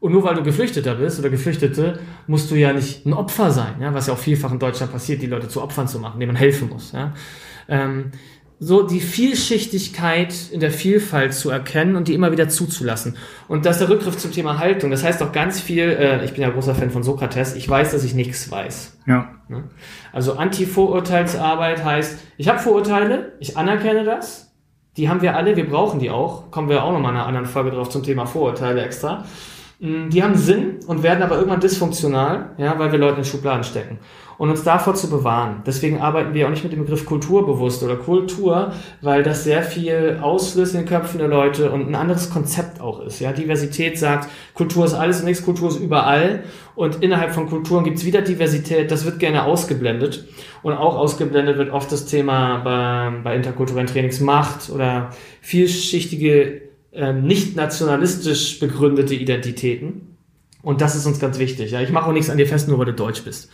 Und 0.00 0.12
nur 0.12 0.24
weil 0.24 0.34
du 0.34 0.42
Geflüchteter 0.42 0.94
bist 0.94 1.20
oder 1.20 1.28
Geflüchtete, 1.28 2.00
musst 2.26 2.50
du 2.50 2.54
ja 2.54 2.72
nicht 2.72 3.06
ein 3.06 3.12
Opfer 3.12 3.50
sein, 3.50 3.74
ja? 3.80 3.92
was 3.92 4.06
ja 4.06 4.14
auch 4.14 4.18
vielfach 4.18 4.50
in 4.50 4.58
Deutschland 4.58 4.90
passiert, 4.90 5.20
die 5.20 5.26
Leute 5.26 5.48
zu 5.48 5.62
Opfern 5.62 5.86
zu 5.86 5.98
machen, 5.98 6.18
denen 6.18 6.32
man 6.32 6.40
helfen 6.40 6.70
muss. 6.70 6.92
Ja? 6.92 7.12
Ähm, 7.68 8.10
so 8.62 8.82
die 8.82 9.00
Vielschichtigkeit 9.00 10.34
in 10.52 10.60
der 10.60 10.70
Vielfalt 10.70 11.32
zu 11.32 11.48
erkennen 11.48 11.96
und 11.96 12.08
die 12.08 12.14
immer 12.14 12.30
wieder 12.30 12.50
zuzulassen. 12.50 13.16
Und 13.48 13.64
das 13.64 13.76
ist 13.76 13.80
der 13.80 13.88
Rückgriff 13.88 14.18
zum 14.18 14.32
Thema 14.32 14.58
Haltung. 14.58 14.90
Das 14.90 15.02
heißt 15.02 15.22
auch 15.22 15.32
ganz 15.32 15.58
viel, 15.60 15.84
äh, 15.84 16.22
ich 16.26 16.34
bin 16.34 16.42
ja 16.42 16.50
großer 16.50 16.74
Fan 16.74 16.90
von 16.90 17.02
Sokrates, 17.02 17.54
ich 17.56 17.66
weiß, 17.66 17.92
dass 17.92 18.04
ich 18.04 18.12
nichts 18.12 18.50
weiß. 18.50 18.98
Ja. 19.06 19.30
Ne? 19.48 19.64
Also 20.12 20.34
Anti-Vorurteilsarbeit 20.34 21.82
heißt, 21.82 22.18
ich 22.36 22.48
habe 22.48 22.58
Vorurteile, 22.58 23.32
ich 23.40 23.56
anerkenne 23.56 24.04
das, 24.04 24.52
die 24.98 25.08
haben 25.08 25.22
wir 25.22 25.36
alle, 25.36 25.56
wir 25.56 25.66
brauchen 25.66 25.98
die 25.98 26.10
auch. 26.10 26.50
Kommen 26.50 26.68
wir 26.68 26.84
auch 26.84 26.92
nochmal 26.92 27.12
in 27.12 27.16
einer 27.16 27.26
anderen 27.26 27.46
Folge 27.46 27.70
drauf 27.70 27.88
zum 27.88 28.02
Thema 28.02 28.26
Vorurteile 28.26 28.82
extra. 28.82 29.24
Mm, 29.78 30.10
die 30.10 30.22
haben 30.22 30.36
Sinn 30.36 30.80
und 30.86 31.02
werden 31.02 31.22
aber 31.22 31.36
irgendwann 31.36 31.60
dysfunktional, 31.60 32.50
ja, 32.58 32.78
weil 32.78 32.92
wir 32.92 32.98
Leute 32.98 33.18
in 33.18 33.24
Schubladen 33.24 33.64
stecken 33.64 34.00
und 34.40 34.48
uns 34.48 34.62
davor 34.62 34.94
zu 34.94 35.10
bewahren. 35.10 35.62
Deswegen 35.66 36.00
arbeiten 36.00 36.32
wir 36.32 36.46
auch 36.46 36.50
nicht 36.50 36.64
mit 36.64 36.72
dem 36.72 36.78
Begriff 36.78 37.04
Kultur 37.04 37.44
bewusst 37.44 37.82
oder 37.82 37.96
Kultur, 37.96 38.72
weil 39.02 39.22
das 39.22 39.44
sehr 39.44 39.62
viel 39.62 40.18
auslöst 40.22 40.74
in 40.74 40.80
den 40.80 40.88
Köpfen 40.88 41.18
der 41.18 41.28
Leute 41.28 41.70
und 41.70 41.86
ein 41.86 41.94
anderes 41.94 42.30
Konzept 42.30 42.80
auch 42.80 43.04
ist. 43.04 43.20
Ja, 43.20 43.34
Diversität 43.34 43.98
sagt, 43.98 44.30
Kultur 44.54 44.86
ist 44.86 44.94
alles 44.94 45.18
und 45.18 45.26
nichts, 45.26 45.44
Kultur 45.44 45.68
ist 45.68 45.78
überall 45.78 46.42
und 46.74 47.02
innerhalb 47.02 47.34
von 47.34 47.50
Kulturen 47.50 47.84
gibt 47.84 47.98
es 47.98 48.06
wieder 48.06 48.22
Diversität. 48.22 48.90
Das 48.90 49.04
wird 49.04 49.18
gerne 49.18 49.44
ausgeblendet 49.44 50.24
und 50.62 50.72
auch 50.72 50.96
ausgeblendet 50.96 51.58
wird 51.58 51.70
oft 51.70 51.92
das 51.92 52.06
Thema 52.06 52.60
bei, 52.60 53.12
bei 53.22 53.36
interkulturellen 53.36 53.88
Trainings 53.88 54.20
Macht 54.20 54.70
oder 54.70 55.10
vielschichtige 55.42 56.62
äh, 56.92 57.12
nicht 57.12 57.56
nationalistisch 57.56 58.58
begründete 58.58 59.14
Identitäten. 59.14 60.16
Und 60.62 60.80
das 60.80 60.96
ist 60.96 61.04
uns 61.04 61.20
ganz 61.20 61.38
wichtig. 61.38 61.72
Ja, 61.72 61.82
ich 61.82 61.90
mache 61.90 62.08
auch 62.08 62.12
nichts 62.14 62.30
an 62.30 62.38
dir 62.38 62.46
fest, 62.46 62.68
nur 62.68 62.78
weil 62.78 62.86
du 62.86 62.94
deutsch 62.94 63.22
bist. 63.22 63.50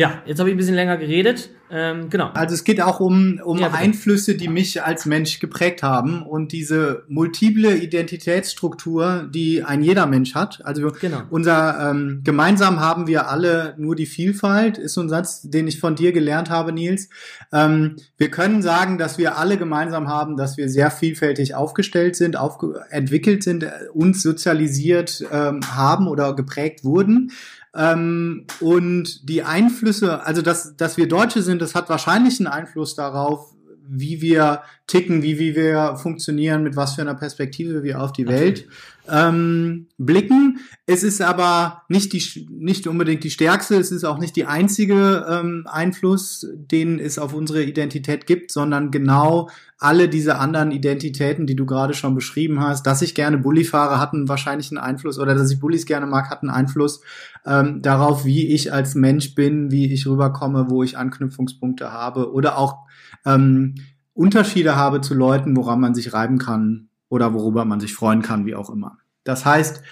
Ja, 0.00 0.22
jetzt 0.24 0.38
habe 0.38 0.48
ich 0.48 0.54
ein 0.54 0.56
bisschen 0.56 0.76
länger 0.76 0.96
geredet. 0.96 1.50
Ähm, 1.70 2.08
genau. 2.08 2.30
Also 2.32 2.54
es 2.54 2.64
geht 2.64 2.80
auch 2.80 3.00
um, 3.00 3.38
um 3.44 3.58
ja, 3.58 3.70
Einflüsse, 3.72 4.34
die 4.34 4.48
mich 4.48 4.82
als 4.82 5.04
Mensch 5.04 5.40
geprägt 5.40 5.82
haben 5.82 6.22
und 6.22 6.52
diese 6.52 7.04
multiple 7.06 7.76
Identitätsstruktur, 7.76 9.28
die 9.30 9.62
ein 9.62 9.82
jeder 9.82 10.06
Mensch 10.06 10.34
hat. 10.34 10.64
Also 10.64 10.90
genau. 10.98 11.20
unser 11.28 11.90
ähm, 11.90 12.22
gemeinsam 12.24 12.80
haben 12.80 13.08
wir 13.08 13.28
alle 13.28 13.74
nur 13.76 13.94
die 13.94 14.06
Vielfalt, 14.06 14.78
ist 14.78 14.94
so 14.94 15.02
ein 15.02 15.10
Satz, 15.10 15.42
den 15.42 15.68
ich 15.68 15.78
von 15.78 15.96
dir 15.96 16.12
gelernt 16.12 16.48
habe, 16.48 16.72
Nils. 16.72 17.10
Ähm, 17.52 17.96
wir 18.16 18.30
können 18.30 18.62
sagen, 18.62 18.96
dass 18.96 19.18
wir 19.18 19.36
alle 19.36 19.58
gemeinsam 19.58 20.08
haben, 20.08 20.38
dass 20.38 20.56
wir 20.56 20.70
sehr 20.70 20.90
vielfältig 20.90 21.54
aufgestellt 21.54 22.16
sind, 22.16 22.38
aufge 22.38 22.80
entwickelt 22.88 23.42
sind, 23.42 23.66
uns 23.92 24.22
sozialisiert 24.22 25.22
ähm, 25.30 25.60
haben 25.76 26.08
oder 26.08 26.34
geprägt 26.34 26.84
wurden. 26.84 27.32
Ähm, 27.74 28.46
und 28.60 29.28
die 29.28 29.42
Einflüsse, 29.42 30.24
also 30.24 30.42
dass, 30.42 30.76
dass 30.76 30.96
wir 30.96 31.08
Deutsche 31.08 31.42
sind, 31.42 31.62
das 31.62 31.74
hat 31.74 31.88
wahrscheinlich 31.88 32.40
einen 32.40 32.48
Einfluss 32.48 32.94
darauf, 32.94 33.54
wie 33.92 34.20
wir 34.20 34.62
ticken, 34.86 35.22
wie, 35.22 35.38
wie 35.38 35.56
wir 35.56 35.96
funktionieren, 35.96 36.62
mit 36.62 36.76
was 36.76 36.94
für 36.94 37.02
einer 37.02 37.14
Perspektive 37.14 37.82
wir 37.82 38.00
auf 38.00 38.12
die 38.12 38.26
Welt 38.28 38.66
ähm, 39.10 39.88
blicken. 39.98 40.60
Es 40.86 41.02
ist 41.02 41.20
aber 41.20 41.82
nicht, 41.88 42.12
die, 42.12 42.48
nicht 42.50 42.86
unbedingt 42.86 43.24
die 43.24 43.30
stärkste, 43.30 43.76
es 43.76 43.90
ist 43.90 44.04
auch 44.04 44.18
nicht 44.18 44.36
die 44.36 44.46
einzige 44.46 45.26
ähm, 45.28 45.66
Einfluss, 45.68 46.46
den 46.54 46.98
es 46.98 47.18
auf 47.18 47.34
unsere 47.34 47.62
Identität 47.62 48.26
gibt, 48.26 48.50
sondern 48.50 48.90
genau 48.90 49.50
alle 49.78 50.08
diese 50.08 50.38
anderen 50.38 50.72
Identitäten, 50.72 51.46
die 51.46 51.56
du 51.56 51.64
gerade 51.66 51.94
schon 51.94 52.14
beschrieben 52.14 52.60
hast, 52.60 52.86
dass 52.86 53.02
ich 53.02 53.14
gerne 53.14 53.38
Bulli 53.38 53.64
fahre, 53.64 53.98
hatten 53.98 54.28
wahrscheinlich 54.28 54.70
einen 54.70 54.78
Einfluss 54.78 55.18
oder 55.18 55.34
dass 55.34 55.50
ich 55.50 55.58
Bullis 55.58 55.86
gerne 55.86 56.06
mag, 56.06 56.30
hat 56.30 56.42
einen 56.42 56.50
Einfluss 56.50 57.00
ähm, 57.46 57.80
darauf, 57.80 58.24
wie 58.24 58.48
ich 58.48 58.72
als 58.72 58.94
Mensch 58.94 59.34
bin, 59.34 59.70
wie 59.70 59.92
ich 59.92 60.06
rüberkomme, 60.06 60.66
wo 60.68 60.82
ich 60.82 60.98
Anknüpfungspunkte 60.98 61.92
habe 61.92 62.32
oder 62.32 62.58
auch 62.58 62.86
ähm, 63.24 63.74
Unterschiede 64.12 64.76
habe 64.76 65.00
zu 65.00 65.14
Leuten, 65.14 65.56
woran 65.56 65.80
man 65.80 65.94
sich 65.94 66.12
reiben 66.12 66.38
kann 66.38 66.90
oder 67.08 67.32
worüber 67.32 67.64
man 67.64 67.80
sich 67.80 67.94
freuen 67.94 68.20
kann, 68.20 68.44
wie 68.44 68.54
auch 68.54 68.70
immer. 68.70 68.98
Das 69.24 69.44
heißt, 69.44 69.82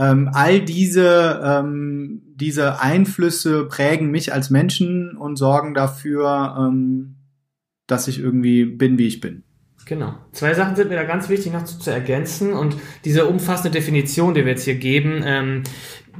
Ähm, 0.00 0.30
all 0.32 0.60
diese, 0.60 1.40
ähm, 1.44 2.22
diese 2.36 2.80
Einflüsse 2.80 3.64
prägen 3.64 4.12
mich 4.12 4.32
als 4.32 4.48
Menschen 4.48 5.16
und 5.16 5.34
sorgen 5.34 5.74
dafür, 5.74 6.54
ähm, 6.56 7.16
dass 7.88 8.06
ich 8.06 8.20
irgendwie 8.20 8.64
bin, 8.64 8.96
wie 8.96 9.08
ich 9.08 9.20
bin. 9.20 9.42
Genau. 9.86 10.14
Zwei 10.30 10.54
Sachen 10.54 10.76
sind 10.76 10.90
mir 10.90 10.94
da 10.94 11.02
ganz 11.02 11.28
wichtig 11.28 11.52
noch 11.52 11.64
zu, 11.64 11.80
zu 11.80 11.90
ergänzen 11.90 12.52
und 12.52 12.76
diese 13.04 13.26
umfassende 13.26 13.76
Definition, 13.76 14.34
die 14.34 14.44
wir 14.44 14.52
jetzt 14.52 14.66
hier 14.66 14.76
geben, 14.76 15.22
ähm, 15.24 15.62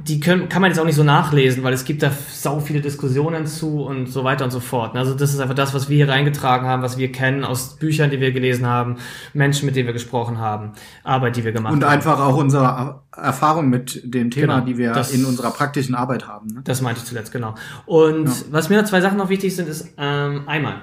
die 0.07 0.19
können, 0.19 0.49
kann 0.49 0.61
man 0.61 0.71
jetzt 0.71 0.79
auch 0.79 0.85
nicht 0.85 0.95
so 0.95 1.03
nachlesen, 1.03 1.63
weil 1.63 1.73
es 1.73 1.83
gibt 1.85 2.01
da 2.03 2.11
sau 2.31 2.59
viele 2.59 2.81
Diskussionen 2.81 3.45
zu 3.45 3.81
und 3.83 4.07
so 4.07 4.23
weiter 4.23 4.45
und 4.45 4.51
so 4.51 4.59
fort. 4.59 4.95
Also 4.95 5.13
das 5.13 5.33
ist 5.33 5.39
einfach 5.39 5.55
das, 5.55 5.73
was 5.73 5.89
wir 5.89 5.97
hier 5.97 6.09
reingetragen 6.09 6.67
haben, 6.67 6.81
was 6.81 6.97
wir 6.97 7.11
kennen 7.11 7.43
aus 7.43 7.75
Büchern, 7.77 8.09
die 8.09 8.19
wir 8.19 8.31
gelesen 8.31 8.65
haben, 8.65 8.97
Menschen, 9.33 9.65
mit 9.65 9.75
denen 9.75 9.87
wir 9.87 9.93
gesprochen 9.93 10.37
haben, 10.37 10.71
Arbeit, 11.03 11.35
die 11.35 11.43
wir 11.43 11.51
gemacht 11.51 11.73
und 11.73 11.83
haben. 11.83 11.87
Und 11.91 11.93
einfach 11.93 12.19
auch 12.19 12.37
unsere 12.37 13.01
Erfahrung 13.15 13.69
mit 13.69 14.01
dem 14.03 14.31
Thema, 14.31 14.55
Genau, 14.55 14.65
die 14.65 14.77
wir 14.77 14.93
das- 14.93 15.11
in 15.11 15.25
unserer 15.25 15.51
praktischen 15.51 15.95
Arbeit 15.95 16.27
haben. 16.27 16.47
Ne? 16.47 16.61
Das 16.63 16.81
meinte 16.81 17.01
ich 17.01 17.05
zuletzt, 17.07 17.31
genau. 17.31 17.55
Und 17.85 18.25
Ja. 18.27 18.33
was 18.51 18.69
mir 18.69 18.77
noch 18.81 18.87
zwei 18.87 19.01
Sachen 19.01 19.17
noch 19.17 19.29
wichtig 19.29 19.55
sind, 19.55 19.67
ist 19.67 19.89
ähm, 19.97 20.43
einmal, 20.47 20.75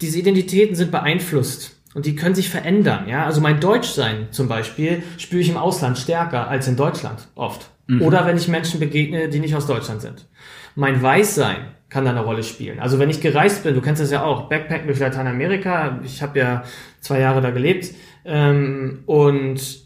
diese 0.00 0.18
Identitäten 0.18 0.74
sind 0.74 0.90
beeinflusst 0.90 1.76
und 1.94 2.06
die 2.06 2.16
können 2.16 2.34
sich 2.34 2.48
verändern. 2.50 3.06
Ja, 3.08 3.24
also 3.26 3.40
mein 3.40 3.60
Deutschsein 3.60 4.28
zum 4.32 4.48
Beispiel 4.48 5.02
spüre 5.18 5.42
ich 5.42 5.48
im 5.48 5.56
Ausland 5.56 5.98
stärker 5.98 6.48
als 6.48 6.66
in 6.66 6.76
Deutschland 6.76 7.28
oft. 7.34 7.68
Oder 8.00 8.26
wenn 8.26 8.36
ich 8.36 8.48
Menschen 8.48 8.80
begegne, 8.80 9.28
die 9.28 9.40
nicht 9.40 9.54
aus 9.54 9.66
Deutschland 9.66 10.00
sind. 10.00 10.26
Mein 10.74 11.02
Weißsein 11.02 11.56
kann 11.88 12.04
da 12.04 12.12
eine 12.12 12.24
Rolle 12.24 12.42
spielen. 12.42 12.80
Also 12.80 12.98
wenn 12.98 13.10
ich 13.10 13.20
gereist 13.20 13.64
bin, 13.64 13.74
du 13.74 13.82
kennst 13.82 14.00
das 14.00 14.10
ja 14.10 14.24
auch, 14.24 14.48
Backpacken 14.48 14.86
durch 14.86 14.98
Lateinamerika, 14.98 16.00
ich 16.02 16.22
habe 16.22 16.38
ja 16.38 16.64
zwei 17.00 17.20
Jahre 17.20 17.42
da 17.42 17.50
gelebt 17.50 17.90
ähm, 18.24 19.02
und 19.04 19.82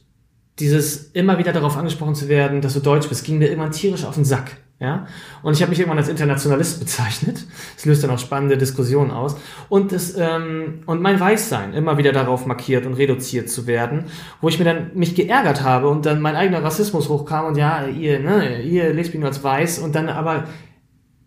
dieses 0.59 1.11
immer 1.13 1.39
wieder 1.39 1.53
darauf 1.53 1.77
angesprochen 1.77 2.15
zu 2.15 2.29
werden, 2.29 2.61
dass 2.61 2.75
du 2.75 2.81
Deutsch 2.81 3.09
bist, 3.09 3.25
ging 3.25 3.39
mir 3.39 3.49
irgendwann 3.49 3.73
tierisch 3.73 4.05
auf 4.05 4.15
den 4.15 4.25
Sack. 4.25 4.53
Ja? 4.79 5.07
Und 5.43 5.55
ich 5.55 5.63
habe 5.63 5.71
mich 5.71 5.79
irgendwann 5.79 5.99
als 5.99 6.09
Internationalist 6.09 6.81
bezeichnet. 6.81 7.45
Das 7.75 7.85
löst 7.87 8.05
dann 8.05 8.11
auch 8.11 8.19
spannende 8.19 8.59
Diskussionen 8.59 9.11
aus. 9.11 9.37
Und, 9.69 9.93
das, 9.93 10.15
ähm, 10.19 10.83
und 10.87 11.01
mein 11.01 11.19
Weißsein 11.19 11.73
immer 11.73 11.97
wieder 11.97 12.13
darauf 12.13 12.45
markiert 12.47 12.85
und 12.85 12.95
reduziert 12.95 13.49
zu 13.49 13.67
werden, 13.67 14.05
wo 14.41 14.49
ich 14.49 14.59
mir 14.59 14.67
dann 14.67 14.91
mich 14.95 15.15
geärgert 15.15 15.63
habe 15.63 15.89
und 15.89 16.05
dann 16.05 16.21
mein 16.21 16.37
eigener 16.37 16.63
Rassismus 16.63 17.09
hochkam 17.09 17.47
und 17.47 17.57
ja, 17.57 17.87
ihr, 17.87 18.21
ne, 18.21 18.63
ihr 18.63 18.93
lest 18.93 19.13
mich 19.13 19.21
nur 19.21 19.29
als 19.29 19.43
weiß 19.43 19.79
und 19.79 19.95
dann 19.95 20.09
aber 20.09 20.45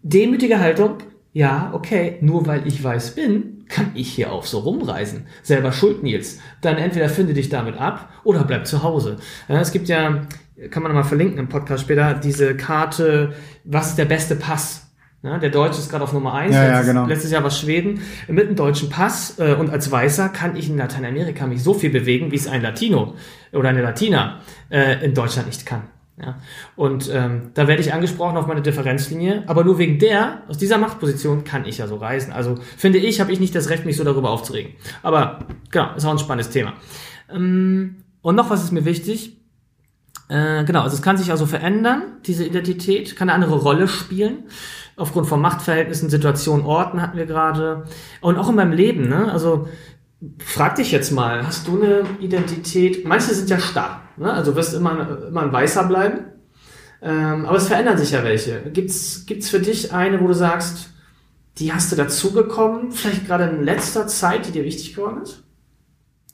demütige 0.03 0.59
Haltung, 0.59 0.97
ja, 1.33 1.71
okay, 1.73 2.17
nur 2.21 2.47
weil 2.47 2.67
ich 2.67 2.83
weiß 2.83 3.15
bin, 3.15 3.65
kann 3.67 3.91
ich 3.93 4.09
hier 4.11 4.31
auch 4.31 4.45
so 4.45 4.59
rumreisen. 4.59 5.27
Selber 5.43 5.71
schuld, 5.71 6.01
Nils. 6.01 6.39
Dann 6.61 6.77
entweder 6.77 7.07
finde 7.07 7.33
dich 7.33 7.49
damit 7.49 7.77
ab 7.77 8.09
oder 8.23 8.43
bleib 8.43 8.65
zu 8.65 8.81
Hause. 8.81 9.17
Es 9.47 9.71
gibt 9.71 9.87
ja, 9.87 10.21
kann 10.69 10.83
man 10.83 10.93
mal 10.93 11.03
verlinken 11.03 11.37
im 11.37 11.47
Podcast 11.47 11.83
später, 11.83 12.13
diese 12.13 12.55
Karte, 12.55 13.33
was 13.63 13.89
ist 13.89 13.97
der 13.97 14.05
beste 14.05 14.35
Pass? 14.35 14.85
Ja, 15.21 15.37
der 15.37 15.49
Deutsche 15.49 15.79
ist 15.79 15.89
gerade 15.89 16.03
auf 16.05 16.13
Nummer 16.13 16.33
eins. 16.33 16.55
Ja, 16.55 16.63
ja, 16.63 16.69
letztes, 16.69 16.87
genau. 16.87 17.05
letztes 17.05 17.31
Jahr 17.31 17.43
war 17.43 17.51
Schweden. 17.51 18.01
Mit 18.29 18.47
einem 18.47 18.55
deutschen 18.55 18.89
Pass 18.89 19.37
äh, 19.37 19.53
und 19.53 19.69
als 19.69 19.91
Weißer 19.91 20.29
kann 20.29 20.55
ich 20.55 20.69
in 20.69 20.77
Lateinamerika 20.77 21.45
mich 21.45 21.61
so 21.61 21.73
viel 21.73 21.89
bewegen, 21.89 22.31
wie 22.31 22.37
es 22.37 22.47
ein 22.47 22.61
Latino 22.61 23.15
oder 23.51 23.69
eine 23.69 23.81
Latina 23.81 24.39
äh, 24.69 25.03
in 25.03 25.13
Deutschland 25.13 25.47
nicht 25.47 25.65
kann. 25.65 25.83
Ja. 26.21 26.37
Und 26.75 27.09
ähm, 27.13 27.51
da 27.53 27.67
werde 27.67 27.81
ich 27.81 27.93
angesprochen 27.93 28.37
auf 28.37 28.47
meine 28.47 28.61
Differenzlinie, 28.61 29.43
aber 29.47 29.63
nur 29.63 29.77
wegen 29.77 29.99
der, 29.99 30.43
aus 30.47 30.57
dieser 30.57 30.77
Machtposition 30.77 31.43
kann 31.43 31.65
ich 31.65 31.77
ja 31.77 31.87
so 31.87 31.95
reisen. 31.95 32.31
Also 32.31 32.55
finde 32.77 32.99
ich, 32.99 33.19
habe 33.19 33.31
ich 33.31 33.39
nicht 33.39 33.55
das 33.55 33.69
Recht, 33.69 33.85
mich 33.85 33.97
so 33.97 34.03
darüber 34.03 34.29
aufzuregen. 34.29 34.73
Aber 35.01 35.39
genau, 35.71 35.95
ist 35.95 36.05
auch 36.05 36.11
ein 36.11 36.19
spannendes 36.19 36.49
Thema. 36.49 36.73
Ähm, 37.29 38.03
und 38.21 38.35
noch 38.35 38.49
was 38.49 38.63
ist 38.63 38.71
mir 38.71 38.85
wichtig. 38.85 39.38
Äh, 40.29 40.63
genau, 40.63 40.83
also 40.83 40.95
es 40.95 41.01
kann 41.01 41.17
sich 41.17 41.31
also 41.31 41.47
verändern, 41.47 42.03
diese 42.25 42.45
Identität, 42.45 43.15
kann 43.15 43.29
eine 43.29 43.35
andere 43.35 43.57
Rolle 43.57 43.87
spielen. 43.87 44.43
Aufgrund 44.95 45.27
von 45.27 45.41
Machtverhältnissen, 45.41 46.09
Situationen, 46.09 46.65
Orten 46.65 47.01
hatten 47.01 47.17
wir 47.17 47.25
gerade. 47.25 47.85
Und 48.21 48.37
auch 48.37 48.49
in 48.49 48.55
meinem 48.55 48.73
Leben, 48.73 49.09
ne? 49.09 49.31
Also 49.31 49.67
frag 50.39 50.75
dich 50.75 50.91
jetzt 50.91 51.11
mal, 51.11 51.45
hast 51.47 51.67
du 51.67 51.81
eine 51.81 52.03
Identität? 52.19 53.05
Manche 53.05 53.33
sind 53.33 53.49
ja 53.49 53.59
starr, 53.59 54.01
ne? 54.17 54.31
Also 54.31 54.55
wirst 54.55 54.73
immer, 54.75 55.25
immer 55.27 55.41
ein 55.41 55.53
Weißer 55.53 55.85
bleiben. 55.85 56.25
Ähm, 57.01 57.45
aber 57.45 57.57
es 57.57 57.67
verändern 57.67 57.97
sich 57.97 58.11
ja 58.11 58.23
welche. 58.23 58.61
Gibt's, 58.71 59.25
gibt's 59.25 59.49
für 59.49 59.59
dich 59.59 59.93
eine, 59.93 60.19
wo 60.19 60.27
du 60.27 60.33
sagst, 60.33 60.91
die 61.57 61.73
hast 61.73 61.91
du 61.91 61.95
dazugekommen, 61.95 62.91
vielleicht 62.91 63.25
gerade 63.25 63.45
in 63.45 63.63
letzter 63.63 64.05
Zeit, 64.07 64.45
die 64.45 64.51
dir 64.51 64.63
wichtig 64.63 64.95
geworden 64.95 65.21
ist? 65.23 65.43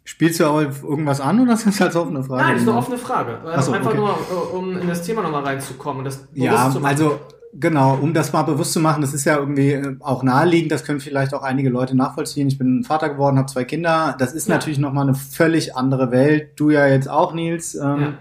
Spielst 0.08 0.40
du 0.40 0.46
auf 0.46 0.84
irgendwas 0.84 1.20
an 1.20 1.40
oder 1.40 1.54
ist 1.54 1.66
das 1.66 1.82
als 1.82 1.96
offene 1.96 2.24
Frage? 2.24 2.44
Nein, 2.44 2.54
das 2.54 2.62
ist 2.62 2.70
eine 2.70 2.78
offene 2.78 2.98
Frage. 3.00 3.40
So, 3.60 3.72
Einfach 3.74 3.90
okay. 3.90 3.98
nur, 3.98 4.10
äh, 4.12 4.56
um 4.56 4.78
in 4.78 4.88
das 4.88 5.02
Thema 5.02 5.24
nochmal 5.24 5.44
reinzukommen. 5.44 6.06
Das 6.06 6.18
bewusst 6.18 6.38
Ja, 6.38 6.70
zu 6.72 6.80
machen. 6.80 6.86
also 6.86 7.20
genau, 7.54 7.98
um 8.00 8.14
das 8.14 8.32
mal 8.32 8.44
bewusst 8.44 8.74
zu 8.74 8.80
machen, 8.80 9.02
das 9.02 9.16
ist 9.16 9.26
ja 9.26 9.38
irgendwie 9.38 9.72
äh, 9.72 9.96
auch 10.02 10.22
naheliegend, 10.22 10.72
das 10.72 10.84
können 10.84 11.00
vielleicht 11.00 11.34
auch 11.34 11.42
einige 11.42 11.70
Leute 11.70 11.98
nachvollziehen. 11.98 12.48
Ich 12.48 12.58
bin 12.60 12.84
Vater 12.84 13.10
geworden, 13.10 13.38
habe 13.40 13.48
zwei 13.52 13.64
Kinder. 13.64 14.16
Das 14.20 14.34
ist 14.34 14.48
Ja. 14.48 14.54
natürlich 14.54 14.78
nochmal 14.78 15.06
eine 15.08 15.16
völlig 15.16 15.76
andere 15.76 16.12
Welt. 16.12 16.50
Du 16.56 16.70
ja 16.70 16.86
jetzt 16.86 17.10
auch, 17.10 17.34
Nils, 17.34 17.74
ähm, 17.74 18.00
Ja. 18.02 18.14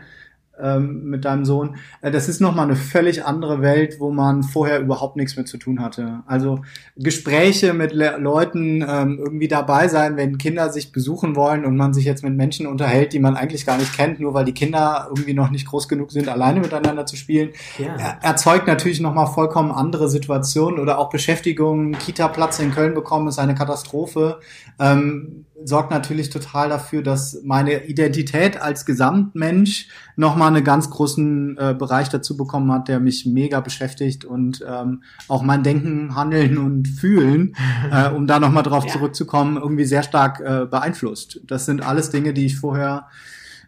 Ähm, 0.61 1.05
mit 1.05 1.25
deinem 1.25 1.45
Sohn. 1.45 1.77
Äh, 2.01 2.11
das 2.11 2.29
ist 2.29 2.41
nochmal 2.41 2.67
eine 2.67 2.77
völlig 2.77 3.25
andere 3.25 3.61
Welt, 3.61 3.97
wo 3.99 4.11
man 4.11 4.43
vorher 4.43 4.81
überhaupt 4.81 5.17
nichts 5.17 5.37
mit 5.37 5.49
zu 5.49 5.59
tun 5.59 5.81
hatte. 5.81 6.23
Also 6.27 6.61
Gespräche 6.97 7.75
mit 7.75 7.93
Le 7.93 8.17
Leuten 8.19 8.85
ähm, 8.89 9.19
irgendwie 9.19 9.49
dabei 9.49 9.89
sein, 9.89 10.17
wenn 10.17 10.39
Kinder 10.39 10.71
sich 10.71 10.93
besuchen 10.93 11.37
wollen 11.37 11.65
und 11.65 11.77
man 11.77 11.93
sich 11.95 12.05
jetzt 12.05 12.23
mit 12.23 12.35
Menschen 12.35 12.67
unterhält, 12.67 13.13
die 13.13 13.19
man 13.19 13.37
eigentlich 13.37 13.67
gar 13.67 13.79
nicht 13.79 13.97
kennt, 13.97 14.21
nur 14.21 14.35
weil 14.35 14.45
die 14.45 14.55
Kinder 14.55 15.07
irgendwie 15.09 15.35
noch 15.35 15.51
nicht 15.51 15.67
groß 15.67 15.89
genug 15.89 16.13
sind, 16.13 16.29
alleine 16.29 16.61
miteinander 16.61 17.07
zu 17.07 17.17
spielen 17.17 17.51
ja. 17.79 17.95
er- 17.97 18.19
erzeugt 18.23 18.67
natürlich 18.67 19.01
nochmal 19.01 19.27
vollkommen 19.27 19.73
andere 19.73 20.09
Situationen 20.09 20.79
oder 20.79 20.99
auch 20.99 21.11
Beschäftigung. 21.11 21.93
Kita-Platz 21.93 22.59
in 22.59 22.71
Köln 22.73 22.95
bekommen 22.95 23.29
ist 23.29 23.39
eine 23.39 23.55
Katastrophe. 23.55 24.41
Ähm, 24.79 25.47
sorgt 25.65 25.91
natürlich 25.91 26.31
total 26.31 26.69
dafür, 26.69 27.03
dass 27.03 27.41
meine 27.43 27.87
Identität 27.87 28.61
als 28.61 28.85
Gesamtmensch 28.85 29.89
nochmal 30.17 30.55
einen 30.55 30.65
ganz 30.65 30.91
großen 30.91 31.57
äh, 31.59 31.75
Bereich 31.79 32.09
dazu 32.09 32.37
bekommen 32.37 32.71
hat, 32.71 32.89
der 32.89 33.01
mich 33.01 33.27
mega 33.27 33.61
beschäftigt 33.61 34.25
und 34.25 34.65
ähm, 34.69 35.03
auch 35.29 35.43
mein 35.43 35.63
Denken, 35.63 36.15
Handeln 36.15 36.59
und 36.59 36.87
Fühlen, 36.89 37.57
äh, 37.91 38.11
um 38.11 38.27
da 38.27 38.39
nochmal 38.39 38.63
drauf 38.63 38.85
Ja. 38.87 38.93
zurückzukommen, 38.93 39.57
irgendwie 39.57 39.85
sehr 39.85 40.03
stark 40.03 40.41
äh, 40.41 40.67
beeinflusst. 40.67 41.41
Das 41.47 41.67
sind 41.67 41.83
alles 41.83 42.11
Dinge, 42.11 42.35
die 42.35 42.47
ich 42.47 42.57
vorher 42.59 43.09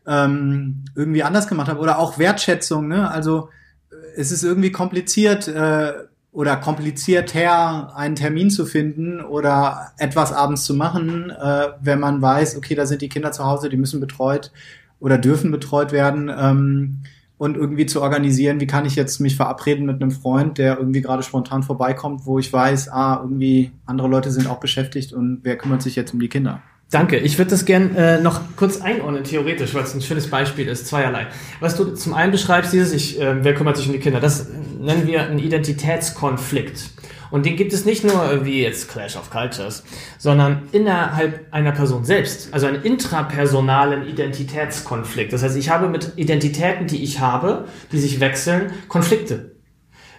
ähm, 0.07 0.85
irgendwie 0.95 1.23
anders 1.23 1.49
gemacht 1.49 1.69
habe. 1.69 1.81
Oder 1.81 1.99
auch 1.99 2.19
Wertschätzung, 2.19 2.89
ne? 2.89 3.11
Also 3.11 3.49
äh, 3.91 3.95
es 4.17 4.31
ist 4.33 4.45
irgendwie 4.45 4.71
kompliziert 4.73 5.49
äh, 5.49 5.93
oder 6.37 6.57
komplizierter, 6.57 7.97
einen 7.97 8.15
Termin 8.15 8.51
zu 8.51 8.67
finden 8.67 9.23
oder 9.23 9.93
etwas 9.97 10.35
abends 10.35 10.65
zu 10.65 10.75
machen, 10.75 11.31
äh, 11.31 11.69
wenn 11.81 11.99
man 11.99 12.21
weiß, 12.21 12.59
okay, 12.59 12.75
da 12.75 12.85
sind 12.85 13.01
die 13.01 13.09
Kinder 13.09 13.33
zu 13.33 13.43
Hause, 13.43 13.71
die 13.71 13.79
müssen 13.79 14.01
betreut 14.01 14.53
oder 15.01 15.17
dürfen 15.17 15.51
betreut 15.51 15.93
werden. 15.93 16.31
Ähm, 16.39 16.99
und 17.39 17.57
irgendwie 17.57 17.87
zu 17.87 18.03
organisieren, 18.03 18.61
wie 18.61 18.67
kann 18.67 18.85
ich 18.85 18.97
jetzt 18.97 19.19
mich 19.19 19.37
verabreden 19.37 19.87
mit 19.87 20.03
einem 20.03 20.11
Freund, 20.11 20.59
der 20.59 20.79
irgendwie 20.79 21.01
gerade 21.01 21.23
spontan 21.23 21.63
vorbeikommt, 21.63 22.27
wo 22.27 22.39
ich 22.39 22.53
weiß, 22.53 22.91
ah, 22.91 23.21
irgendwie 23.23 23.73
andere 23.87 24.09
Leute 24.09 24.31
sind 24.31 24.47
auch 24.47 24.61
beschäftigt 24.61 25.15
und 25.15 25.41
wer 25.43 25.57
kümmert 25.57 25.81
sich 25.81 25.97
jetzt 25.97 26.13
um 26.13 26.21
die 26.21 26.29
Kinder? 26.29 26.63
Danke. 26.91 27.19
Ich 27.19 27.37
würde 27.37 27.51
das 27.51 27.65
gern 27.65 27.97
äh, 27.97 28.21
noch 28.21 28.41
kurz 28.55 28.81
einordnen, 28.81 29.25
theoretisch, 29.25 29.75
weil 29.75 29.83
es 29.83 29.95
ein 29.95 30.01
schönes 30.01 30.31
Beispiel 30.31 30.69
ist, 30.69 30.87
zweierlei. 30.87 31.27
Was 31.59 31.77
du 31.77 31.95
zum 31.95 32.15
einen 32.15 32.31
beschreibst, 32.31 32.73
dieses, 32.73 32.93
ich, 32.93 33.21
äh, 33.21 33.43
wer 33.43 33.55
kümmert 33.55 33.77
sich 33.77 33.87
um 33.87 33.93
die 33.93 33.99
Kinder, 33.99 34.21
das 34.21 34.49
nennen 34.79 35.07
wir 35.07 35.23
einen 35.23 35.41
Identitätskonflikt. 35.41 36.91
Und 37.31 37.45
den 37.45 37.57
gibt 37.57 37.73
es 37.73 37.85
nicht 37.85 38.05
nur 38.05 38.31
äh, 38.31 38.45
wie 38.45 38.63
jetzt 38.63 38.89
Clash 38.89 39.17
of 39.17 39.31
Cultures, 39.31 39.83
sondern 40.17 40.69
innerhalb 40.71 41.53
einer 41.53 41.73
Person 41.73 42.05
selbst, 42.05 42.55
also 42.55 42.67
einen 42.67 42.83
intrapersonalen 42.83 44.07
Identitätskonflikt. 44.07 45.33
Das 45.33 45.43
heißt, 45.43 45.57
ich 45.57 45.71
habe 45.71 45.89
mit 45.89 46.13
Identitäten, 46.15 46.87
die 46.87 47.03
ich 47.03 47.19
habe, 47.19 47.67
die 47.91 47.99
sich 47.99 48.21
wechseln, 48.21 48.71
Konflikte. 48.87 49.57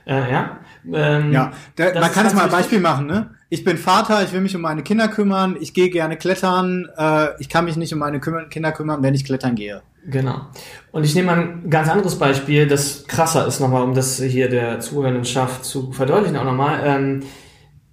Äh, 0.06 0.32
ja? 0.32 0.60
Ähm, 0.92 1.32
Ja, 1.32 1.54
da, 1.78 1.94
man 2.00 2.12
kann 2.12 2.26
es 2.26 2.34
mal 2.34 2.44
ein. 2.44 2.52
Beispiel 2.52 2.82
machen, 2.82 3.08
ne? 3.08 3.37
Ich 3.50 3.64
bin 3.64 3.78
Vater, 3.78 4.24
ich 4.24 4.34
will 4.34 4.42
mich 4.42 4.56
um 4.56 4.62
meine 4.62 4.84
Kinder 4.84 5.08
kümmern, 5.08 5.58
ich 5.60 5.74
gehe 5.74 5.90
gerne 5.90 6.18
klettern, 6.18 6.90
äh, 6.98 7.30
ich 7.40 7.48
kann 7.48 7.64
mich 7.64 7.78
nicht 7.78 7.94
um 7.94 8.00
meine 8.00 8.20
Kümmer 8.20 8.46
Kinder 8.46 8.74
kümmern, 8.74 9.02
wenn 9.02 9.14
ich 9.14 9.24
klettern 9.24 9.56
gehe. 9.56 9.82
Genau. 10.06 10.42
Und 10.92 11.06
ich 11.06 11.16
nehme 11.16 11.32
ein 11.32 11.70
ganz 11.70 11.90
anderes 11.90 12.18
Beispiel, 12.18 12.68
das 12.68 13.06
krasser 13.08 13.48
ist 13.48 13.60
nochmal, 13.60 13.84
um 13.84 13.94
das 13.94 14.22
hier 14.22 14.50
der 14.50 14.80
Zuhörendenschaft 14.80 15.64
zu 15.64 15.92
verdeutlichen 15.92 16.38
auch 16.38 16.46
nochmal. 16.46 16.82
Ähm, 16.84 17.24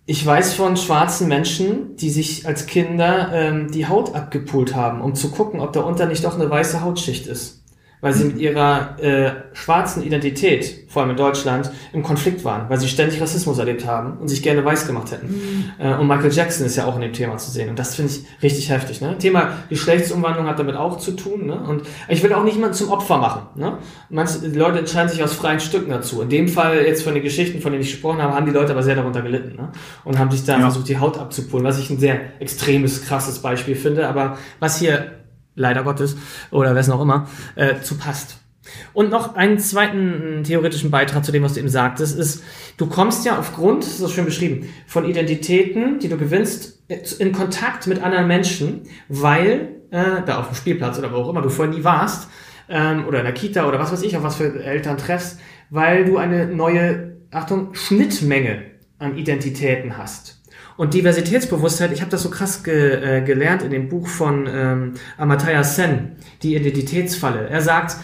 ich 0.07 0.25
weiß 0.25 0.55
von 0.55 0.77
schwarzen 0.77 1.29
Menschen, 1.29 1.97
die 1.97 2.11
sich 2.11 2.47
als 2.47 2.67
Kinder 2.67 3.31
ähm, 3.33 3.71
die 3.71 3.87
Haut 3.87 4.15
abgepult 4.15 4.75
haben, 4.75 5.01
um 5.01 5.15
zu 5.15 5.31
gucken, 5.31 5.61
ob 5.61 5.73
darunter 5.73 6.07
nicht 6.07 6.25
doch 6.25 6.35
eine 6.35 6.51
weiße 6.51 6.83
Hautschicht 6.83 7.27
ist. 7.27 7.64
Weil 8.05 8.13
sie 8.13 8.25
mit 8.25 8.37
ihrer 8.37 9.03
äh, 9.03 9.31
schwarzen 9.55 10.03
Identität, 10.03 10.85
vor 10.89 11.01
allem 11.01 11.13
in 11.13 11.17
Deutschland, 11.17 11.71
im 11.95 12.03
Konflikt 12.03 12.45
waren, 12.45 12.69
weil 12.69 12.79
sie 12.79 12.87
ständig 12.87 13.19
Rassismus 13.19 13.57
erlebt 13.57 13.87
haben 13.87 14.19
und 14.19 14.29
sich 14.29 14.43
gerne 14.43 14.63
weiß 14.63 14.87
gemacht 14.87 15.11
hätten. 15.11 15.29
Mhm. 15.29 15.71
Äh, 15.79 15.95
und 15.95 16.07
Michael 16.07 16.31
Jackson 16.31 16.67
ist 16.67 16.77
ja 16.77 16.85
auch 16.85 16.97
in 16.97 17.01
dem 17.01 17.15
Thema 17.15 17.39
zu 17.39 17.51
sehen 17.51 17.71
und 17.71 17.79
das 17.79 17.95
finde 17.95 18.13
ich 18.13 18.43
richtig 18.43 18.69
heftig. 18.69 19.01
Ne? 19.01 19.17
Thema 19.17 19.53
Geschlechtsumwandlung 19.71 20.47
hat 20.47 20.59
damit 20.59 20.77
auch 20.77 20.99
zu 20.99 21.13
tun. 21.13 21.47
Ne? 21.47 21.59
Und 21.59 21.85
ich 22.11 22.23
will 22.23 22.35
auch 22.35 22.45
nicht 22.45 22.57
jemanden 22.57 22.75
zum 22.75 22.91
Opfer 22.91 23.17
machen. 23.17 23.47
Ne? 23.55 23.79
Manche 24.11 24.47
Leute 24.49 24.81
entscheiden 24.81 25.09
sich 25.09 25.25
aus 25.25 25.33
freien 25.33 25.61
Stücken 25.61 25.89
dazu. 25.89 26.21
In 26.21 26.29
dem 26.29 26.49
Fall 26.49 26.85
jetzt 26.85 27.05
von 27.05 27.15
den 27.15 27.23
Geschichten, 27.23 27.63
von 27.63 27.73
denen 27.73 27.83
ich 27.85 27.93
gesprochen 27.93 28.21
habe, 28.21 28.35
haben 28.35 28.45
die 28.45 28.53
Leute 28.53 28.73
aber 28.73 28.83
sehr 28.83 28.97
darunter 28.97 29.23
gelitten 29.23 29.57
ne? 29.57 29.73
und 30.05 30.19
haben 30.19 30.31
sich 30.31 30.45
da 30.45 30.59
ja. 30.59 30.61
versucht, 30.61 30.89
die 30.91 30.99
Haut 30.99 31.17
abzupulen, 31.17 31.65
was 31.65 31.79
ich 31.79 31.89
ein 31.89 31.99
sehr 31.99 32.21
extremes, 32.39 33.07
krasses 33.07 33.39
Beispiel 33.39 33.77
finde. 33.77 34.09
Aber 34.09 34.37
was 34.61 34.79
hier 34.79 35.24
leider 35.55 35.85
Gottes, 35.85 36.17
oder 36.51 36.75
wer 36.75 36.81
es 36.81 36.89
noch 36.89 37.01
immer, 37.01 37.29
äh, 37.57 37.81
zu 37.81 37.97
passt. 37.97 38.39
Und 38.93 39.11
noch 39.11 39.35
einen 39.35 39.59
zweiten 39.59 40.43
theoretischen 40.45 40.91
Beitrag 40.91 41.25
zu 41.25 41.33
dem, 41.33 41.43
was 41.43 41.55
du 41.55 41.61
eben 41.61 41.69
sagtest, 41.69 42.19
ist, 42.19 42.43
du 42.77 42.87
kommst 42.87 43.27
ja 43.27 43.39
aufgrund, 43.39 43.85
das 43.85 44.01
ist 44.01 44.13
schön 44.13 44.25
beschrieben, 44.25 44.69
von 44.87 45.05
Identitäten, 45.05 45.99
die 45.99 46.09
du 46.09 46.17
gewinnst, 46.17 46.83
in 47.19 47.33
Kontakt 47.33 47.87
mit 47.87 48.03
anderen 48.03 48.27
Menschen, 48.27 48.83
weil 49.09 49.81
äh, 49.91 50.23
da 50.25 50.41
auf 50.41 50.49
dem 50.49 50.55
Spielplatz 50.55 50.99
oder 50.99 51.13
wo 51.13 51.17
auch 51.17 51.29
immer 51.29 51.43
du 51.43 51.49
vorher 51.49 51.75
nie 51.75 51.85
warst, 51.85 52.29
ähm, 52.69 53.07
oder 53.07 53.19
in 53.19 53.25
der 53.25 53.35
Kita 53.35 53.67
oder 53.67 53.79
was 53.79 53.93
weiß 53.93 54.03
ich, 54.03 54.17
auf 54.17 54.23
was 54.23 54.37
für 54.37 54.63
Eltern 54.63 54.97
treffst, 54.97 55.39
weil 55.71 56.05
du 56.05 56.17
eine 56.19 56.47
neue, 56.47 57.17
Achtung, 57.31 57.75
Schnittmenge 57.75 58.63
an 58.99 59.17
Identitäten 59.17 59.99
hast. 59.99 60.43
Und 60.77 60.95
Diversitätsbewusstheit, 60.95 61.93
ich 61.93 62.01
habe 62.01 62.11
das 62.11 62.23
so 62.23 62.31
krass 62.31 62.65
ge, 62.65 63.19
äh, 63.19 63.23
gelernt 63.23 63.63
in 63.63 63.71
dem 63.71 63.89
Buch 63.89 64.09
von 64.09 64.49
ähm, 64.49 64.95
Amataya 65.17 65.63
Sen, 65.63 66.17
die 66.43 66.57
Identitätsfalle. 66.57 67.49
Er 67.49 67.61
sagt, 67.61 67.97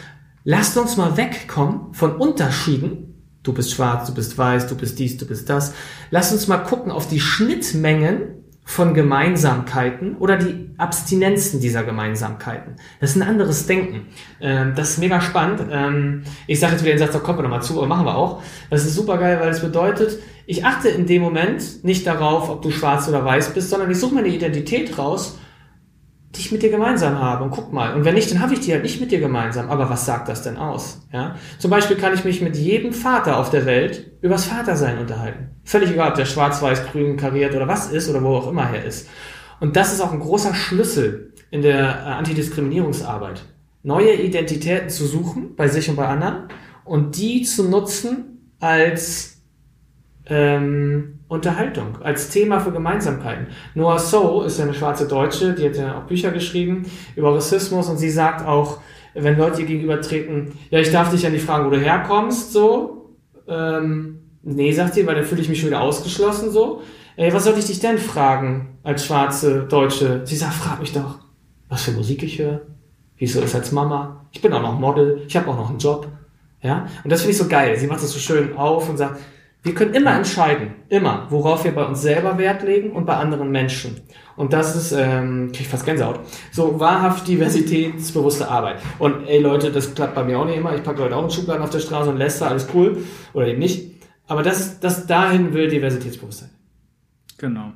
lasst 0.44 0.76
uns 0.76 0.96
mal 0.96 1.16
wegkommen 1.16 1.92
von 1.94 2.16
Unterschieden. 2.16 3.06
Du 3.42 3.52
bist 3.52 3.72
schwarz, 3.72 4.06
du 4.06 4.14
bist 4.14 4.36
weiß, 4.38 4.68
du 4.68 4.76
bist 4.76 4.98
dies, 4.98 5.16
du 5.16 5.26
bist 5.26 5.48
das. 5.48 5.74
Lasst 6.10 6.32
uns 6.32 6.46
mal 6.46 6.58
gucken 6.58 6.92
auf 6.92 7.08
die 7.08 7.20
Schnittmengen 7.20 8.40
von 8.70 8.94
Gemeinsamkeiten 8.94 10.16
oder 10.18 10.36
die 10.36 10.70
Abstinenzen 10.78 11.60
dieser 11.60 11.82
Gemeinsamkeiten. 11.82 12.76
Das 13.00 13.10
ist 13.10 13.16
ein 13.16 13.28
anderes 13.28 13.66
Denken. 13.66 14.06
Ähm, 14.40 14.74
das 14.76 14.90
ist 14.90 14.98
mega 14.98 15.20
spannend. 15.20 15.66
Ähm, 15.72 16.22
ich 16.46 16.60
sage 16.60 16.74
jetzt 16.74 16.84
wieder 16.84 16.94
den 16.94 17.00
Satz, 17.00 17.12
da 17.12 17.18
kommen 17.18 17.38
wir 17.38 17.42
nochmal 17.42 17.62
zu, 17.62 17.76
aber 17.78 17.88
machen 17.88 18.06
wir 18.06 18.14
auch. 18.14 18.44
Das 18.70 18.86
ist 18.86 18.94
super 18.94 19.18
geil, 19.18 19.40
weil 19.40 19.48
es 19.48 19.60
bedeutet, 19.60 20.20
ich 20.50 20.64
achte 20.64 20.88
in 20.88 21.06
dem 21.06 21.22
Moment 21.22 21.84
nicht 21.84 22.04
darauf, 22.04 22.50
ob 22.50 22.60
du 22.62 22.72
schwarz 22.72 23.08
oder 23.08 23.24
weiß 23.24 23.54
bist, 23.54 23.70
sondern 23.70 23.88
ich 23.88 23.98
suche 23.98 24.16
meine 24.16 24.26
Identität 24.26 24.98
raus, 24.98 25.38
die 26.34 26.40
ich 26.40 26.50
mit 26.50 26.64
dir 26.64 26.70
gemeinsam 26.70 27.20
habe. 27.20 27.44
Und 27.44 27.52
guck 27.52 27.72
mal. 27.72 27.94
Und 27.94 28.04
wenn 28.04 28.14
nicht, 28.14 28.32
dann 28.32 28.40
habe 28.40 28.54
ich 28.54 28.60
die 28.60 28.72
halt 28.72 28.82
nicht 28.82 29.00
mit 29.00 29.12
dir 29.12 29.20
gemeinsam. 29.20 29.70
Aber 29.70 29.88
was 29.88 30.06
sagt 30.06 30.28
das 30.28 30.42
denn 30.42 30.56
aus? 30.56 31.06
Ja? 31.12 31.36
Zum 31.60 31.70
Beispiel 31.70 31.96
kann 31.96 32.14
ich 32.14 32.24
mich 32.24 32.42
mit 32.42 32.56
jedem 32.56 32.92
Vater 32.92 33.36
auf 33.36 33.50
der 33.50 33.64
Welt 33.64 34.10
übers 34.22 34.46
Vatersein 34.46 34.98
unterhalten. 34.98 35.50
Völlig 35.62 35.92
egal, 35.92 36.10
ob 36.10 36.16
der 36.16 36.24
schwarz, 36.24 36.60
weiß, 36.60 36.86
grün, 36.90 37.16
kariert 37.16 37.54
oder 37.54 37.68
was 37.68 37.92
ist 37.92 38.10
oder 38.10 38.20
wo 38.20 38.34
auch 38.34 38.48
immer 38.48 38.68
er 38.74 38.84
ist. 38.84 39.08
Und 39.60 39.76
das 39.76 39.92
ist 39.92 40.00
auch 40.00 40.12
ein 40.12 40.18
großer 40.18 40.52
Schlüssel 40.52 41.32
in 41.52 41.62
der 41.62 41.78
äh, 41.78 42.08
Antidiskriminierungsarbeit. 42.08 43.44
Neue 43.84 44.14
Identitäten 44.14 44.90
zu 44.90 45.06
suchen, 45.06 45.54
bei 45.54 45.68
sich 45.68 45.88
und 45.88 45.94
bei 45.94 46.06
anderen, 46.06 46.48
und 46.84 47.16
die 47.16 47.42
zu 47.42 47.68
nutzen 47.68 48.56
als 48.58 49.39
ähm, 50.30 51.18
Unterhaltung, 51.28 51.98
als 52.02 52.30
Thema 52.30 52.60
für 52.60 52.70
Gemeinsamkeiten. 52.70 53.48
Noah 53.74 53.98
So 53.98 54.42
ist 54.42 54.58
ja 54.58 54.64
eine 54.64 54.74
schwarze 54.74 55.06
Deutsche, 55.06 55.52
die 55.54 55.66
hat 55.66 55.76
ja 55.76 55.98
auch 55.98 56.04
Bücher 56.04 56.30
geschrieben 56.30 56.86
über 57.16 57.34
Rassismus 57.34 57.88
und 57.88 57.98
sie 57.98 58.10
sagt 58.10 58.46
auch, 58.46 58.78
wenn 59.14 59.36
Leute 59.36 59.60
ihr 59.60 59.66
gegenübertreten, 59.66 60.52
ja, 60.70 60.78
ich 60.78 60.92
darf 60.92 61.10
dich 61.10 61.22
ja 61.22 61.30
nicht 61.30 61.44
fragen, 61.44 61.66
wo 61.66 61.70
du 61.70 61.80
herkommst, 61.80 62.52
so. 62.52 63.16
Ähm, 63.48 64.20
nee, 64.42 64.72
sagt 64.72 64.94
sie, 64.94 65.04
weil 65.04 65.16
dann 65.16 65.24
fühle 65.24 65.42
ich 65.42 65.48
mich 65.48 65.58
schon 65.58 65.68
wieder 65.68 65.80
ausgeschlossen, 65.80 66.52
so. 66.52 66.82
Ey, 67.16 67.32
was 67.32 67.44
sollte 67.44 67.58
ich 67.58 67.66
dich 67.66 67.80
denn 67.80 67.98
fragen 67.98 68.78
als 68.84 69.04
schwarze 69.04 69.66
Deutsche? 69.68 70.22
Sie 70.24 70.36
sagt, 70.36 70.54
frag 70.54 70.80
mich 70.80 70.92
doch, 70.92 71.18
was 71.68 71.82
für 71.82 71.90
Musik 71.90 72.22
ich 72.22 72.38
höre, 72.38 72.62
wie 73.16 73.24
es 73.24 73.32
so 73.32 73.40
ist 73.40 73.54
als 73.54 73.72
Mama. 73.72 74.26
Ich 74.30 74.40
bin 74.40 74.52
auch 74.52 74.62
noch 74.62 74.78
Model, 74.78 75.22
ich 75.26 75.36
habe 75.36 75.50
auch 75.50 75.56
noch 75.56 75.70
einen 75.70 75.80
Job. 75.80 76.06
Ja, 76.62 76.86
und 77.02 77.10
das 77.10 77.22
finde 77.22 77.32
ich 77.32 77.38
so 77.38 77.48
geil. 77.48 77.76
Sie 77.76 77.88
macht 77.88 78.02
das 78.02 78.12
so 78.12 78.20
schön 78.20 78.56
auf 78.56 78.88
und 78.88 78.96
sagt, 78.96 79.18
wir 79.62 79.74
können 79.74 79.92
immer 79.92 80.14
entscheiden, 80.14 80.74
immer, 80.88 81.26
worauf 81.28 81.64
wir 81.64 81.74
bei 81.74 81.84
uns 81.84 82.00
selber 82.00 82.38
Wert 82.38 82.62
legen 82.62 82.92
und 82.92 83.04
bei 83.04 83.16
anderen 83.16 83.50
Menschen. 83.50 84.00
Und 84.36 84.54
das 84.54 84.74
ist, 84.74 84.92
ähm, 84.92 85.48
krieg 85.52 85.62
ich 85.62 85.68
fast 85.68 85.84
Gänsehaut, 85.84 86.20
so 86.50 86.80
wahrhaft 86.80 87.28
diversitätsbewusste 87.28 88.48
Arbeit. 88.48 88.80
Und 88.98 89.26
ey 89.26 89.38
Leute, 89.38 89.70
das 89.70 89.94
klappt 89.94 90.14
bei 90.14 90.24
mir 90.24 90.38
auch 90.38 90.46
nicht 90.46 90.56
immer. 90.56 90.74
Ich 90.74 90.82
packe 90.82 91.00
Leute 91.00 91.14
auch 91.16 91.24
in 91.24 91.30
Schubladen 91.30 91.62
auf 91.62 91.70
der 91.70 91.80
Straße 91.80 92.08
und 92.08 92.16
lässt 92.16 92.40
da 92.40 92.46
alles 92.46 92.68
cool. 92.72 93.04
Oder 93.34 93.48
eben 93.48 93.58
nicht. 93.58 94.02
Aber 94.26 94.42
das, 94.42 94.80
das 94.80 95.06
dahin 95.06 95.52
will 95.52 95.68
Diversitätsbewusstsein. 95.68 96.50
Genau. 97.36 97.72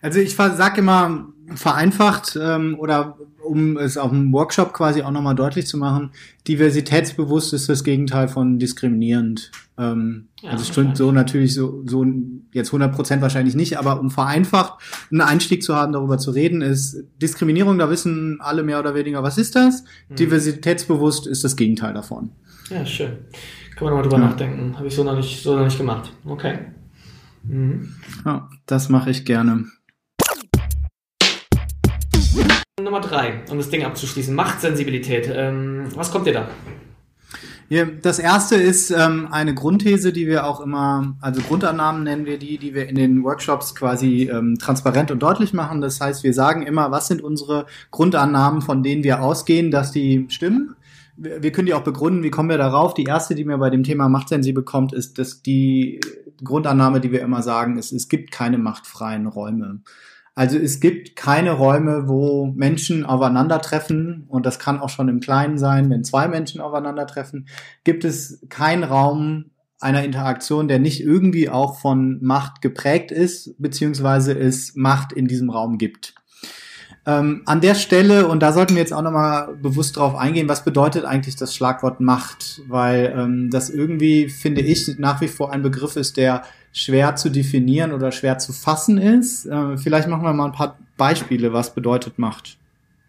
Also 0.00 0.18
ich 0.18 0.34
sage 0.34 0.80
immer 0.80 1.26
vereinfacht 1.54 2.38
ähm, 2.40 2.76
oder 2.78 3.18
um 3.44 3.76
es 3.76 3.98
auf 3.98 4.10
dem 4.10 4.32
Workshop 4.32 4.72
quasi 4.72 5.02
auch 5.02 5.10
nochmal 5.10 5.34
deutlich 5.34 5.66
zu 5.66 5.76
machen, 5.76 6.12
diversitätsbewusst 6.48 7.52
ist 7.52 7.68
das 7.68 7.84
Gegenteil 7.84 8.28
von 8.28 8.58
diskriminierend. 8.58 9.50
Ähm, 9.78 10.28
ja, 10.40 10.50
also 10.50 10.64
stimmt 10.64 10.96
so 10.96 11.12
natürlich 11.12 11.54
so, 11.54 11.82
so 11.86 12.04
jetzt 12.52 12.68
100 12.68 12.94
Prozent 12.94 13.22
wahrscheinlich 13.22 13.54
nicht, 13.54 13.78
aber 13.78 13.98
um 14.00 14.10
vereinfacht 14.10 14.74
einen 15.10 15.22
Einstieg 15.22 15.62
zu 15.62 15.74
haben, 15.74 15.92
darüber 15.92 16.18
zu 16.18 16.30
reden, 16.30 16.60
ist 16.60 17.04
Diskriminierung, 17.20 17.78
da 17.78 17.88
wissen 17.88 18.38
alle 18.40 18.62
mehr 18.62 18.78
oder 18.78 18.94
weniger, 18.94 19.22
was 19.22 19.38
ist 19.38 19.56
das? 19.56 19.84
Mhm. 20.08 20.16
Diversitätsbewusst 20.16 21.26
ist 21.26 21.42
das 21.42 21.56
Gegenteil 21.56 21.94
davon. 21.94 22.32
Ja, 22.68 22.84
schön. 22.84 23.12
Kann 23.76 23.84
man 23.86 23.94
nochmal 23.94 24.02
drüber 24.02 24.18
ja. 24.18 24.28
nachdenken. 24.28 24.76
Habe 24.76 24.88
ich 24.88 24.94
so 24.94 25.04
noch 25.04 25.16
nicht, 25.16 25.42
so 25.42 25.56
noch 25.56 25.64
nicht 25.64 25.78
gemacht. 25.78 26.12
Okay. 26.24 26.58
Mhm. 27.44 27.94
Ja, 28.24 28.48
das 28.66 28.88
mache 28.88 29.10
ich 29.10 29.24
gerne. 29.24 29.64
Nummer 32.80 33.00
drei, 33.00 33.42
um 33.50 33.58
das 33.58 33.70
Ding 33.70 33.84
abzuschließen. 33.84 34.34
Machtsensibilität. 34.34 35.30
Ähm, 35.32 35.86
was 35.94 36.10
kommt 36.10 36.26
dir 36.26 36.32
da? 36.32 36.48
Das 38.02 38.18
erste 38.18 38.56
ist 38.56 38.90
ähm, 38.90 39.28
eine 39.30 39.54
Grundthese, 39.54 40.12
die 40.12 40.26
wir 40.26 40.46
auch 40.46 40.60
immer, 40.60 41.16
also 41.20 41.40
Grundannahmen 41.40 42.02
nennen 42.02 42.26
wir 42.26 42.38
die, 42.38 42.58
die 42.58 42.74
wir 42.74 42.88
in 42.88 42.96
den 42.96 43.24
Workshops 43.24 43.74
quasi 43.74 44.28
ähm, 44.30 44.58
transparent 44.58 45.10
und 45.10 45.22
deutlich 45.22 45.54
machen. 45.54 45.80
Das 45.80 46.00
heißt, 46.00 46.22
wir 46.22 46.34
sagen 46.34 46.62
immer, 46.62 46.90
was 46.90 47.08
sind 47.08 47.22
unsere 47.22 47.66
Grundannahmen, 47.90 48.60
von 48.60 48.82
denen 48.82 49.04
wir 49.04 49.22
ausgehen, 49.22 49.70
dass 49.70 49.90
die 49.90 50.26
stimmen. 50.28 50.76
Wir, 51.16 51.42
wir 51.42 51.52
können 51.52 51.66
die 51.66 51.74
auch 51.74 51.84
begründen, 51.84 52.22
wie 52.22 52.30
kommen 52.30 52.50
wir 52.50 52.58
darauf. 52.58 52.92
Die 52.94 53.04
erste, 53.04 53.34
die 53.34 53.44
mir 53.44 53.58
bei 53.58 53.70
dem 53.70 53.84
Thema 53.84 54.08
Machtsensibel 54.08 54.64
kommt, 54.64 54.92
ist, 54.92 55.18
dass 55.18 55.42
die 55.42 56.00
Grundannahme, 56.44 57.00
die 57.00 57.12
wir 57.12 57.22
immer 57.22 57.42
sagen, 57.42 57.78
ist, 57.78 57.92
es 57.92 58.08
gibt 58.08 58.32
keine 58.32 58.58
machtfreien 58.58 59.26
Räume. 59.26 59.80
Also 60.34 60.56
es 60.56 60.80
gibt 60.80 61.14
keine 61.14 61.52
Räume, 61.52 62.08
wo 62.08 62.46
Menschen 62.46 63.04
aufeinandertreffen, 63.04 64.24
und 64.28 64.46
das 64.46 64.58
kann 64.58 64.80
auch 64.80 64.88
schon 64.88 65.08
im 65.08 65.20
Kleinen 65.20 65.58
sein, 65.58 65.90
wenn 65.90 66.04
zwei 66.04 66.26
Menschen 66.26 66.60
aufeinandertreffen, 66.60 67.48
gibt 67.84 68.04
es 68.04 68.40
keinen 68.48 68.82
Raum 68.82 69.50
einer 69.78 70.04
Interaktion, 70.04 70.68
der 70.68 70.78
nicht 70.78 71.02
irgendwie 71.02 71.50
auch 71.50 71.78
von 71.78 72.18
Macht 72.22 72.62
geprägt 72.62 73.10
ist, 73.10 73.54
beziehungsweise 73.58 74.32
es 74.32 74.74
Macht 74.74 75.12
in 75.12 75.26
diesem 75.26 75.50
Raum 75.50 75.76
gibt. 75.76 76.14
Ähm, 77.04 77.42
an 77.46 77.60
der 77.60 77.74
Stelle, 77.74 78.28
und 78.28 78.40
da 78.40 78.52
sollten 78.52 78.74
wir 78.74 78.80
jetzt 78.80 78.92
auch 78.92 79.02
nochmal 79.02 79.56
bewusst 79.60 79.96
drauf 79.96 80.14
eingehen, 80.14 80.48
was 80.48 80.64
bedeutet 80.64 81.04
eigentlich 81.04 81.34
das 81.34 81.54
Schlagwort 81.54 82.00
Macht? 82.00 82.62
Weil 82.68 83.12
ähm, 83.16 83.50
das 83.50 83.70
irgendwie, 83.70 84.28
finde 84.28 84.60
ich, 84.60 84.98
nach 84.98 85.20
wie 85.20 85.28
vor 85.28 85.52
ein 85.52 85.62
Begriff 85.62 85.96
ist, 85.96 86.16
der 86.16 86.42
schwer 86.72 87.16
zu 87.16 87.30
definieren 87.30 87.92
oder 87.92 88.12
schwer 88.12 88.38
zu 88.38 88.52
fassen 88.52 88.98
ist. 88.98 89.46
Äh, 89.46 89.76
vielleicht 89.76 90.08
machen 90.08 90.24
wir 90.24 90.32
mal 90.32 90.46
ein 90.46 90.52
paar 90.52 90.78
Beispiele, 90.96 91.52
was 91.52 91.74
bedeutet 91.74 92.18
Macht. 92.18 92.56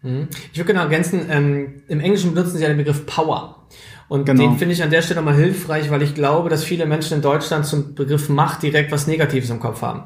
Mhm. 0.02 0.28
Ich 0.52 0.58
würde 0.58 0.72
genau 0.72 0.82
ergänzen, 0.82 1.26
ähm, 1.30 1.82
im 1.88 2.00
Englischen 2.00 2.34
benutzen 2.34 2.58
sie 2.58 2.62
ja 2.62 2.68
den 2.68 2.76
Begriff 2.76 3.06
Power. 3.06 3.66
Und 4.08 4.26
genau. 4.26 4.42
den 4.42 4.58
finde 4.58 4.74
ich 4.74 4.82
an 4.82 4.90
der 4.90 5.00
Stelle 5.00 5.22
mal 5.22 5.34
hilfreich, 5.34 5.90
weil 5.90 6.02
ich 6.02 6.14
glaube, 6.14 6.50
dass 6.50 6.62
viele 6.62 6.84
Menschen 6.84 7.14
in 7.14 7.22
Deutschland 7.22 7.64
zum 7.64 7.94
Begriff 7.94 8.28
Macht 8.28 8.62
direkt 8.62 8.92
was 8.92 9.06
Negatives 9.06 9.48
im 9.48 9.60
Kopf 9.60 9.80
haben. 9.80 10.02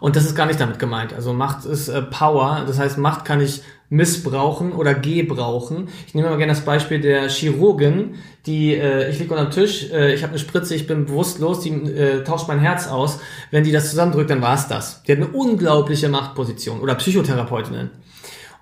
Und 0.00 0.16
das 0.16 0.24
ist 0.24 0.34
gar 0.34 0.46
nicht 0.46 0.60
damit 0.60 0.78
gemeint. 0.78 1.12
Also 1.12 1.32
Macht 1.32 1.64
ist 1.66 1.88
äh, 1.88 2.02
Power. 2.02 2.64
Das 2.66 2.78
heißt, 2.78 2.98
Macht 2.98 3.24
kann 3.24 3.40
ich 3.40 3.62
missbrauchen 3.94 4.72
oder 4.72 4.94
gebrauchen. 4.94 5.88
Ich 6.06 6.14
nehme 6.14 6.28
mal 6.28 6.36
gerne 6.36 6.52
das 6.52 6.64
Beispiel 6.64 7.00
der 7.00 7.28
Chirurgin, 7.28 8.16
die, 8.44 8.74
äh, 8.74 9.08
ich 9.10 9.18
liege 9.18 9.32
unter 9.32 9.46
dem 9.46 9.52
Tisch, 9.52 9.90
äh, 9.92 10.14
ich 10.14 10.22
habe 10.22 10.32
eine 10.32 10.38
Spritze, 10.38 10.74
ich 10.74 10.86
bin 10.86 11.06
bewusstlos, 11.06 11.60
die 11.60 11.70
äh, 11.70 12.24
tauscht 12.24 12.48
mein 12.48 12.58
Herz 12.58 12.88
aus. 12.88 13.20
Wenn 13.50 13.64
die 13.64 13.72
das 13.72 13.90
zusammendrückt, 13.90 14.30
dann 14.30 14.42
war's 14.42 14.68
das. 14.68 15.02
Die 15.04 15.12
hat 15.12 15.18
eine 15.18 15.28
unglaubliche 15.28 16.08
Machtposition. 16.08 16.80
Oder 16.80 16.96
Psychotherapeutinnen. 16.96 17.90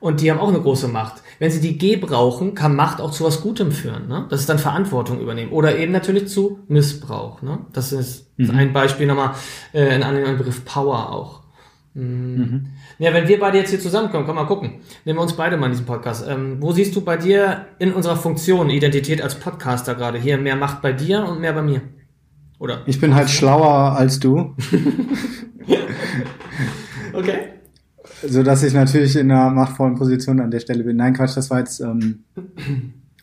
Und 0.00 0.20
die 0.20 0.30
haben 0.30 0.40
auch 0.40 0.48
eine 0.48 0.60
große 0.60 0.88
Macht. 0.88 1.22
Wenn 1.38 1.50
sie 1.50 1.60
die 1.60 1.78
G 1.78 1.96
brauchen, 1.96 2.54
kann 2.54 2.76
Macht 2.76 3.00
auch 3.00 3.12
zu 3.12 3.24
was 3.24 3.40
Gutem 3.40 3.72
führen. 3.72 4.08
Ne? 4.08 4.26
Das 4.30 4.40
ist 4.40 4.48
dann 4.48 4.58
Verantwortung 4.58 5.20
übernehmen. 5.20 5.52
Oder 5.52 5.78
eben 5.78 5.92
natürlich 5.92 6.28
zu 6.28 6.60
Missbrauch. 6.68 7.40
Ne? 7.40 7.58
Das 7.72 7.92
ist 7.92 8.26
mhm. 8.36 8.50
ein 8.50 8.72
Beispiel 8.72 9.06
nochmal, 9.06 9.34
äh, 9.72 9.94
in 9.94 10.02
einem 10.02 10.36
Begriff 10.36 10.64
Power 10.64 11.10
auch. 11.10 11.42
Mhm. 11.94 12.66
Ja, 13.02 13.12
wenn 13.12 13.26
wir 13.26 13.40
beide 13.40 13.58
jetzt 13.58 13.70
hier 13.70 13.80
zusammenkommen, 13.80 14.26
komm 14.26 14.36
mal 14.36 14.46
gucken. 14.46 14.74
Nehmen 15.04 15.18
wir 15.18 15.22
uns 15.22 15.32
beide 15.32 15.56
mal 15.56 15.66
in 15.66 15.72
diesem 15.72 15.86
Podcast. 15.86 16.24
Ähm, 16.28 16.58
wo 16.60 16.70
siehst 16.70 16.94
du 16.94 17.00
bei 17.00 17.16
dir 17.16 17.66
in 17.80 17.92
unserer 17.92 18.14
Funktion, 18.14 18.70
Identität 18.70 19.20
als 19.20 19.34
Podcaster 19.34 19.96
gerade 19.96 20.18
hier 20.18 20.38
mehr 20.38 20.54
Macht 20.54 20.82
bei 20.82 20.92
dir 20.92 21.26
und 21.26 21.40
mehr 21.40 21.52
bei 21.52 21.62
mir? 21.62 21.82
Oder? 22.60 22.82
Ich 22.86 23.00
bin 23.00 23.12
halt 23.12 23.28
schlauer 23.28 23.96
als 23.96 24.20
du. 24.20 24.54
okay. 27.12 27.38
So 28.24 28.44
dass 28.44 28.62
ich 28.62 28.72
natürlich 28.72 29.16
in 29.16 29.32
einer 29.32 29.50
machtvollen 29.50 29.96
Position 29.96 30.38
an 30.38 30.52
der 30.52 30.60
Stelle 30.60 30.84
bin. 30.84 30.94
Nein, 30.94 31.14
Quatsch, 31.14 31.36
das 31.36 31.50
war 31.50 31.58
jetzt 31.58 31.80
ähm, 31.80 32.22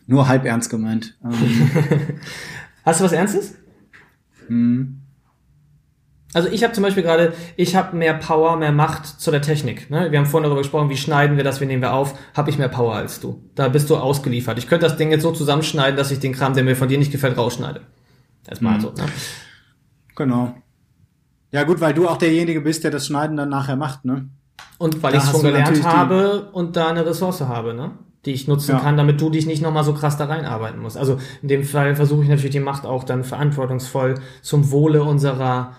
nur 0.06 0.28
halb 0.28 0.44
ernst 0.44 0.68
gemeint. 0.68 1.16
Ähm, 1.24 1.32
Hast 2.84 3.00
du 3.00 3.04
was 3.04 3.12
Ernstes? 3.12 3.54
hm. 4.46 4.99
Also 6.32 6.48
ich 6.48 6.62
habe 6.62 6.72
zum 6.72 6.82
Beispiel 6.84 7.02
gerade, 7.02 7.32
ich 7.56 7.74
habe 7.74 7.96
mehr 7.96 8.14
Power, 8.14 8.56
mehr 8.56 8.70
Macht 8.72 9.04
zu 9.20 9.30
der 9.32 9.42
Technik. 9.42 9.90
Ne? 9.90 10.12
Wir 10.12 10.18
haben 10.20 10.26
vorhin 10.26 10.44
darüber 10.44 10.60
gesprochen, 10.60 10.88
wie 10.88 10.96
schneiden 10.96 11.36
wir 11.36 11.42
das, 11.44 11.60
wie 11.60 11.66
nehmen 11.66 11.82
wir 11.82 11.92
auf. 11.92 12.14
Habe 12.36 12.50
ich 12.50 12.58
mehr 12.58 12.68
Power 12.68 12.94
als 12.94 13.18
du. 13.20 13.42
Da 13.56 13.68
bist 13.68 13.90
du 13.90 13.96
ausgeliefert. 13.96 14.56
Ich 14.58 14.68
könnte 14.68 14.86
das 14.86 14.96
Ding 14.96 15.10
jetzt 15.10 15.22
so 15.22 15.32
zusammenschneiden, 15.32 15.96
dass 15.96 16.10
ich 16.12 16.20
den 16.20 16.32
Kram, 16.32 16.54
der 16.54 16.62
mir 16.62 16.76
von 16.76 16.88
dir 16.88 16.98
nicht 16.98 17.10
gefällt, 17.10 17.36
rausschneide. 17.36 17.80
Erstmal 18.48 18.76
Mhm. 18.76 18.80
so. 18.80 18.88
Ne? 18.90 19.04
Genau. 20.16 20.54
Ja 21.50 21.64
gut, 21.64 21.80
weil 21.80 21.94
du 21.94 22.08
auch 22.08 22.16
derjenige 22.16 22.60
bist, 22.60 22.84
der 22.84 22.90
das 22.90 23.06
Schneiden 23.06 23.36
dann 23.36 23.48
nachher 23.48 23.76
macht, 23.76 24.04
ne? 24.04 24.28
Und 24.78 25.02
weil 25.02 25.14
ich 25.14 25.22
es 25.22 25.30
schon 25.30 25.42
gelernt 25.42 25.82
habe 25.84 26.48
und 26.52 26.76
da 26.76 26.88
eine 26.88 27.04
Ressource 27.04 27.40
habe, 27.42 27.74
ne? 27.74 27.92
die 28.26 28.32
ich 28.32 28.46
nutzen 28.46 28.72
Ja. 28.72 28.80
kann, 28.80 28.98
damit 28.98 29.18
du 29.20 29.30
dich 29.30 29.46
nicht 29.46 29.62
nochmal 29.62 29.82
so 29.82 29.94
krass 29.94 30.18
da 30.18 30.26
reinarbeiten 30.26 30.78
musst. 30.78 30.98
Also 30.98 31.18
in 31.40 31.48
dem 31.48 31.64
Fall 31.64 31.96
versuche 31.96 32.22
ich 32.22 32.28
natürlich 32.28 32.50
die 32.52 32.60
Macht 32.60 32.84
auch 32.84 33.04
dann 33.04 33.24
verantwortungsvoll 33.24 34.16
zum 34.42 34.70
Wohle 34.70 35.02
unserer 35.02 35.72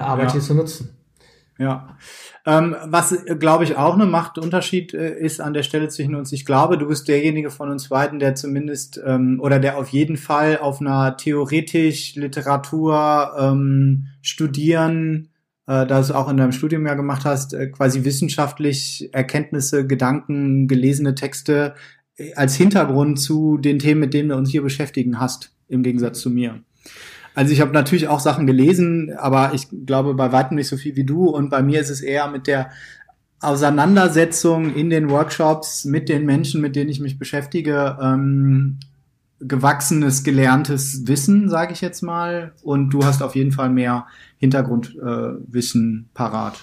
Arbeit 0.00 0.26
Ja. 0.28 0.32
hier 0.32 0.40
zu 0.40 0.54
nutzen. 0.54 0.90
Ja. 1.58 1.96
Ähm, 2.44 2.74
was, 2.86 3.14
glaube 3.38 3.64
ich, 3.64 3.76
auch 3.76 3.94
eine 3.94 4.06
Machtunterschied 4.06 4.94
äh, 4.94 5.16
ist 5.16 5.40
an 5.40 5.54
der 5.54 5.62
Stelle 5.62 5.88
zwischen 5.88 6.14
uns. 6.16 6.32
Ich 6.32 6.44
glaube, 6.44 6.76
du 6.76 6.88
bist 6.88 7.06
derjenige 7.06 7.50
von 7.50 7.70
uns 7.70 7.88
beiden, 7.90 8.18
der 8.18 8.34
zumindest 8.34 9.00
ähm, 9.04 9.38
oder 9.40 9.60
der 9.60 9.78
auf 9.78 9.88
jeden 9.88 10.16
Fall 10.16 10.58
auf 10.58 10.80
einer 10.80 11.16
theoretisch 11.16 12.16
Literatur 12.16 13.32
ähm, 13.38 14.08
studieren, 14.22 15.28
äh, 15.66 15.86
da 15.86 15.96
du 15.96 16.00
es 16.00 16.10
auch 16.10 16.28
in 16.28 16.36
deinem 16.36 16.52
Studium 16.52 16.84
ja 16.86 16.94
gemacht 16.94 17.24
hast, 17.24 17.54
äh, 17.54 17.68
quasi 17.68 18.04
wissenschaftlich 18.04 19.10
Erkenntnisse, 19.12 19.86
Gedanken, 19.86 20.66
gelesene 20.66 21.14
Texte 21.14 21.74
äh, 22.16 22.34
als 22.34 22.56
Hintergrund 22.56 23.20
zu 23.20 23.58
den 23.58 23.78
Themen, 23.78 24.00
mit 24.00 24.14
denen 24.14 24.30
wir 24.30 24.36
uns 24.36 24.50
hier 24.50 24.62
beschäftigen, 24.62 25.20
hast, 25.20 25.54
im 25.68 25.84
Gegensatz 25.84 26.20
zu 26.20 26.30
mir. 26.30 26.60
Also 27.34 27.52
ich 27.52 27.60
habe 27.60 27.72
natürlich 27.72 28.08
auch 28.08 28.20
Sachen 28.20 28.46
gelesen, 28.46 29.12
aber 29.16 29.52
ich 29.54 29.68
glaube 29.86 30.14
bei 30.14 30.32
weitem 30.32 30.56
nicht 30.56 30.68
so 30.68 30.76
viel 30.76 30.96
wie 30.96 31.04
du. 31.04 31.26
Und 31.28 31.48
bei 31.50 31.62
mir 31.62 31.80
ist 31.80 31.90
es 31.90 32.00
eher 32.00 32.28
mit 32.28 32.46
der 32.46 32.70
Auseinandersetzung 33.40 34.74
in 34.74 34.90
den 34.90 35.10
Workshops 35.10 35.84
mit 35.84 36.08
den 36.08 36.24
Menschen, 36.24 36.60
mit 36.60 36.76
denen 36.76 36.90
ich 36.90 37.00
mich 37.00 37.18
beschäftige, 37.18 37.98
ähm, 38.00 38.78
gewachsenes, 39.40 40.22
gelerntes 40.22 41.06
Wissen, 41.06 41.48
sage 41.48 41.72
ich 41.72 41.80
jetzt 41.80 42.02
mal. 42.02 42.52
Und 42.62 42.90
du 42.90 43.04
hast 43.04 43.22
auf 43.22 43.34
jeden 43.34 43.52
Fall 43.52 43.70
mehr 43.70 44.06
Hintergrundwissen 44.38 46.06
äh, 46.08 46.14
parat. 46.14 46.60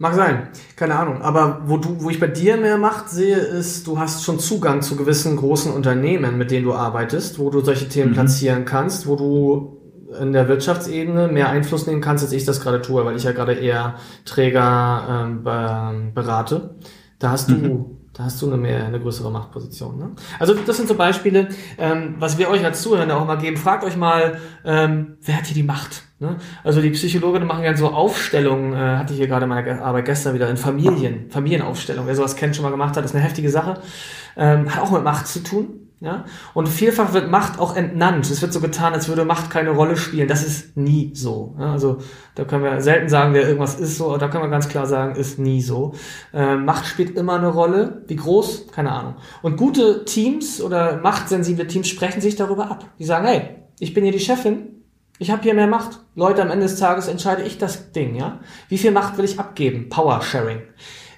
Mag 0.00 0.14
sein, 0.14 0.48
keine 0.76 0.94
Ahnung. 0.94 1.22
Aber 1.22 1.62
wo 1.66 1.76
du, 1.76 2.02
wo 2.02 2.08
ich 2.08 2.20
bei 2.20 2.28
dir 2.28 2.56
mehr 2.56 2.78
Macht 2.78 3.10
sehe, 3.10 3.36
ist, 3.36 3.86
du 3.86 3.98
hast 3.98 4.24
schon 4.24 4.38
Zugang 4.38 4.80
zu 4.80 4.94
gewissen 4.96 5.36
großen 5.36 5.72
Unternehmen, 5.72 6.38
mit 6.38 6.52
denen 6.52 6.64
du 6.64 6.72
arbeitest, 6.72 7.38
wo 7.40 7.50
du 7.50 7.60
solche 7.60 7.88
Themen 7.88 8.10
Mhm. 8.10 8.14
platzieren 8.14 8.64
kannst, 8.64 9.08
wo 9.08 9.16
du 9.16 9.77
in 10.20 10.32
der 10.32 10.48
Wirtschaftsebene 10.48 11.28
mehr 11.28 11.48
Einfluss 11.50 11.86
nehmen 11.86 12.00
kannst, 12.00 12.24
als 12.24 12.32
ich 12.32 12.44
das 12.44 12.60
gerade 12.60 12.80
tue, 12.80 13.04
weil 13.04 13.16
ich 13.16 13.24
ja 13.24 13.32
gerade 13.32 13.52
eher 13.54 13.96
Träger 14.24 15.26
ähm, 15.26 15.42
be 15.44 16.12
berate. 16.14 16.74
Da 17.18 17.30
hast 17.30 17.50
du, 17.50 17.54
Mhm. 17.54 17.84
da 18.12 18.24
hast 18.24 18.40
du 18.40 18.46
eine 18.46 18.56
mehr, 18.56 18.84
eine 18.84 19.00
größere 19.00 19.30
Machtposition. 19.30 19.98
Ne? 19.98 20.10
Also 20.38 20.54
das 20.54 20.76
sind 20.76 20.88
so 20.88 20.94
Beispiele, 20.94 21.48
ähm, 21.78 22.14
was 22.18 22.38
wir 22.38 22.48
euch 22.48 22.64
als 22.64 22.80
Zuhörer 22.82 23.16
auch 23.16 23.26
mal 23.26 23.36
geben. 23.36 23.56
Fragt 23.56 23.84
euch 23.84 23.96
mal, 23.96 24.38
ähm, 24.64 25.18
wer 25.22 25.36
hat 25.36 25.46
hier 25.46 25.54
die 25.54 25.62
Macht? 25.62 26.04
Ne? 26.20 26.36
Also 26.64 26.80
die 26.80 26.90
Psychologen 26.90 27.46
machen 27.46 27.64
ja 27.64 27.76
so 27.76 27.88
Aufstellungen, 27.88 28.72
äh, 28.72 28.96
hatte 28.96 29.12
ich 29.12 29.18
hier 29.18 29.28
gerade 29.28 29.44
in 29.44 29.48
meiner 29.50 29.82
Arbeit 29.82 30.04
gestern 30.06 30.34
wieder 30.34 30.48
in 30.48 30.56
Familien, 30.56 31.30
Familienaufstellung. 31.30 32.06
Wer 32.06 32.14
sowas 32.16 32.36
kennt, 32.36 32.56
schon 32.56 32.64
mal 32.64 32.70
gemacht 32.70 32.96
hat, 32.96 33.04
ist 33.04 33.14
eine 33.14 33.22
heftige 33.22 33.50
Sache. 33.50 33.80
Ähm, 34.36 34.74
hat 34.74 34.82
auch 34.82 34.90
mit 34.90 35.04
Macht 35.04 35.26
zu 35.26 35.42
tun. 35.42 35.87
Ja? 36.00 36.24
Und 36.54 36.68
vielfach 36.68 37.12
wird 37.12 37.30
Macht 37.30 37.58
auch 37.58 37.76
entnannt. 37.76 38.30
Es 38.30 38.40
wird 38.40 38.52
so 38.52 38.60
getan, 38.60 38.92
als 38.92 39.08
würde 39.08 39.24
Macht 39.24 39.50
keine 39.50 39.70
Rolle 39.70 39.96
spielen. 39.96 40.28
Das 40.28 40.44
ist 40.44 40.76
nie 40.76 41.12
so. 41.14 41.56
Ja? 41.58 41.72
Also 41.72 41.98
da 42.34 42.44
können 42.44 42.64
wir 42.64 42.80
selten 42.80 43.08
sagen, 43.08 43.34
wer 43.34 43.42
irgendwas 43.42 43.78
ist 43.78 43.98
so, 43.98 44.06
aber 44.06 44.18
da 44.18 44.28
können 44.28 44.44
wir 44.44 44.50
ganz 44.50 44.68
klar 44.68 44.86
sagen, 44.86 45.16
ist 45.16 45.38
nie 45.38 45.60
so. 45.60 45.94
Ähm, 46.32 46.64
Macht 46.64 46.86
spielt 46.86 47.16
immer 47.16 47.36
eine 47.36 47.48
Rolle. 47.48 48.04
Wie 48.06 48.16
groß? 48.16 48.68
Keine 48.72 48.92
Ahnung. 48.92 49.16
Und 49.42 49.56
gute 49.56 50.04
Teams 50.04 50.62
oder 50.62 50.98
machtsensible 50.98 51.66
Teams 51.66 51.88
sprechen 51.88 52.20
sich 52.20 52.36
darüber 52.36 52.70
ab. 52.70 52.84
Die 52.98 53.04
sagen, 53.04 53.26
hey, 53.26 53.48
ich 53.80 53.94
bin 53.94 54.04
hier 54.04 54.12
die 54.12 54.20
Chefin, 54.20 54.78
ich 55.18 55.30
habe 55.32 55.42
hier 55.42 55.54
mehr 55.54 55.66
Macht. 55.66 55.98
Leute, 56.14 56.42
am 56.42 56.50
Ende 56.50 56.66
des 56.66 56.78
Tages 56.78 57.08
entscheide 57.08 57.42
ich 57.42 57.58
das 57.58 57.90
Ding, 57.90 58.14
ja? 58.14 58.38
Wie 58.68 58.78
viel 58.78 58.92
Macht 58.92 59.18
will 59.18 59.24
ich 59.24 59.40
abgeben? 59.40 59.88
Power 59.88 60.22
Sharing. 60.22 60.62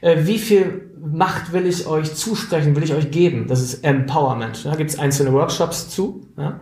Äh, 0.01 0.26
wie 0.26 0.38
viel 0.38 0.90
Macht 1.03 1.53
will 1.53 1.66
ich 1.66 1.86
euch 1.86 2.14
zusprechen, 2.14 2.76
will 2.76 2.82
ich 2.82 2.92
euch 2.92 3.11
geben? 3.11 3.46
Das 3.48 3.62
ist 3.62 3.84
Empowerment. 3.84 4.66
Da 4.66 4.74
gibt 4.74 4.90
es 4.90 4.98
einzelne 4.98 5.32
Workshops 5.32 5.88
zu. 5.88 6.28
Ja? 6.36 6.61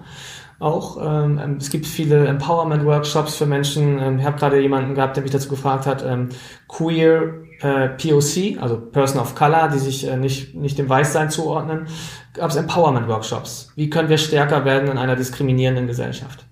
Auch 0.60 0.98
ähm, 1.00 1.56
es 1.58 1.70
gibt 1.70 1.86
viele 1.86 2.26
Empowerment-Workshops 2.26 3.36
für 3.36 3.46
Menschen. 3.46 3.98
Ähm, 4.00 4.18
ich 4.18 4.24
habe 4.24 4.38
gerade 4.38 4.60
jemanden 4.60 4.94
gehabt, 4.94 5.16
der 5.16 5.22
mich 5.22 5.32
dazu 5.32 5.48
gefragt 5.48 5.86
hat, 5.86 6.04
ähm, 6.04 6.30
queer 6.66 7.34
äh, 7.60 7.88
POC, 7.90 8.60
also 8.60 8.80
Person 8.80 9.20
of 9.20 9.34
Color, 9.36 9.68
die 9.68 9.78
sich 9.78 10.06
äh, 10.06 10.16
nicht, 10.16 10.54
nicht 10.54 10.78
dem 10.78 10.88
Weißsein 10.88 11.30
zuordnen, 11.30 11.86
gab 12.34 12.50
es 12.50 12.56
Empowerment-Workshops. 12.56 13.72
Wie 13.76 13.88
können 13.88 14.08
wir 14.08 14.18
stärker 14.18 14.64
werden 14.64 14.88
in 14.88 14.98
einer 14.98 15.14
diskriminierenden 15.14 15.86
Gesellschaft? 15.86 16.44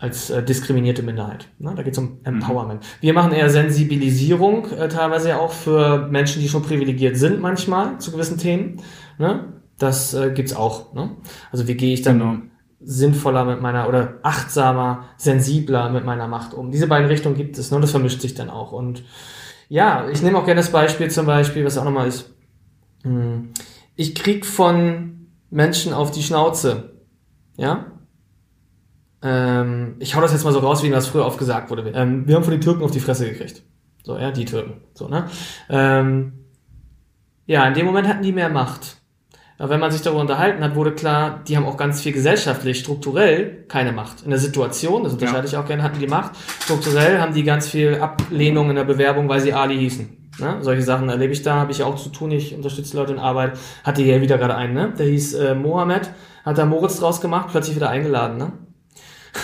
Als 0.00 0.30
äh, 0.30 0.42
diskriminierte 0.42 1.02
Minderheit. 1.02 1.48
Ne? 1.58 1.74
Da 1.76 1.82
geht 1.82 1.92
es 1.92 1.98
um 1.98 2.18
Empowerment. 2.24 2.84
Wir 3.00 3.12
machen 3.12 3.32
eher 3.32 3.50
Sensibilisierung, 3.50 4.70
äh, 4.72 4.88
teilweise 4.88 5.28
ja 5.28 5.38
auch 5.38 5.52
für 5.52 6.08
Menschen, 6.08 6.40
die 6.40 6.48
schon 6.48 6.62
privilegiert 6.62 7.16
sind 7.16 7.40
manchmal 7.40 7.98
zu 7.98 8.10
gewissen 8.10 8.38
Themen. 8.38 8.80
Ne? 9.18 9.44
Das 9.78 10.14
äh, 10.14 10.30
gibt's 10.32 10.54
auch. 10.56 10.94
Ne? 10.94 11.10
Also 11.52 11.68
wie 11.68 11.74
gehe 11.74 11.92
ich 11.94 12.02
dann 12.02 12.18
Genau. 12.18 12.36
sinnvoller 12.80 13.44
mit 13.44 13.60
meiner 13.60 13.88
oder 13.88 14.14
achtsamer, 14.22 15.04
sensibler 15.18 15.90
mit 15.90 16.04
meiner 16.06 16.28
Macht 16.28 16.54
um? 16.54 16.70
Diese 16.70 16.86
beiden 16.86 17.08
Richtungen 17.08 17.36
gibt 17.36 17.58
es, 17.58 17.70
ne? 17.70 17.76
Und 17.76 17.82
das 17.82 17.90
vermischt 17.90 18.20
sich 18.22 18.34
dann 18.34 18.48
auch. 18.50 18.72
Und 18.72 19.04
ja, 19.68 20.08
ich 20.08 20.22
nehme 20.22 20.38
auch 20.38 20.44
gerne 20.46 20.60
das 20.62 20.70
Beispiel 20.72 21.10
zum 21.10 21.26
Beispiel, 21.26 21.64
was 21.64 21.76
auch 21.78 21.84
nochmal 21.84 22.08
ist. 22.08 22.30
Hm, 23.02 23.50
Ich 23.96 24.14
krieg 24.14 24.46
von 24.46 25.26
Menschen 25.50 25.92
auf 25.92 26.10
die 26.10 26.22
Schnauze. 26.22 26.94
Ja? 27.56 27.89
Ähm, 29.22 29.96
ich 29.98 30.14
hau 30.16 30.20
das 30.20 30.32
jetzt 30.32 30.44
mal 30.44 30.52
so 30.52 30.60
raus, 30.60 30.82
wie 30.82 30.90
das 30.90 31.08
früher 31.08 31.26
oft 31.26 31.38
gesagt 31.38 31.70
wurde. 31.70 31.90
Ähm, 31.94 32.26
wir 32.26 32.36
haben 32.36 32.44
von 32.44 32.52
den 32.52 32.60
Türken 32.60 32.82
auf 32.82 32.90
die 32.90 33.00
Fresse 33.00 33.28
gekriegt. 33.28 33.62
So, 34.02 34.16
ja, 34.16 34.30
die 34.30 34.44
Türken. 34.44 34.80
So, 34.94 35.08
ne? 35.08 35.26
Ähm, 35.68 36.32
ja, 37.46 37.66
in 37.66 37.74
dem 37.74 37.86
Moment 37.86 38.08
hatten 38.08 38.22
die 38.22 38.32
mehr 38.32 38.48
Macht. 38.48 38.96
Aber 39.58 39.68
wenn 39.68 39.80
man 39.80 39.90
sich 39.90 40.00
darüber 40.00 40.22
unterhalten 40.22 40.64
hat, 40.64 40.74
wurde 40.74 40.92
klar, 40.92 41.42
die 41.46 41.54
haben 41.54 41.66
auch 41.66 41.76
ganz 41.76 42.00
viel 42.00 42.12
gesellschaftlich, 42.12 42.78
strukturell 42.78 43.66
keine 43.68 43.92
Macht. 43.92 44.22
In 44.22 44.30
der 44.30 44.38
Situation, 44.38 45.04
das 45.04 45.12
unterscheide 45.12 45.46
ich 45.46 45.56
auch 45.58 45.66
gerne, 45.66 45.82
hatten 45.82 45.98
die 45.98 46.06
Macht. 46.06 46.32
Strukturell 46.62 47.20
haben 47.20 47.34
die 47.34 47.44
ganz 47.44 47.68
viel 47.68 48.00
Ablehnung 48.00 48.70
in 48.70 48.76
der 48.76 48.84
Bewerbung, 48.84 49.28
weil 49.28 49.40
sie 49.40 49.52
Ali 49.52 49.76
hießen. 49.76 50.30
Ne? 50.38 50.58
Solche 50.62 50.80
Sachen 50.80 51.10
erlebe 51.10 51.34
ich 51.34 51.42
da, 51.42 51.56
habe 51.56 51.72
ich 51.72 51.82
auch 51.82 51.96
zu 51.96 52.08
tun. 52.08 52.30
Ich 52.30 52.54
unterstütze 52.54 52.96
Leute 52.96 53.12
in 53.12 53.18
Arbeit. 53.18 53.58
Hatte 53.84 54.00
hier 54.00 54.22
wieder 54.22 54.38
gerade 54.38 54.54
einen, 54.54 54.72
ne? 54.72 54.94
Der 54.98 55.06
hieß 55.06 55.34
äh, 55.34 55.54
Mohammed, 55.54 56.10
hat 56.42 56.56
da 56.56 56.64
Moritz 56.64 56.98
draus 56.98 57.20
gemacht, 57.20 57.48
plötzlich 57.50 57.76
wieder 57.76 57.90
eingeladen, 57.90 58.38
ne? 58.38 58.52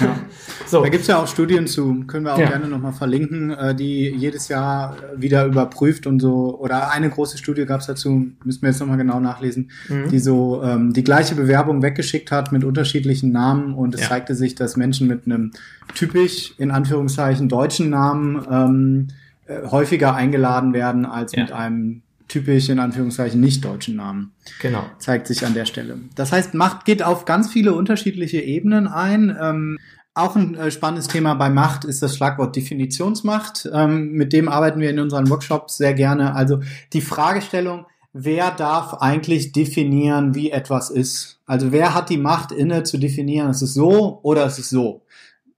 Ja. 0.00 0.16
So. 0.68 0.82
Da 0.82 0.88
gibt's 0.88 1.06
ja 1.06 1.18
auch 1.22 1.28
Studien 1.28 1.68
zu, 1.68 2.02
können 2.08 2.24
wir 2.24 2.34
auch 2.34 2.38
Ja. 2.40 2.48
gerne 2.48 2.66
nochmal 2.66 2.92
verlinken, 2.92 3.50
äh, 3.52 3.72
die 3.72 4.08
jedes 4.08 4.48
Jahr 4.48 4.96
wieder 5.16 5.44
überprüft 5.46 6.08
und 6.08 6.18
so, 6.18 6.58
oder 6.58 6.90
eine 6.90 7.08
große 7.08 7.38
Studie 7.38 7.66
gab's 7.66 7.86
dazu, 7.86 8.26
müssen 8.42 8.62
wir 8.62 8.70
jetzt 8.70 8.80
nochmal 8.80 8.96
genau 8.96 9.20
nachlesen, 9.20 9.70
Mhm. 9.88 10.08
die 10.08 10.18
so 10.18 10.60
ähm, 10.64 10.92
die 10.92 11.04
gleiche 11.04 11.36
Bewerbung 11.36 11.82
weggeschickt 11.82 12.32
hat 12.32 12.50
mit 12.50 12.64
unterschiedlichen 12.64 13.30
Namen 13.30 13.74
und 13.74 13.94
es 13.94 14.00
Ja. 14.00 14.08
zeigte 14.08 14.34
sich, 14.34 14.56
dass 14.56 14.76
Menschen 14.76 15.06
mit 15.06 15.26
einem 15.26 15.52
typisch, 15.94 16.54
in 16.58 16.72
Anführungszeichen, 16.72 17.48
deutschen 17.48 17.88
Namen 17.90 18.44
ähm, 18.50 19.08
äh, 19.46 19.68
häufiger 19.70 20.16
eingeladen 20.16 20.72
werden 20.72 21.06
als 21.06 21.30
Ja. 21.32 21.42
mit 21.42 21.52
einem 21.52 22.02
typisch, 22.28 22.68
in 22.68 22.78
Anführungszeichen, 22.78 23.40
nicht 23.40 23.64
deutschen 23.64 23.96
Namen 23.96 24.32
Genau. 24.60 24.84
zeigt 24.98 25.26
sich 25.26 25.44
an 25.46 25.54
der 25.54 25.64
Stelle. 25.66 25.98
Das 26.14 26.32
heißt, 26.32 26.54
Macht 26.54 26.84
geht 26.84 27.02
auf 27.02 27.24
ganz 27.24 27.50
viele 27.50 27.74
unterschiedliche 27.74 28.40
Ebenen 28.40 28.88
ein. 28.88 29.36
Ähm, 29.40 29.78
auch 30.14 30.34
ein 30.34 30.54
äh, 30.54 30.70
spannendes 30.70 31.08
Thema 31.08 31.34
bei 31.34 31.50
Macht 31.50 31.84
ist 31.84 32.02
das 32.02 32.16
Schlagwort 32.16 32.56
Definitionsmacht. 32.56 33.68
Ähm, 33.72 34.12
mit 34.12 34.32
dem 34.32 34.48
arbeiten 34.48 34.80
wir 34.80 34.90
in 34.90 34.98
unseren 34.98 35.28
Workshops 35.28 35.76
sehr 35.76 35.94
gerne. 35.94 36.34
Also 36.34 36.60
die 36.92 37.02
Fragestellung, 37.02 37.86
wer 38.12 38.50
darf 38.50 38.94
eigentlich 38.94 39.52
definieren, 39.52 40.34
wie 40.34 40.50
etwas 40.50 40.90
ist? 40.90 41.40
Also 41.44 41.70
wer 41.70 41.94
hat 41.94 42.08
die 42.08 42.16
Macht 42.16 42.50
inne 42.50 42.82
zu 42.82 42.96
definieren, 42.98 43.50
es 43.50 43.60
ist 43.60 43.74
so 43.74 44.20
oder 44.22 44.46
es 44.46 44.58
ist 44.58 44.70
so? 44.70 45.02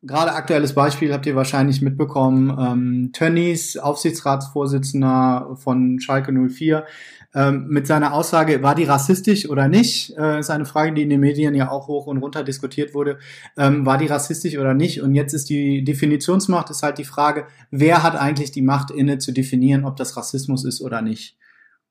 Gerade 0.02 0.32
aktuelles 0.32 0.74
Beispiel 0.74 1.12
habt 1.12 1.26
ihr 1.26 1.34
wahrscheinlich 1.34 1.82
mitbekommen, 1.82 2.56
ähm, 2.58 3.10
Tönnies, 3.12 3.76
Aufsichtsratsvorsitzender 3.76 5.56
von 5.56 5.98
Schalke 6.00 6.32
04, 6.32 6.86
ähm, 7.34 7.66
mit 7.68 7.86
seiner 7.86 8.14
Aussage, 8.14 8.62
war 8.62 8.74
die 8.74 8.84
rassistisch 8.84 9.48
oder 9.48 9.68
nicht, 9.68 10.16
äh, 10.16 10.38
ist 10.38 10.50
eine 10.50 10.64
Frage, 10.64 10.94
die 10.94 11.02
in 11.02 11.10
den 11.10 11.20
Medien 11.20 11.54
ja 11.54 11.70
auch 11.70 11.88
hoch 11.88 12.06
und 12.06 12.18
runter 12.18 12.44
diskutiert 12.44 12.94
wurde, 12.94 13.18
ähm, 13.56 13.84
war 13.84 13.98
die 13.98 14.06
rassistisch 14.06 14.56
oder 14.56 14.72
nicht? 14.72 15.02
Und 15.02 15.14
jetzt 15.14 15.34
ist 15.34 15.50
die 15.50 15.84
Definitionsmacht, 15.84 16.70
ist 16.70 16.82
halt 16.82 16.98
die 16.98 17.04
Frage, 17.04 17.46
wer 17.70 18.02
hat 18.02 18.16
eigentlich 18.16 18.52
die 18.52 18.62
Macht 18.62 18.90
inne 18.90 19.18
zu 19.18 19.32
definieren, 19.32 19.84
ob 19.84 19.96
das 19.96 20.16
Rassismus 20.16 20.64
ist 20.64 20.80
oder 20.80 21.02
nicht? 21.02 21.36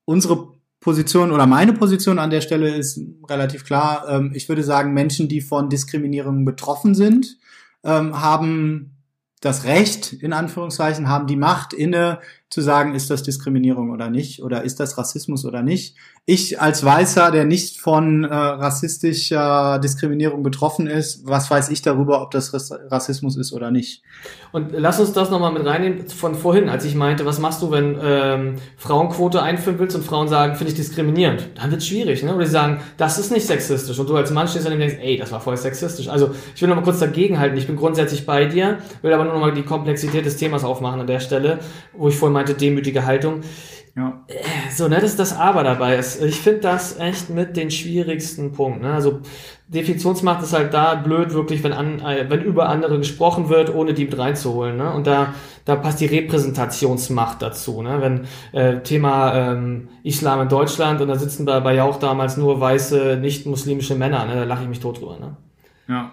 Unsere 0.06 0.54
Position 0.80 1.32
oder 1.32 1.46
meine 1.46 1.72
Position 1.72 2.18
an 2.18 2.30
der 2.30 2.40
Stelle 2.40 2.74
ist 2.74 3.00
relativ 3.28 3.64
klar. 3.64 4.06
Ähm, 4.08 4.32
ich 4.34 4.48
würde 4.48 4.62
sagen, 4.62 4.94
Menschen, 4.94 5.28
die 5.28 5.40
von 5.40 5.68
Diskriminierung 5.68 6.44
betroffen 6.44 6.94
sind, 6.94 7.36
ähm, 7.84 8.20
haben 8.20 8.96
das 9.40 9.64
Recht, 9.64 10.12
in 10.12 10.32
Anführungszeichen, 10.32 11.08
haben 11.08 11.26
die 11.26 11.36
Macht 11.36 11.72
inne, 11.72 12.20
zu 12.50 12.62
sagen, 12.62 12.94
ist 12.94 13.10
das 13.10 13.22
Diskriminierung 13.22 13.90
oder 13.90 14.08
nicht, 14.08 14.42
oder 14.42 14.64
ist 14.64 14.80
das 14.80 14.96
Rassismus 14.96 15.44
oder 15.44 15.62
nicht. 15.62 15.96
Ich 16.24 16.60
als 16.60 16.82
Weißer, 16.82 17.30
der 17.30 17.44
nicht 17.44 17.78
von 17.78 18.24
äh, 18.24 18.34
rassistischer 18.34 19.78
Diskriminierung 19.78 20.42
betroffen 20.42 20.86
ist, 20.86 21.26
was 21.26 21.50
weiß 21.50 21.68
ich 21.68 21.82
darüber, 21.82 22.22
ob 22.22 22.30
das 22.30 22.52
Rassismus 22.90 23.36
ist 23.36 23.52
oder 23.52 23.70
nicht? 23.70 24.02
Und 24.52 24.72
lass 24.72 24.98
uns 24.98 25.12
das 25.12 25.30
nochmal 25.30 25.52
mit 25.52 25.66
reinnehmen 25.66 26.08
von 26.08 26.34
vorhin, 26.34 26.70
als 26.70 26.86
ich 26.86 26.94
meinte, 26.94 27.26
was 27.26 27.38
machst 27.38 27.60
du, 27.60 27.70
wenn 27.70 27.98
ähm, 28.02 28.54
Frauenquote 28.78 29.42
einführen 29.42 29.78
willst 29.78 29.96
und 29.96 30.04
Frauen 30.04 30.28
sagen, 30.28 30.54
finde 30.54 30.72
ich 30.72 30.76
diskriminierend? 30.76 31.50
Dann 31.54 31.70
wird 31.70 31.82
schwierig, 31.82 32.22
ne? 32.22 32.34
Oder 32.34 32.46
sie 32.46 32.52
sagen, 32.52 32.80
das 32.96 33.18
ist 33.18 33.30
nicht 33.30 33.46
sexistisch. 33.46 33.98
Und 33.98 34.08
du 34.08 34.16
als 34.16 34.30
Mann 34.30 34.48
stehst 34.48 34.64
dann 34.64 34.72
und 34.72 34.80
denkst, 34.80 34.96
ey, 35.00 35.18
das 35.18 35.32
war 35.32 35.40
voll 35.40 35.56
sexistisch. 35.58 36.08
Also 36.08 36.30
ich 36.54 36.62
will 36.62 36.68
nochmal 36.68 36.84
kurz 36.84 36.98
dagegen 36.98 37.38
halten. 37.38 37.58
Ich 37.58 37.66
bin 37.66 37.76
grundsätzlich 37.76 38.24
bei 38.24 38.46
dir, 38.46 38.78
will 39.02 39.12
aber 39.12 39.24
nur 39.24 39.34
nochmal 39.34 39.52
die 39.52 39.64
Komplexität 39.64 40.24
des 40.24 40.36
Themas 40.36 40.64
aufmachen 40.64 41.00
an 41.00 41.06
der 41.06 41.20
Stelle, 41.20 41.58
wo 41.92 42.08
ich 42.08 42.16
vorhin 42.16 42.37
meinte, 42.38 42.54
demütige 42.54 43.04
Haltung. 43.04 43.42
Ja. 43.98 44.24
Äh, 44.28 44.70
so, 44.70 44.86
ne, 44.86 44.96
das 45.00 45.10
ist 45.10 45.18
das 45.18 45.36
Aber 45.36 45.64
dabei. 45.64 45.96
Ist. 45.96 46.22
Ich 46.22 46.40
finde 46.40 46.60
das 46.60 46.98
echt 47.00 47.30
mit 47.30 47.56
den 47.56 47.70
schwierigsten 47.70 48.52
Punkt. 48.52 48.80
Ne? 48.80 48.92
Also 48.92 49.20
Definitionsmacht 49.66 50.42
ist 50.42 50.52
halt 50.52 50.72
da 50.72 50.94
blöd, 50.94 51.34
wirklich, 51.34 51.64
wenn, 51.64 51.72
an, 51.72 51.98
äh, 52.00 52.26
wenn 52.28 52.42
über 52.42 52.68
andere 52.68 52.98
gesprochen 52.98 53.48
wird, 53.48 53.74
ohne 53.74 53.94
die 53.94 54.04
mit 54.04 54.16
reinzuholen. 54.16 54.76
Ne? 54.76 54.92
Und 54.92 55.08
da, 55.08 55.34
da 55.64 55.74
passt 55.74 56.00
die 56.00 56.06
Repräsentationsmacht 56.06 57.42
dazu. 57.42 57.82
Ne? 57.82 58.00
Wenn 58.00 58.26
äh, 58.52 58.82
Thema 58.82 59.34
ähm, 59.34 59.88
Islam 60.04 60.42
in 60.42 60.48
Deutschland 60.48 61.00
und 61.00 61.08
da 61.08 61.16
sitzen 61.16 61.44
bei, 61.44 61.58
bei 61.58 61.74
Jauch 61.74 61.98
damals 61.98 62.36
nur 62.36 62.60
weiße, 62.60 63.18
nicht-muslimische 63.20 63.96
Männer, 63.96 64.26
ne? 64.26 64.36
da 64.36 64.44
lache 64.44 64.62
ich 64.62 64.68
mich 64.68 64.80
tot 64.80 65.00
drüber. 65.00 65.18
Ne? 65.18 65.36
Ja. 65.88 66.12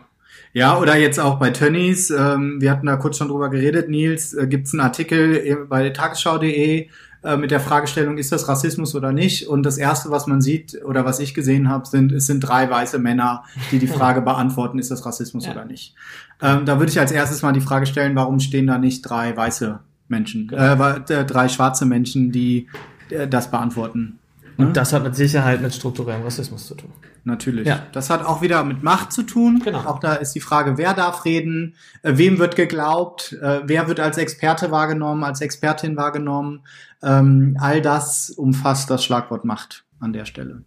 Ja, 0.56 0.80
oder 0.80 0.96
jetzt 0.96 1.20
auch 1.20 1.38
bei 1.38 1.50
Tönnies, 1.50 2.10
ähm, 2.12 2.62
wir 2.62 2.72
hatten 2.72 2.86
da 2.86 2.96
kurz 2.96 3.18
schon 3.18 3.28
drüber 3.28 3.50
geredet, 3.50 3.90
Nils, 3.90 4.34
äh, 4.34 4.48
gibt 4.48 4.68
es 4.68 4.74
einen 4.74 4.80
Artikel 4.80 5.66
bei 5.68 5.90
tagesschau.de 5.90 6.88
äh, 7.24 7.38
mit 7.38 7.52
der 7.52 7.60
Fragestellung, 7.60 8.18
ist 8.18 8.32
das 8.32 8.48
Rassismus 8.48 8.96
oder 8.96 9.12
nicht? 9.12 9.50
Und 9.50 9.64
das 9.64 9.78
Erste, 9.78 10.12
was 10.12 10.28
man 10.28 10.40
sieht 10.40 10.82
oder 10.86 11.04
was 11.04 11.20
ich 11.20 11.34
gesehen 11.34 11.68
habe, 11.68 11.86
sind, 11.86 12.14
es 12.14 12.28
sind 12.28 12.40
drei 12.40 12.70
weiße 12.70 13.00
Männer, 13.00 13.44
die 13.74 13.80
die 13.80 13.88
Frage 14.00 14.22
beantworten, 14.22 14.80
ist 14.80 14.92
das 14.92 15.06
Rassismus 15.06 15.46
ja. 15.46 15.52
oder 15.52 15.66
nicht? 15.66 15.94
Ähm, 16.42 16.66
da 16.66 16.80
würde 16.80 16.90
ich 16.90 17.02
als 17.02 17.12
erstes 17.12 17.42
mal 17.42 17.52
die 17.52 17.60
Frage 17.60 17.86
stellen, 17.86 18.16
warum 18.16 18.40
stehen 18.40 18.68
da 18.68 18.78
nicht 18.78 19.02
drei 19.02 19.36
weiße 19.36 19.80
Menschen, 20.08 20.48
genau. 20.48 20.86
äh, 20.94 21.26
drei 21.26 21.50
schwarze 21.50 21.86
Menschen, 21.86 22.32
die 22.32 22.68
äh, 23.10 23.28
das 23.28 23.52
beantworten? 23.52 24.20
Und 24.58 24.68
hm? 24.68 24.74
das 24.74 24.94
hat 24.94 25.04
mit 25.04 25.16
Sicherheit 25.16 25.62
mit 25.62 25.74
strukturellem 25.74 26.24
Rassismus 26.24 26.68
zu 26.68 26.76
tun. 26.76 26.92
Natürlich. 27.24 27.68
Ja. 27.68 27.84
Das 27.92 28.10
hat 28.10 28.24
auch 28.24 28.42
wieder 28.42 28.64
mit 28.64 28.84
Macht 28.84 29.12
zu 29.12 29.24
tun. 29.24 29.62
Genau. 29.64 29.80
Auch 29.80 30.00
da 30.00 30.14
ist 30.14 30.34
die 30.34 30.40
Frage, 30.40 30.78
wer 30.78 30.94
darf 30.94 31.26
reden, 31.26 31.76
äh, 32.04 32.14
wem 32.16 32.38
wird 32.38 32.56
geglaubt, 32.56 33.34
äh, 33.42 33.62
wer 33.66 33.88
wird 33.88 34.00
als 34.00 34.18
Experte 34.18 34.72
wahrgenommen, 34.72 35.24
als 35.24 35.42
Expertin 35.42 35.98
wahrgenommen. 35.98 36.62
Ähm, 37.04 37.58
all 37.60 37.82
das 37.82 38.30
umfasst 38.30 38.90
das 38.90 39.04
Schlagwort 39.04 39.44
Macht 39.44 39.86
an 40.00 40.14
der 40.14 40.26
Stelle. 40.26 40.64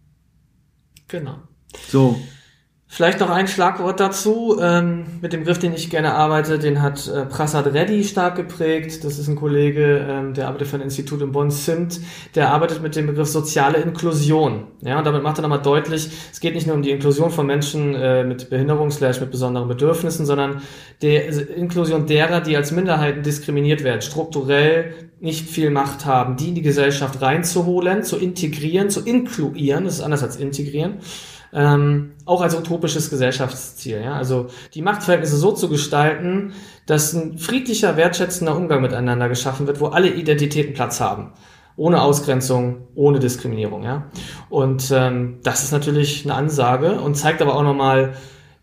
Genau. 1.07 1.37
So, 1.87 2.19
Vielleicht 2.91 3.19
noch 3.19 3.29
ein 3.29 3.47
Schlagwort 3.47 3.99
dazu. 3.99 4.57
Ähm, 4.59 5.05
mit 5.21 5.31
dem 5.31 5.41
Begriff, 5.41 5.59
den 5.59 5.73
ich 5.73 5.91
gerne 5.91 6.15
arbeite, 6.15 6.57
den 6.57 6.81
hat 6.81 7.07
äh, 7.07 7.23
Prasad 7.27 7.67
Reddy 7.67 8.03
stark 8.03 8.35
geprägt. 8.35 9.03
Das 9.03 9.19
ist 9.19 9.27
ein 9.27 9.35
Kollege, 9.35 10.07
ähm, 10.09 10.33
der 10.33 10.47
arbeitet 10.47 10.69
für 10.69 10.77
ein 10.77 10.81
Institut 10.81 11.21
in 11.21 11.31
Bonn, 11.31 11.51
SIMT. 11.51 12.01
Der 12.33 12.51
arbeitet 12.51 12.81
mit 12.81 12.95
dem 12.95 13.05
Begriff 13.05 13.27
soziale 13.27 13.77
Inklusion. 13.77 14.63
Ja, 14.81 14.97
und 14.97 15.05
damit 15.05 15.21
macht 15.21 15.37
er 15.37 15.43
nochmal 15.43 15.61
deutlich, 15.61 16.09
es 16.31 16.39
geht 16.39 16.55
nicht 16.55 16.65
nur 16.65 16.75
um 16.75 16.81
die 16.81 16.89
Inklusion 16.89 17.29
von 17.29 17.45
Menschen 17.45 17.93
äh, 17.93 18.23
mit 18.23 18.49
Behinderung, 18.49 18.89
slash 18.89 19.21
mit 19.21 19.29
besonderen 19.29 19.67
Bedürfnissen, 19.67 20.25
sondern 20.25 20.63
die 21.03 21.15
Inklusion 21.15 22.07
derer, 22.07 22.41
die 22.41 22.57
als 22.57 22.71
Minderheiten 22.71 23.21
diskriminiert 23.21 23.83
werden, 23.83 24.01
strukturell 24.01 24.95
nicht 25.19 25.47
viel 25.47 25.69
Macht 25.69 26.07
haben, 26.07 26.37
die 26.37 26.49
in 26.49 26.55
die 26.55 26.63
Gesellschaft 26.63 27.21
reinzuholen, 27.21 28.01
zu 28.01 28.17
integrieren, 28.17 28.89
zu 28.89 29.01
inkluieren. 29.01 29.83
Das 29.83 29.95
ist 29.95 30.01
anders 30.01 30.23
als 30.23 30.37
integrieren 30.37 30.95
ähm, 31.53 32.11
auch 32.25 32.41
als 32.41 32.55
utopisches 32.55 33.09
Gesellschaftsziel. 33.09 34.01
Ja? 34.01 34.13
Also 34.13 34.47
die 34.73 34.81
Machtverhältnisse 34.81 35.37
so 35.37 35.51
zu 35.51 35.69
gestalten, 35.69 36.53
dass 36.85 37.13
ein 37.13 37.37
friedlicher, 37.37 37.97
wertschätzender 37.97 38.55
Umgang 38.55 38.81
miteinander 38.81 39.29
geschaffen 39.29 39.67
wird, 39.67 39.79
wo 39.79 39.87
alle 39.87 40.09
Identitäten 40.09 40.73
Platz 40.73 40.99
haben. 40.99 41.33
Ohne 41.75 42.01
Ausgrenzung, 42.01 42.87
ohne 42.93 43.19
Diskriminierung. 43.19 43.83
Ja? 43.83 44.11
Und 44.49 44.91
ähm, 44.93 45.39
das 45.43 45.63
ist 45.63 45.71
natürlich 45.71 46.25
eine 46.25 46.35
Ansage 46.35 46.99
und 46.99 47.15
zeigt 47.15 47.41
aber 47.41 47.55
auch 47.55 47.63
nochmal, 47.63 48.13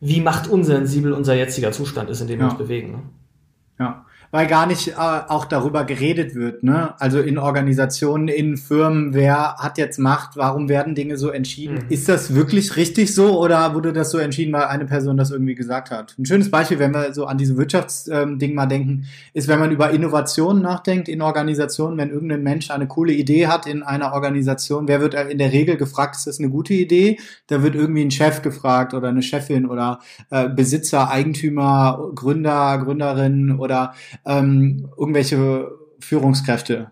wie 0.01 0.21
machtunsensibel 0.21 1.13
unser 1.13 1.35
jetziger 1.35 1.73
Zustand 1.73 2.11
ist, 2.11 2.21
in 2.21 2.29
dem 2.29 2.41
ja. 2.41 2.47
wir 2.47 2.51
uns 2.51 2.59
bewegen. 2.59 2.91
Ne? 2.93 3.03
Weil 4.31 4.47
gar 4.47 4.67
nicht 4.67 4.89
äh, 4.89 4.93
auch 4.97 5.45
darüber 5.45 5.85
geredet 5.85 6.35
wird. 6.35 6.63
Ne? 6.63 6.95
Also 7.01 7.21
in 7.21 7.39
Organisationen, 7.39 8.29
in 8.29 8.57
Firmen, 8.57 9.15
wer 9.15 9.57
hat 9.59 9.79
jetzt 9.79 9.99
Macht, 9.99 10.37
warum 10.37 10.69
werden 10.69 10.95
Dinge 10.95 11.17
so 11.17 11.31
entschieden? 11.31 11.75
Mhm. 11.75 11.91
Ist 11.91 12.09
das 12.09 12.35
wirklich 12.35 12.77
richtig 12.77 13.15
so 13.15 13.41
oder 13.41 13.75
wurde 13.75 13.93
das 13.93 14.11
so 14.11 14.19
entschieden, 14.19 14.53
weil 14.53 14.65
eine 14.65 14.87
Person 14.87 15.17
das 15.17 15.31
irgendwie 15.31 15.55
gesagt 15.55 15.91
hat? 15.91 16.15
Ein 16.19 16.27
schönes 16.27 16.51
Beispiel, 16.51 16.79
wenn 16.79 16.93
wir 16.93 17.13
so 17.15 17.27
an 17.27 17.39
diese 17.39 17.57
Wirtschaftsding 17.57 18.51
ähm, 18.51 18.55
mal 18.55 18.67
denken, 18.67 19.05
ist, 19.35 19.49
wenn 19.49 19.59
man 19.59 19.71
über 19.71 19.91
Innovationen 19.91 20.63
nachdenkt 20.63 21.09
in 21.09 21.23
Organisationen, 21.23 21.99
wenn 21.99 22.11
irgendein 22.11 22.43
Mensch 22.43 22.71
eine 22.71 22.87
coole 22.87 23.13
Idee 23.13 23.47
hat 23.47 23.67
in 23.67 23.83
einer 23.83 24.13
Organisation, 24.13 24.89
wer 24.89 25.01
wird 25.01 25.15
in 25.15 25.39
der 25.39 25.53
Regel 25.53 25.77
gefragt, 25.77 26.17
ist 26.17 26.27
das 26.27 26.39
eine 26.39 26.51
gute 26.51 26.75
Idee? 26.75 27.19
Da 27.47 27.63
wird 27.63 27.75
irgendwie 27.75 28.03
ein 28.03 28.11
Chef 28.11 28.43
gefragt 28.43 28.95
oder 28.95 29.09
eine 29.09 29.23
Chefin 29.23 29.67
oder 29.67 30.01
äh, 30.31 30.49
Besitzer, 30.49 31.11
Eigentümer, 31.11 32.11
Gründer, 32.15 32.79
Gründerin 32.79 33.57
oder 33.59 33.95
ähm, 34.25 34.89
irgendwelche 34.97 35.71
Führungskräfte. 36.01 36.91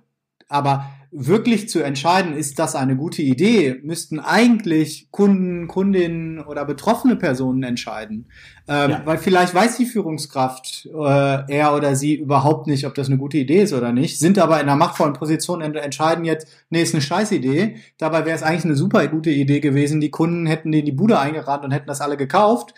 Aber 0.48 0.86
wirklich 1.16 1.68
zu 1.68 1.80
entscheiden, 1.80 2.36
ist 2.36 2.58
das 2.58 2.74
eine 2.74 2.96
gute 2.96 3.22
Idee, 3.22 3.80
müssten 3.84 4.18
eigentlich 4.18 5.08
Kunden, 5.12 5.68
Kundinnen 5.68 6.40
oder 6.40 6.64
betroffene 6.64 7.14
Personen 7.14 7.62
entscheiden. 7.62 8.26
Ähm, 8.66 8.90
ja. 8.90 9.02
Weil 9.04 9.18
vielleicht 9.18 9.54
weiß 9.54 9.76
die 9.76 9.86
Führungskraft, 9.86 10.86
äh, 10.92 11.52
er 11.52 11.76
oder 11.76 11.94
sie 11.94 12.16
überhaupt 12.16 12.66
nicht, 12.66 12.84
ob 12.84 12.96
das 12.96 13.06
eine 13.06 13.16
gute 13.16 13.38
Idee 13.38 13.62
ist 13.62 13.72
oder 13.72 13.92
nicht, 13.92 14.18
sind 14.18 14.40
aber 14.40 14.56
in 14.56 14.62
einer 14.62 14.76
machtvollen 14.76 15.12
Position 15.12 15.62
und 15.62 15.76
entscheiden 15.76 16.24
jetzt, 16.24 16.48
nee, 16.68 16.82
ist 16.82 16.94
eine 16.94 17.02
Scheißidee. 17.02 17.76
Dabei 17.96 18.26
wäre 18.26 18.36
es 18.36 18.42
eigentlich 18.42 18.64
eine 18.64 18.76
super 18.76 19.06
gute 19.06 19.30
Idee 19.30 19.60
gewesen. 19.60 20.00
Die 20.00 20.10
Kunden 20.10 20.46
hätten 20.46 20.72
denen 20.72 20.86
die 20.86 20.92
Bude 20.92 21.20
eingerannt 21.20 21.64
und 21.64 21.70
hätten 21.70 21.86
das 21.86 22.00
alle 22.00 22.16
gekauft 22.16 22.74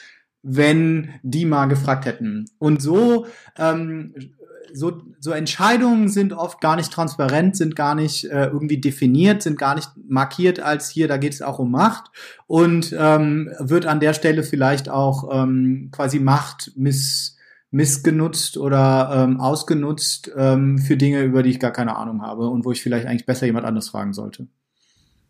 wenn 0.49 1.11
die 1.25 1.45
mal 1.45 1.67
gefragt 1.67 2.07
hätten. 2.07 2.45
Und 2.59 2.81
so 2.81 3.27
ähm, 3.59 4.15
so, 4.73 5.03
so 5.21 5.31
Entscheidungen 5.31 6.09
sind 6.09 6.33
oft 6.33 6.61
gar 6.61 6.77
nicht 6.77 6.93
transparent, 6.93 7.57
sind 7.57 7.77
gar 7.77 7.95
nicht 7.95 8.25
äh, 8.25 8.47
irgendwie 8.47 8.81
definiert, 8.81 9.43
sind 9.43 9.59
gar 9.59 9.75
nicht 9.75 9.91
markiert 10.09 10.61
als 10.61 10.89
hier, 10.89 11.09
da 11.09 11.17
geht 11.17 11.35
es 11.35 11.43
auch 11.43 11.59
um 11.59 11.71
Macht 11.71 12.11
und 12.47 12.95
ähm, 12.99 13.51
wird 13.59 13.87
an 13.87 14.01
der 14.01 14.15
Stelle 14.15 14.43
vielleicht 14.43 14.89
auch 14.89 15.29
ähm, 15.33 15.91
quasi 15.93 16.19
Macht 16.19 16.73
miss, 16.77 17.37
missgenutzt 17.71 18.57
oder 18.57 19.11
ähm, 19.15 19.41
ausgenutzt 19.41 20.31
ähm, 20.37 20.79
für 20.79 20.97
Dinge, 20.97 21.23
über 21.23 21.43
die 21.43 21.51
ich 21.51 21.61
gar 21.61 21.73
keine 21.73 21.97
Ahnung 21.97 22.23
habe 22.23 22.49
und 22.49 22.65
wo 22.65 22.73
ich 22.73 22.83
vielleicht 22.83 23.07
eigentlich 23.07 23.27
besser 23.27 23.47
jemand 23.47 23.67
anderes 23.67 23.89
fragen 23.89 24.13
sollte. 24.13 24.49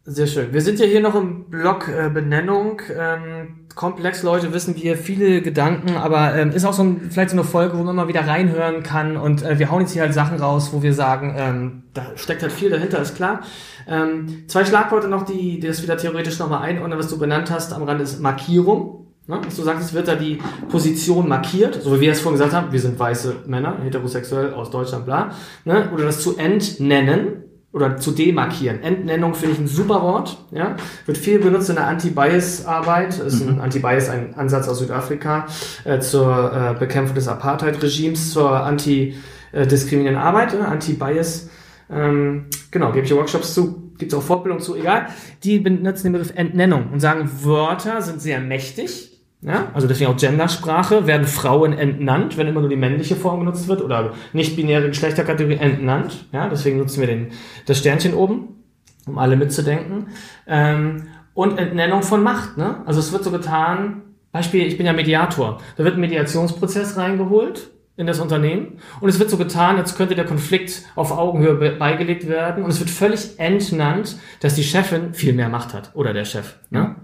Sehr 0.09 0.28
schön. 0.28 0.52
Wir 0.52 0.61
sind 0.61 0.78
ja 0.78 0.86
hier 0.86 1.00
noch 1.00 1.16
im 1.16 1.50
Blog 1.50 1.88
äh, 1.88 2.09
Benennung. 2.09 2.80
Ähm, 2.96 3.66
komplex, 3.74 4.22
Leute, 4.22 4.52
wissen 4.52 4.76
wir 4.76 4.96
viele 4.96 5.42
Gedanken, 5.42 5.96
aber 5.96 6.32
ähm, 6.36 6.52
ist 6.52 6.64
auch 6.64 6.74
so 6.74 6.84
ein, 6.84 7.11
vielleicht 7.11 7.30
so 7.30 7.36
eine 7.36 7.42
Folge, 7.42 7.76
wo 7.76 7.82
man 7.82 7.96
mal 7.96 8.07
wieder 8.07 8.24
reinhören 8.24 8.84
kann. 8.84 9.16
Und 9.16 9.42
äh, 9.42 9.59
wir 9.59 9.68
hauen 9.68 9.80
jetzt 9.80 9.94
hier 9.94 10.02
halt 10.02 10.14
Sachen 10.14 10.38
raus, 10.38 10.70
wo 10.72 10.80
wir 10.80 10.94
sagen, 10.94 11.34
ähm, 11.36 11.82
da 11.92 12.07
steckt 12.14 12.42
halt 12.42 12.52
viel 12.52 12.70
dahinter, 12.70 13.02
ist 13.02 13.16
klar. 13.16 13.40
Ähm, 13.88 14.44
zwei 14.46 14.64
Schlagworte 14.64 15.09
noch, 15.09 15.24
die, 15.24 15.59
die 15.59 15.66
das 15.66 15.82
wieder 15.82 15.96
theoretisch 15.96 16.38
nochmal 16.38 16.62
einordnen, 16.62 17.00
was 17.00 17.09
du 17.09 17.18
benannt 17.18 17.50
hast 17.50 17.72
am 17.72 17.82
Rand 17.82 18.00
ist 18.00 18.20
Markierung. 18.20 19.09
Ne? 19.26 19.40
Was 19.44 19.57
du 19.57 19.62
sagst, 19.64 19.88
es 19.88 19.92
wird 19.92 20.07
da 20.07 20.14
die 20.14 20.38
Position 20.68 21.26
markiert, 21.26 21.82
so 21.82 21.96
wie 21.96 22.02
wir 22.02 22.12
es 22.12 22.20
vorhin 22.20 22.38
gesagt 22.38 22.54
haben, 22.54 22.70
wir 22.70 22.80
sind 22.80 22.96
weiße 22.96 23.38
Männer, 23.46 23.78
heterosexuell 23.82 24.54
aus 24.54 24.70
Deutschland, 24.70 25.04
bla. 25.04 25.32
Ne? 25.64 25.90
Oder 25.92 26.04
das 26.04 26.20
zu 26.20 26.36
entnennen 26.36 27.45
oder 27.76 27.98
zu 27.98 28.10
demarkieren. 28.10 28.82
Entnennung 28.82 29.34
finde 29.34 29.52
ich 29.54 29.60
ein 29.60 29.66
super 29.66 30.00
Wort. 30.00 30.38
Ja? 30.50 30.76
Wird 31.04 31.18
viel 31.18 31.38
benutzt 31.38 31.68
in 31.68 31.76
der 31.76 31.86
Anti-Bias-Arbeit. 31.86 33.18
Ist 33.18 33.42
ein 33.42 33.56
mhm. 33.56 33.60
Anti-Bias 33.60 34.08
ein 34.08 34.34
Ansatz 34.34 34.66
aus 34.66 34.78
Südafrika 34.78 35.46
äh, 35.84 35.98
zur 36.00 36.52
äh, 36.54 36.78
Bekämpfung 36.78 37.14
des 37.14 37.28
Apartheid-Regimes, 37.28 38.32
zur 38.32 38.50
anti-diskriminierenden 38.50 40.24
Arbeit, 40.24 40.54
äh, 40.54 40.56
Anti-Bias. 40.56 41.50
Ähm, 41.90 42.46
genau, 42.70 42.92
gebe 42.92 43.04
ich 43.04 43.14
Workshops 43.14 43.52
zu, 43.52 43.92
gibt 43.98 44.10
es 44.10 44.18
auch 44.18 44.22
Fortbildung 44.22 44.60
zu, 44.60 44.74
egal. 44.74 45.08
Die 45.44 45.58
benutzen 45.58 46.04
den 46.04 46.12
Begriff 46.14 46.32
Entnennung 46.34 46.88
und 46.94 47.00
sagen, 47.00 47.30
Wörter 47.42 48.00
sind 48.00 48.22
sehr 48.22 48.40
mächtig 48.40 49.15
ja, 49.43 49.70
also 49.74 49.87
deswegen 49.87 50.11
auch 50.11 50.16
Gendersprache, 50.16 51.07
werden 51.07 51.26
Frauen 51.26 51.72
entnannt, 51.72 52.37
wenn 52.37 52.49
immer 52.49 52.61
nur 52.61 52.70
die 52.70 52.76
männliche 52.76 53.16
Form 53.16 53.41
genutzt 53.41 53.68
wird 53.68 53.82
oder 53.82 54.14
nicht-binäre 54.32 54.89
Geschlechterkategorie 54.89 55.59
entnannt. 55.59 56.26
Ja, 56.32 56.49
deswegen 56.49 56.78
nutzen 56.78 57.01
wir 57.01 57.07
den, 57.07 57.28
das 57.66 57.78
Sternchen 57.78 58.14
oben, 58.14 58.64
um 59.07 59.18
alle 59.18 59.37
mitzudenken. 59.37 60.09
Ähm, 60.47 61.09
und 61.34 61.59
Entnennung 61.59 62.03
von 62.03 62.22
Macht. 62.22 62.57
Ne? 62.57 62.82
Also 62.87 62.99
es 62.99 63.12
wird 63.12 63.22
so 63.22 63.30
getan, 63.30 64.03
Beispiel, 64.32 64.66
ich 64.66 64.76
bin 64.76 64.87
ja 64.87 64.93
Mediator. 64.93 65.61
Da 65.76 65.84
wird 65.84 65.95
ein 65.95 66.01
Mediationsprozess 66.01 66.97
reingeholt 66.97 67.70
in 67.97 68.07
das 68.07 68.20
Unternehmen 68.20 68.78
und 69.01 69.09
es 69.09 69.18
wird 69.18 69.30
so 69.30 69.37
getan, 69.37 69.76
als 69.76 69.97
könnte 69.97 70.14
der 70.14 70.26
Konflikt 70.26 70.82
auf 70.95 71.12
Augenhöhe 71.12 71.76
beigelegt 71.76 72.28
werden 72.28 72.62
und 72.62 72.70
es 72.70 72.78
wird 72.78 72.91
völlig 72.91 73.39
entnannt, 73.39 74.16
dass 74.41 74.55
die 74.55 74.64
Chefin 74.64 75.14
viel 75.14 75.32
mehr 75.32 75.49
Macht 75.49 75.72
hat 75.72 75.93
oder 75.95 76.12
der 76.12 76.26
Chef. 76.26 76.57
Ne? 76.68 76.97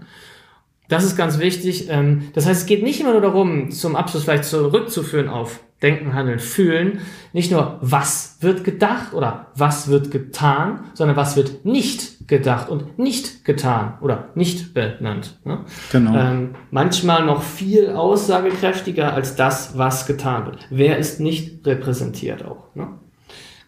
Das 0.93 1.03
ist 1.03 1.17
ganz 1.17 1.39
wichtig. 1.39 1.89
Ähm, 1.89 2.29
das 2.33 2.45
heißt, 2.45 2.61
es 2.61 2.65
geht 2.67 2.83
nicht 2.83 3.01
immer 3.01 3.13
nur 3.13 3.21
darum, 3.21 3.71
zum 3.71 3.95
Abschluss 3.95 4.25
vielleicht 4.25 4.45
zurückzuführen 4.45 5.27
auf 5.27 5.61
Denken, 5.81 6.13
Handeln, 6.13 6.37
Fühlen. 6.37 6.99
Nicht 7.33 7.51
nur, 7.51 7.79
was 7.81 8.37
wird 8.41 8.63
gedacht 8.63 9.15
oder 9.15 9.47
was 9.55 9.87
wird 9.87 10.11
getan, 10.11 10.81
sondern 10.93 11.17
was 11.17 11.35
wird 11.35 11.65
nicht 11.65 12.27
gedacht 12.27 12.69
und 12.69 12.99
nicht 12.99 13.43
getan 13.43 13.97
oder 14.01 14.29
nicht 14.35 14.75
benannt. 14.75 15.39
Ne? 15.45 15.61
Genau. 15.91 16.15
Ähm, 16.15 16.55
manchmal 16.69 17.25
noch 17.25 17.41
viel 17.41 17.89
aussagekräftiger 17.89 19.15
als 19.15 19.35
das, 19.35 19.75
was 19.75 20.05
getan 20.05 20.45
wird. 20.45 20.67
Wer 20.69 20.99
ist 20.99 21.19
nicht 21.19 21.65
repräsentiert 21.65 22.45
auch. 22.45 22.75
Ne? 22.75 22.87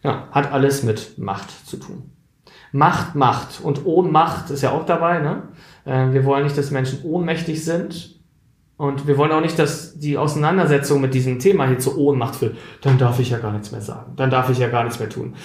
Ja, 0.03 0.27
hat 0.29 0.51
alles 0.51 0.83
mit 0.83 1.17
Macht 1.17 1.67
zu 1.67 1.77
tun. 1.77 2.11
Macht, 2.71 3.15
Macht 3.15 3.61
und 3.63 3.83
Ohnmacht 3.85 4.51
ist 4.51 4.61
ja 4.61 4.71
auch 4.71 4.85
dabei. 4.85 5.19
Ne? 5.19 5.41
Äh, 5.85 6.13
wir 6.13 6.25
wollen 6.25 6.43
nicht, 6.43 6.57
dass 6.57 6.71
Menschen 6.71 7.03
ohnmächtig 7.03 7.63
sind. 7.63 8.19
Und 8.77 9.07
wir 9.07 9.17
wollen 9.17 9.31
auch 9.31 9.41
nicht, 9.41 9.57
dass 9.57 9.97
die 9.97 10.17
Auseinandersetzung 10.17 10.99
mit 10.99 11.13
diesem 11.13 11.39
Thema 11.39 11.65
hier 11.65 11.79
zu 11.79 11.97
Ohnmacht 11.97 12.35
führt. 12.35 12.57
Dann 12.81 12.97
darf 12.97 13.19
ich 13.19 13.29
ja 13.29 13.37
gar 13.37 13.53
nichts 13.53 13.71
mehr 13.71 13.79
sagen. 13.79 14.13
Dann 14.17 14.29
darf 14.29 14.49
ich 14.49 14.57
ja 14.57 14.67
gar 14.67 14.83
nichts 14.83 14.99
mehr 14.99 15.07
tun. 15.07 15.35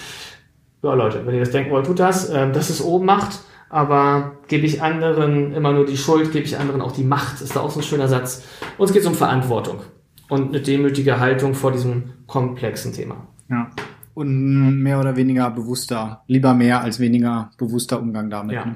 Ja, 0.83 0.93
Leute, 0.93 1.25
wenn 1.25 1.35
ihr 1.35 1.39
das 1.39 1.51
denken 1.51 1.71
wollt, 1.71 1.85
tut 1.85 1.99
das. 1.99 2.29
Ähm, 2.29 2.51
das 2.51 2.69
ist 2.69 2.83
Ohnmacht. 2.83 3.39
Aber 3.69 4.33
gebe 4.49 4.65
ich 4.65 4.81
anderen 4.81 5.53
immer 5.53 5.71
nur 5.71 5.85
die 5.85 5.95
Schuld, 5.95 6.33
gebe 6.33 6.43
ich 6.43 6.57
anderen 6.57 6.81
auch 6.81 6.91
die 6.91 7.05
Macht. 7.05 7.39
Ist 7.39 7.55
da 7.55 7.61
auch 7.61 7.71
so 7.71 7.79
ein 7.79 7.83
schöner 7.83 8.09
Satz. 8.09 8.43
Uns 8.77 8.91
geht 8.91 9.03
es 9.03 9.07
um 9.07 9.15
Verantwortung 9.15 9.79
und 10.27 10.49
eine 10.49 10.59
demütige 10.59 11.21
Haltung 11.21 11.53
vor 11.53 11.71
diesem 11.71 12.11
komplexen 12.27 12.91
Thema. 12.91 13.27
Ja. 13.49 13.71
Und 14.13 14.81
mehr 14.81 14.99
oder 14.99 15.15
weniger 15.15 15.49
bewusster, 15.51 16.23
lieber 16.27 16.53
mehr 16.53 16.81
als 16.81 16.99
weniger 16.99 17.51
bewusster 17.57 18.01
Umgang 18.01 18.29
damit. 18.29 18.55
Ja. 18.55 18.65
Ne? 18.65 18.75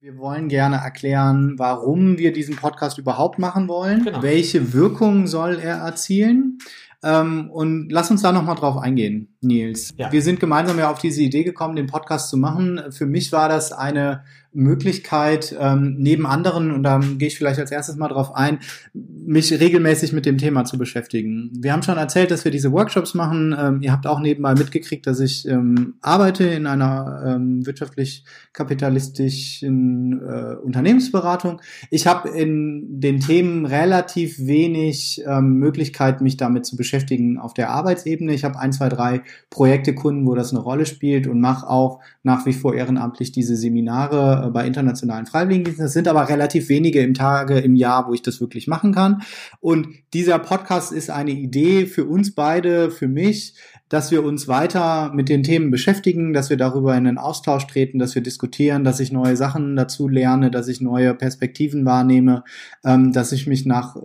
Wir 0.00 0.18
wollen 0.18 0.48
gerne 0.48 0.76
erklären, 0.76 1.54
warum 1.56 2.18
wir 2.18 2.32
diesen 2.32 2.56
Podcast 2.56 2.98
überhaupt 2.98 3.38
machen 3.38 3.68
wollen. 3.68 4.04
Genau. 4.04 4.22
Welche 4.22 4.72
Wirkung 4.72 5.26
soll 5.26 5.58
er 5.58 5.76
erzielen? 5.76 6.58
Ähm, 7.02 7.50
und 7.50 7.90
lass 7.90 8.10
uns 8.10 8.22
da 8.22 8.32
nochmal 8.32 8.56
drauf 8.56 8.76
eingehen, 8.76 9.36
Nils. 9.40 9.94
Ja. 9.96 10.12
Wir 10.12 10.22
sind 10.22 10.40
gemeinsam 10.40 10.78
ja 10.78 10.90
auf 10.90 10.98
diese 10.98 11.22
Idee 11.22 11.44
gekommen, 11.44 11.76
den 11.76 11.86
Podcast 11.86 12.30
zu 12.30 12.36
machen. 12.36 12.82
Für 12.90 13.06
mich 13.06 13.32
war 13.32 13.48
das 13.48 13.72
eine 13.72 14.24
Möglichkeit, 14.56 15.54
ähm, 15.60 15.96
neben 15.98 16.26
anderen, 16.26 16.72
und 16.72 16.82
da 16.82 16.98
gehe 16.98 17.28
ich 17.28 17.36
vielleicht 17.36 17.60
als 17.60 17.70
erstes 17.70 17.96
mal 17.96 18.08
drauf 18.08 18.34
ein, 18.34 18.60
mich 18.94 19.52
regelmäßig 19.52 20.14
mit 20.14 20.24
dem 20.24 20.38
Thema 20.38 20.64
zu 20.64 20.78
beschäftigen. 20.78 21.50
Wir 21.60 21.74
haben 21.74 21.82
schon 21.82 21.98
erzählt, 21.98 22.30
dass 22.30 22.44
wir 22.44 22.52
diese 22.52 22.72
Workshops 22.72 23.12
machen. 23.12 23.54
Ähm, 23.58 23.82
ihr 23.82 23.92
habt 23.92 24.06
auch 24.06 24.18
nebenbei 24.18 24.54
mitgekriegt, 24.54 25.06
dass 25.06 25.20
ich 25.20 25.46
ähm, 25.46 25.96
arbeite 26.00 26.44
in 26.44 26.66
einer 26.66 27.22
ähm, 27.26 27.66
wirtschaftlich-kapitalistischen 27.66 30.22
äh, 30.22 30.54
Unternehmensberatung. 30.64 31.60
Ich 31.90 32.06
habe 32.06 32.30
in 32.30 33.00
den 33.00 33.20
Themen 33.20 33.66
relativ 33.66 34.38
wenig 34.38 35.22
ähm, 35.26 35.58
Möglichkeit, 35.58 36.22
mich 36.22 36.38
damit 36.38 36.64
zu 36.64 36.76
beschäftigen 36.76 37.36
auf 37.38 37.52
der 37.52 37.68
Arbeitsebene. 37.70 38.32
Ich 38.32 38.44
habe 38.44 38.58
ein, 38.58 38.72
zwei, 38.72 38.88
drei 38.88 39.20
Projekte, 39.50 39.94
Kunden, 39.94 40.26
wo 40.26 40.34
das 40.34 40.52
eine 40.52 40.60
Rolle 40.60 40.86
spielt 40.86 41.26
und 41.26 41.40
mache 41.40 41.68
auch 41.68 42.00
nach 42.22 42.46
wie 42.46 42.54
vor 42.54 42.74
ehrenamtlich 42.74 43.32
diese 43.32 43.56
Seminare 43.56 44.45
äh, 44.46 44.50
bei 44.50 44.66
internationalen 44.66 45.26
Freiwilligendiensten. 45.26 45.86
Es 45.86 45.92
sind 45.92 46.08
aber 46.08 46.28
relativ 46.28 46.68
wenige 46.68 47.00
im 47.00 47.14
Tage, 47.14 47.58
im 47.58 47.76
Jahr, 47.76 48.08
wo 48.08 48.14
ich 48.14 48.22
das 48.22 48.40
wirklich 48.40 48.66
machen 48.66 48.92
kann. 48.92 49.22
Und 49.60 49.88
dieser 50.14 50.38
Podcast 50.38 50.92
ist 50.92 51.10
eine 51.10 51.32
Idee 51.32 51.86
für 51.86 52.04
uns 52.04 52.34
beide, 52.34 52.90
für 52.90 53.08
mich, 53.08 53.54
dass 53.88 54.10
wir 54.10 54.24
uns 54.24 54.48
weiter 54.48 55.12
mit 55.14 55.28
den 55.28 55.42
Themen 55.42 55.70
beschäftigen, 55.70 56.32
dass 56.32 56.50
wir 56.50 56.56
darüber 56.56 56.96
in 56.96 57.04
den 57.04 57.18
Austausch 57.18 57.66
treten, 57.66 57.98
dass 57.98 58.14
wir 58.14 58.22
diskutieren, 58.22 58.82
dass 58.84 59.00
ich 59.00 59.12
neue 59.12 59.36
Sachen 59.36 59.76
dazu 59.76 60.08
lerne, 60.08 60.50
dass 60.50 60.68
ich 60.68 60.80
neue 60.80 61.14
Perspektiven 61.14 61.84
wahrnehme, 61.84 62.42
ähm, 62.84 63.12
dass 63.12 63.32
ich 63.32 63.46
mich 63.46 63.64
nach 63.66 63.96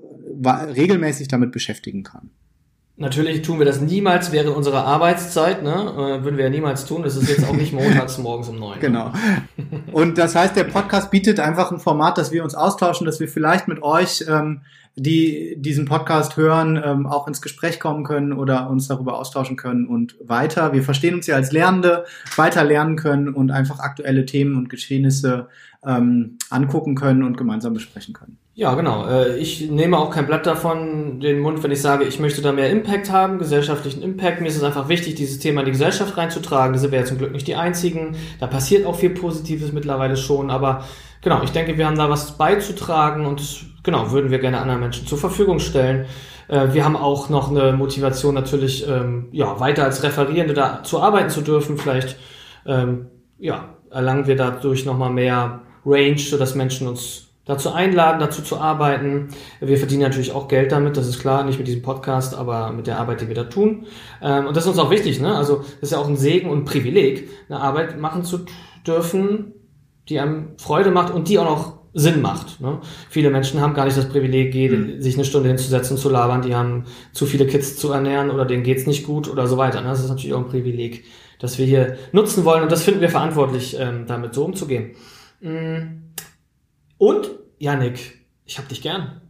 regelmäßig 0.42 1.28
damit 1.28 1.52
beschäftigen 1.52 2.04
kann. 2.04 2.32
Natürlich 3.02 3.42
tun 3.42 3.58
wir 3.58 3.66
das 3.66 3.82
niemals 3.82 4.32
während 4.32 4.56
unserer 4.56 4.86
Arbeitszeit, 4.86 5.64
ne? 5.64 5.72
Äh, 5.74 6.24
würden 6.24 6.38
wir 6.38 6.44
ja 6.44 6.52
niemals 6.52 6.86
tun. 6.86 7.02
Das 7.02 7.16
ist 7.16 7.28
jetzt 7.28 7.44
auch 7.50 7.56
nicht 7.56 7.74
montags 7.74 8.20
morgens 8.20 8.48
um 8.48 8.60
neun. 8.60 8.80
Genau. 8.80 9.12
Und 9.92 10.20
das 10.20 10.36
heißt, 10.36 10.56
der 10.56 10.66
Podcast 10.66 11.10
bietet 11.10 11.40
einfach 11.40 11.72
ein 11.72 11.80
Format, 11.80 12.20
dass 12.20 12.32
wir 12.32 12.44
uns 12.44 12.54
austauschen, 12.54 13.08
dass 13.08 13.20
wir 13.20 13.28
vielleicht 13.28 13.68
mit 13.68 13.82
euch, 13.82 14.24
ähm, 14.30 14.62
die 14.96 15.56
diesen 15.58 15.86
Podcast 15.86 16.38
hören, 16.38 16.80
ähm, 16.86 17.08
auch 17.08 17.28
ins 17.28 17.42
Gespräch 17.42 17.80
kommen 17.80 18.04
können 18.04 18.34
oder 18.34 18.70
uns 18.70 18.88
darüber 18.88 19.18
austauschen 19.18 19.58
können 19.58 19.88
und 19.88 20.16
weiter. 20.24 20.72
Wir 20.72 20.84
verstehen 20.84 21.16
uns 21.16 21.26
ja 21.26 21.36
als 21.36 21.52
Lernende, 21.52 22.06
weiter 22.36 22.64
lernen 22.64 22.98
können 22.98 23.30
und 23.30 23.50
einfach 23.50 23.80
aktuelle 23.80 24.28
Themen 24.28 24.56
und 24.58 24.70
Geschehnisse 24.70 25.48
ähm, 25.84 26.38
angucken 26.52 26.94
können 26.94 27.24
und 27.24 27.36
gemeinsam 27.36 27.74
besprechen 27.74 28.14
können. 28.14 28.38
Ja, 28.62 28.76
genau. 28.76 29.08
Äh, 29.08 29.38
ich 29.40 29.72
nehme 29.72 29.98
auch 29.98 30.12
kein 30.12 30.28
Blatt 30.28 30.46
davon 30.46 31.20
den 31.20 31.40
Mund, 31.40 31.64
wenn 31.64 31.72
ich 31.72 31.82
sage, 31.82 32.04
ich 32.04 32.20
möchte 32.20 32.44
da 32.44 32.52
mehr 32.52 32.70
Impact 32.70 33.12
haben, 33.12 33.40
gesellschaftlichen 33.40 34.04
Impact. 34.04 34.40
Mir 34.40 34.50
ist 34.50 34.58
es 34.58 34.62
einfach 34.62 34.88
wichtig, 34.88 35.16
dieses 35.16 35.40
Thema 35.40 35.62
in 35.62 35.66
die 35.66 35.72
Gesellschaft 35.72 36.16
reinzutragen. 36.16 36.80
Wir 36.80 37.00
ja 37.00 37.04
zum 37.04 37.18
Glück 37.18 37.32
nicht 37.32 37.48
die 37.48 37.56
Einzigen. 37.56 38.16
Da 38.40 38.46
passiert 38.46 38.86
auch 38.86 38.94
viel 38.94 39.10
Positives 39.10 39.72
mittlerweile 39.72 40.16
schon. 40.16 40.52
Aber 40.52 40.86
genau, 41.24 41.42
ich 41.42 41.50
denke, 41.50 41.80
wir 41.80 41.88
haben 41.88 41.98
da 41.98 42.12
was 42.12 42.38
beizutragen 42.38 43.26
und 43.26 43.42
genau, 43.82 44.12
würden 44.12 44.30
wir 44.30 44.38
gerne 44.38 44.62
anderen 44.62 44.82
Menschen 44.82 45.08
zur 45.08 45.18
Verfügung 45.18 45.58
stellen. 45.58 46.06
Äh, 46.48 46.72
wir 46.72 46.86
haben 46.86 46.96
auch 46.96 47.30
noch 47.30 47.50
eine 47.50 47.74
Motivation 47.74 48.36
natürlich, 48.36 48.88
ähm, 48.88 49.30
ja, 49.32 49.60
weiter 49.60 49.86
als 49.86 50.04
Referierende 50.04 50.54
da 50.54 50.84
zu 50.84 51.02
arbeiten 51.02 51.32
zu 51.32 51.42
dürfen. 51.42 51.80
Vielleicht, 51.80 52.16
ähm, 52.68 53.08
ja, 53.40 53.70
erlangen 53.90 54.28
wir 54.28 54.36
dadurch 54.36 54.86
nochmal 54.86 55.10
mehr 55.10 55.62
Range, 55.84 56.20
sodass 56.20 56.54
Menschen 56.54 56.88
uns 56.88 57.31
dazu 57.46 57.72
einladen, 57.72 58.20
dazu 58.20 58.42
zu 58.42 58.58
arbeiten. 58.58 59.30
Wir 59.60 59.78
verdienen 59.78 60.02
natürlich 60.02 60.32
auch 60.32 60.48
Geld 60.48 60.72
damit, 60.72 60.98
das 60.98 61.08
ist 61.08 61.20
klar, 61.20 61.44
nicht 61.44 61.58
mit 61.58 61.68
diesem 61.68 61.82
Podcast, 61.82 62.36
aber 62.36 62.72
mit 62.72 62.88
der 62.88 63.00
Arbeit, 63.00 63.22
die 63.22 63.28
wir 63.28 63.36
da 63.36 63.46
tun. 63.46 63.86
Ähm, 64.22 64.48
und 64.48 64.56
das 64.56 64.66
ist 64.66 64.70
uns 64.70 64.80
auch 64.80 64.92
wichtig, 64.92 65.20
ne? 65.20 65.36
Also 65.36 65.58
das 65.58 65.90
ist 65.90 65.92
ja 65.92 65.98
auch 65.98 66.08
ein 66.08 66.18
Segen 66.18 66.50
und 66.50 66.60
ein 66.60 66.66
Privileg, 66.66 67.30
eine 67.50 67.60
Arbeit 67.60 68.00
machen 68.00 68.24
zu 68.24 68.46
dürfen, 68.86 69.54
die 70.10 70.20
einem 70.20 70.50
Freude 70.58 70.92
macht 70.92 71.14
und 71.14 71.30
die 71.30 71.40
auch 71.40 71.46
noch 71.46 71.82
Sinn 71.94 72.22
macht. 72.22 72.62
Ne? 72.62 72.80
Viele 73.10 73.30
Menschen 73.30 73.60
haben 73.60 73.74
gar 73.74 73.86
nicht 73.86 73.98
das 73.98 74.08
Privileg, 74.08 74.54
mhm. 74.56 75.02
sich 75.02 75.16
eine 75.16 75.26
Stunde 75.26 75.50
hinzusetzen, 75.50 75.98
zu 75.98 76.10
labern, 76.10 76.42
die 76.42 76.56
haben 76.56 76.86
zu 77.12 77.26
viele 77.26 77.46
Kids 77.46 77.76
zu 77.76 77.92
ernähren 77.92 78.30
oder 78.30 78.46
denen 78.46 78.64
geht's 78.64 78.88
nicht 78.88 79.06
gut 79.06 79.28
oder 79.28 79.48
so 79.48 79.58
weiter. 79.58 79.82
Ne? 79.82 79.90
Das 79.90 80.00
ist 80.00 80.10
natürlich 80.10 80.34
auch 80.34 80.40
ein 80.40 80.48
Privileg, 80.48 81.04
das 81.40 81.58
wir 81.58 81.66
hier 81.66 81.98
nutzen 82.14 82.46
wollen 82.46 82.64
und 82.64 82.72
das 82.72 82.84
finden 82.84 83.02
wir 83.02 83.10
verantwortlich, 83.10 83.78
ähm, 83.78 84.06
damit 84.08 84.34
so 84.34 84.46
umzugehen. 84.46 84.92
Mm. 85.42 86.11
Und, 87.02 87.32
Janik, 87.58 88.20
ich 88.46 88.60
hab 88.60 88.70
dich 88.70 88.84
gern. 88.84 89.22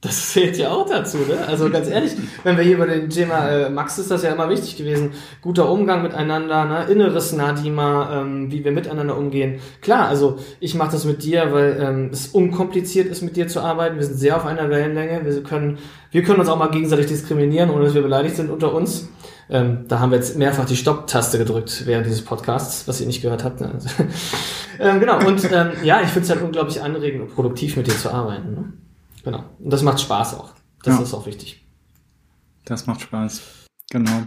Das 0.00 0.28
zählt 0.32 0.56
ja 0.56 0.70
auch 0.70 0.88
dazu, 0.88 1.18
ne? 1.18 1.36
Also 1.46 1.68
ganz 1.68 1.86
ehrlich, 1.86 2.12
wenn 2.44 2.56
wir 2.56 2.64
hier 2.64 2.76
über 2.76 2.86
den 2.86 3.10
Thema, 3.10 3.46
äh, 3.46 3.68
Max 3.68 3.98
ist 3.98 4.10
das 4.10 4.22
ja 4.22 4.32
immer 4.32 4.48
wichtig 4.48 4.78
gewesen, 4.78 5.12
guter 5.42 5.68
Umgang 5.68 6.02
miteinander, 6.02 6.64
ne? 6.64 6.86
inneres 6.90 7.34
Nadima, 7.34 8.22
ähm, 8.22 8.50
wie 8.50 8.64
wir 8.64 8.72
miteinander 8.72 9.18
umgehen. 9.18 9.60
Klar, 9.82 10.08
also 10.08 10.38
ich 10.60 10.74
mache 10.74 10.92
das 10.92 11.04
mit 11.04 11.22
dir, 11.22 11.52
weil 11.52 11.76
ähm, 11.78 12.08
es 12.10 12.28
unkompliziert 12.28 13.08
ist, 13.08 13.20
mit 13.20 13.36
dir 13.36 13.48
zu 13.48 13.60
arbeiten. 13.60 13.96
Wir 13.96 14.04
sind 14.04 14.16
sehr 14.16 14.38
auf 14.38 14.46
einer 14.46 14.70
Wellenlänge. 14.70 15.26
Wir 15.26 15.42
können, 15.42 15.76
wir 16.10 16.22
können 16.22 16.40
uns 16.40 16.48
auch 16.48 16.56
mal 16.56 16.70
gegenseitig 16.70 17.04
diskriminieren, 17.08 17.68
ohne 17.68 17.84
dass 17.84 17.94
wir 17.94 18.00
beleidigt 18.00 18.36
sind 18.36 18.48
unter 18.48 18.72
uns. 18.72 19.10
Ähm, 19.50 19.84
da 19.88 20.00
haben 20.00 20.10
wir 20.10 20.18
jetzt 20.18 20.36
mehrfach 20.36 20.64
die 20.64 20.76
Stopp-Taste 20.76 21.38
gedrückt 21.38 21.86
während 21.86 22.06
dieses 22.06 22.24
Podcasts, 22.24 22.88
was 22.88 23.00
ihr 23.00 23.06
nicht 23.06 23.22
gehört 23.22 23.44
habt. 23.44 23.60
Ne? 23.60 23.78
ähm, 24.78 25.00
genau, 25.00 25.18
und 25.26 25.44
ähm, 25.52 25.72
ja, 25.82 26.00
ich 26.00 26.08
finde 26.08 26.24
es 26.24 26.30
halt 26.30 26.42
unglaublich 26.42 26.80
anregend 26.80 27.22
und 27.22 27.34
produktiv 27.34 27.76
mit 27.76 27.86
dir 27.86 27.96
zu 27.96 28.10
arbeiten. 28.10 28.52
Ne? 28.52 28.72
Genau. 29.22 29.44
Und 29.58 29.72
das 29.72 29.82
macht 29.82 30.00
Spaß 30.00 30.34
auch. 30.34 30.54
Das 30.82 30.96
ja. 30.96 31.02
ist 31.02 31.14
auch 31.14 31.26
wichtig. 31.26 31.66
Das 32.64 32.86
macht 32.86 33.02
Spaß. 33.02 33.42
Genau. 33.90 34.24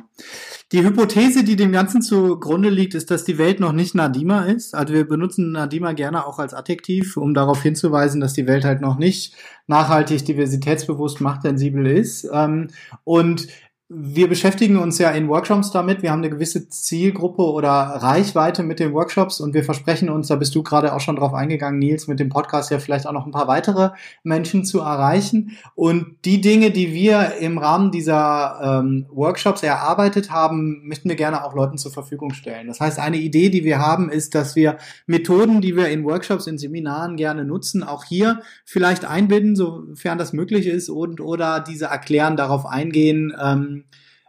die 0.71 0.83
Hypothese, 0.83 1.43
die 1.43 1.57
dem 1.57 1.73
Ganzen 1.73 2.01
zugrunde 2.01 2.69
liegt, 2.69 2.93
ist, 2.93 3.11
dass 3.11 3.25
die 3.25 3.37
Welt 3.37 3.59
noch 3.59 3.73
nicht 3.73 3.95
Nadima 3.95 4.43
ist. 4.43 4.75
Also 4.75 4.93
wir 4.93 5.05
benutzen 5.05 5.51
Nadima 5.51 5.91
gerne 5.91 6.25
auch 6.25 6.39
als 6.39 6.53
Adjektiv, 6.53 7.17
um 7.17 7.33
darauf 7.33 7.63
hinzuweisen, 7.63 8.21
dass 8.21 8.33
die 8.33 8.47
Welt 8.47 8.63
halt 8.63 8.79
noch 8.79 8.97
nicht 8.97 9.35
nachhaltig, 9.65 10.23
diversitätsbewusst, 10.23 11.19
machtsensibel 11.19 11.85
ist. 11.87 12.29
Ähm, 12.31 12.69
und 13.03 13.47
wir 13.89 14.27
beschäftigen 14.27 14.75
uns 14.75 14.97
ja 14.97 15.11
in 15.11 15.29
Workshops 15.29 15.71
damit. 15.71 16.01
Wir 16.01 16.11
haben 16.11 16.19
eine 16.19 16.29
gewisse 16.29 16.67
Zielgruppe 16.67 17.43
oder 17.43 17.71
Reichweite 17.71 18.61
mit 18.61 18.81
den 18.81 18.91
Workshops 18.91 19.39
und 19.39 19.53
wir 19.53 19.63
versprechen 19.63 20.09
uns, 20.09 20.27
da 20.27 20.35
bist 20.35 20.53
du 20.55 20.61
gerade 20.61 20.93
auch 20.93 20.99
schon 20.99 21.15
drauf 21.15 21.33
eingegangen, 21.33 21.79
Nils, 21.79 22.05
mit 22.07 22.19
dem 22.19 22.27
Podcast 22.27 22.69
ja 22.69 22.79
vielleicht 22.79 23.07
auch 23.07 23.13
noch 23.13 23.25
ein 23.25 23.31
paar 23.31 23.47
weitere 23.47 23.91
Menschen 24.23 24.65
zu 24.65 24.81
erreichen. 24.81 25.57
Und 25.73 26.17
die 26.25 26.41
Dinge, 26.41 26.71
die 26.71 26.93
wir 26.93 27.37
im 27.39 27.57
Rahmen 27.57 27.91
dieser 27.91 28.81
ähm, 28.81 29.05
Workshops 29.09 29.63
erarbeitet 29.63 30.31
haben, 30.31 30.85
möchten 30.85 31.07
wir 31.07 31.15
gerne 31.15 31.45
auch 31.45 31.55
Leuten 31.55 31.77
zur 31.77 31.93
Verfügung 31.93 32.33
stellen. 32.33 32.67
Das 32.67 32.81
heißt, 32.81 32.99
eine 32.99 33.17
Idee, 33.17 33.49
die 33.49 33.63
wir 33.63 33.79
haben, 33.79 34.09
ist, 34.09 34.35
dass 34.35 34.57
wir 34.57 34.79
Methoden, 35.05 35.61
die 35.61 35.77
wir 35.77 35.87
in 35.87 36.03
Workshops, 36.03 36.45
in 36.47 36.57
Seminaren 36.57 37.15
gerne 37.15 37.45
nutzen, 37.45 37.83
auch 37.83 38.03
hier 38.03 38.41
vielleicht 38.65 39.05
einbinden, 39.05 39.55
sofern 39.55 40.17
das 40.17 40.33
möglich 40.33 40.67
ist 40.67 40.89
und 40.89 41.21
oder 41.21 41.61
diese 41.61 41.85
erklären, 41.85 42.35
darauf 42.35 42.65
eingehen, 42.65 43.33
ähm, 43.41 43.76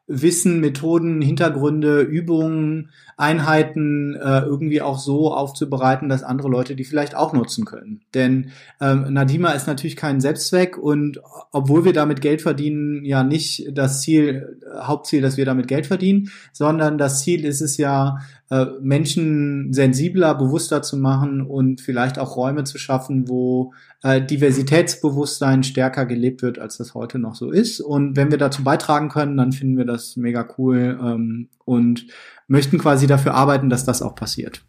Wissen, 0.08 0.60
Methoden, 0.60 1.20
Hintergründe, 1.20 2.00
Übungen, 2.00 2.90
Einheiten 3.18 4.14
äh, 4.14 4.40
irgendwie 4.40 4.80
auch 4.80 4.98
so 4.98 5.34
aufzubereiten, 5.34 6.08
dass 6.08 6.22
andere 6.22 6.48
Leute 6.48 6.74
die 6.74 6.84
vielleicht 6.84 7.14
auch 7.14 7.34
nutzen 7.34 7.66
können. 7.66 8.00
Denn 8.14 8.50
ähm, 8.80 9.12
Nadima 9.12 9.50
ist 9.50 9.66
natürlich 9.66 9.96
kein 9.96 10.20
Selbstzweck 10.20 10.78
und 10.78 11.20
obwohl 11.52 11.84
wir 11.84 11.92
damit 11.92 12.22
Geld 12.22 12.40
verdienen, 12.40 13.04
ja 13.04 13.22
nicht 13.22 13.68
das 13.72 14.00
Ziel, 14.00 14.60
Hauptziel, 14.80 15.20
dass 15.20 15.36
wir 15.36 15.44
damit 15.44 15.68
Geld 15.68 15.86
verdienen, 15.86 16.30
sondern 16.52 16.96
das 16.96 17.20
Ziel 17.20 17.44
ist 17.44 17.60
es 17.60 17.76
ja, 17.76 18.18
äh, 18.50 18.66
Menschen 18.80 19.72
sensibler, 19.72 20.34
bewusster 20.34 20.82
zu 20.82 20.96
machen 20.96 21.42
und 21.42 21.80
vielleicht 21.80 22.18
auch 22.18 22.36
Räume 22.36 22.64
zu 22.64 22.78
schaffen, 22.78 23.28
wo 23.28 23.74
äh, 24.02 24.22
Diversitätsbewusstsein 24.22 25.62
stärker 25.64 26.06
gelebt 26.06 26.42
wird, 26.42 26.58
als 26.58 26.78
das 26.78 26.94
heute 26.94 27.18
noch 27.18 27.34
so 27.34 27.50
ist. 27.50 27.80
Und 27.80 28.16
wenn 28.16 28.30
wir 28.30 28.38
dazu 28.38 28.64
beitragen 28.64 29.08
können, 29.10 29.36
dann 29.36 29.52
finden 29.52 29.76
wir 29.76 29.84
das 29.84 30.16
mega 30.16 30.48
cool 30.56 30.98
ähm, 31.00 31.48
und 31.64 32.06
möchten 32.46 32.78
quasi 32.78 33.06
dafür 33.06 33.34
arbeiten, 33.34 33.68
dass 33.68 33.84
das 33.84 34.00
auch 34.00 34.14
passiert. 34.14 34.62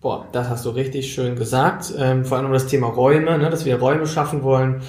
Boah, 0.00 0.26
das 0.32 0.48
hast 0.48 0.64
du 0.64 0.70
richtig 0.70 1.12
schön 1.12 1.36
gesagt. 1.36 1.92
Ähm, 1.96 2.24
vor 2.24 2.38
allem 2.38 2.46
um 2.46 2.52
das 2.52 2.66
Thema 2.66 2.88
Räume, 2.88 3.38
ne, 3.38 3.50
dass 3.50 3.64
wir 3.64 3.78
Räume 3.78 4.06
schaffen 4.06 4.42
wollen, 4.42 4.80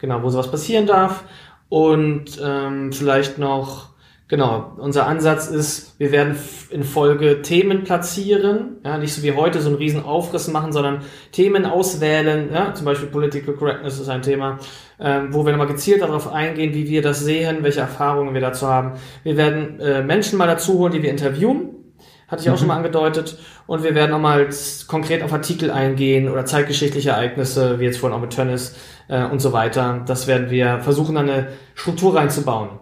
genau, 0.00 0.22
wo 0.22 0.30
sowas 0.30 0.50
passieren 0.50 0.86
darf. 0.86 1.24
Und 1.68 2.40
ähm, 2.42 2.92
vielleicht 2.92 3.38
noch 3.38 3.89
Genau, 4.30 4.74
unser 4.76 5.08
Ansatz 5.08 5.48
ist, 5.48 5.98
wir 5.98 6.12
werden 6.12 6.36
in 6.70 6.84
Folge 6.84 7.42
Themen 7.42 7.82
platzieren, 7.82 8.76
ja, 8.84 8.96
nicht 8.96 9.12
so 9.12 9.24
wie 9.24 9.32
heute 9.32 9.60
so 9.60 9.70
einen 9.70 9.78
riesen 9.78 10.04
Aufriss 10.04 10.46
machen, 10.46 10.72
sondern 10.72 11.00
Themen 11.32 11.66
auswählen, 11.66 12.48
ja, 12.54 12.72
zum 12.72 12.84
Beispiel 12.84 13.08
Political 13.08 13.54
Correctness 13.54 13.98
ist 13.98 14.08
ein 14.08 14.22
Thema, 14.22 14.60
ähm, 15.00 15.34
wo 15.34 15.44
wir 15.44 15.50
nochmal 15.50 15.66
gezielt 15.66 16.02
darauf 16.02 16.32
eingehen, 16.32 16.74
wie 16.74 16.88
wir 16.88 17.02
das 17.02 17.24
sehen, 17.24 17.64
welche 17.64 17.80
Erfahrungen 17.80 18.32
wir 18.32 18.40
dazu 18.40 18.68
haben. 18.68 18.92
Wir 19.24 19.36
werden 19.36 19.80
äh, 19.80 20.00
Menschen 20.04 20.38
mal 20.38 20.46
dazu 20.46 20.78
holen, 20.78 20.92
die 20.92 21.02
wir 21.02 21.10
interviewen, 21.10 21.70
hatte 22.28 22.42
ich 22.42 22.50
auch 22.50 22.54
mhm. 22.54 22.58
schon 22.58 22.68
mal 22.68 22.76
angedeutet, 22.76 23.36
und 23.66 23.82
wir 23.82 23.96
werden 23.96 24.12
nochmal 24.12 24.48
konkret 24.86 25.24
auf 25.24 25.32
Artikel 25.32 25.72
eingehen 25.72 26.28
oder 26.28 26.44
zeitgeschichtliche 26.44 27.10
Ereignisse, 27.10 27.80
wie 27.80 27.84
jetzt 27.84 27.98
vorhin 27.98 28.16
auch 28.16 28.22
mit 28.22 28.30
Tönnis 28.30 28.76
äh, 29.08 29.24
und 29.24 29.40
so 29.40 29.52
weiter. 29.52 30.04
Das 30.06 30.28
werden 30.28 30.50
wir 30.50 30.78
versuchen, 30.78 31.16
eine 31.16 31.48
Struktur 31.74 32.14
reinzubauen. 32.14 32.78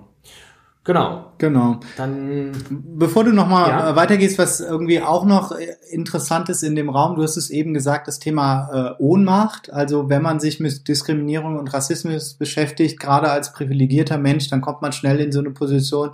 Genau. 0.89 1.33
Genau. 1.37 1.81
Dann, 1.99 2.53
bevor 2.71 3.23
du 3.23 3.33
nochmal 3.35 3.69
ja. 3.69 3.91
Äh, 3.91 3.97
weitergehst, 3.97 4.39
was 4.39 4.61
irgendwie 4.61 5.03
auch 5.03 5.27
noch 5.27 5.53
interessant 5.91 6.49
ist 6.49 6.63
in 6.63 6.77
dem 6.77 6.89
Raum, 6.89 7.15
du 7.15 7.23
hast 7.23 7.37
es 7.37 7.51
eben 7.51 7.75
gesagt, 7.75 8.09
das 8.09 8.21
Thema 8.21 8.97
äh, 8.99 9.03
Ohnmacht. 9.03 9.71
Also 9.71 10.09
wenn 10.09 10.23
man 10.23 10.41
sich 10.41 10.61
mit 10.61 10.89
Diskriminierung 10.89 11.59
und 11.59 11.75
Rassismus 11.75 12.33
beschäftigt, 12.33 12.99
gerade 12.99 13.31
als 13.31 13.53
privilegierter 13.53 14.17
Mensch, 14.17 14.49
dann 14.49 14.63
kommt 14.63 14.81
man 14.81 14.93
schnell 14.93 15.21
in 15.21 15.31
so 15.31 15.41
eine 15.41 15.51
Position, 15.51 16.13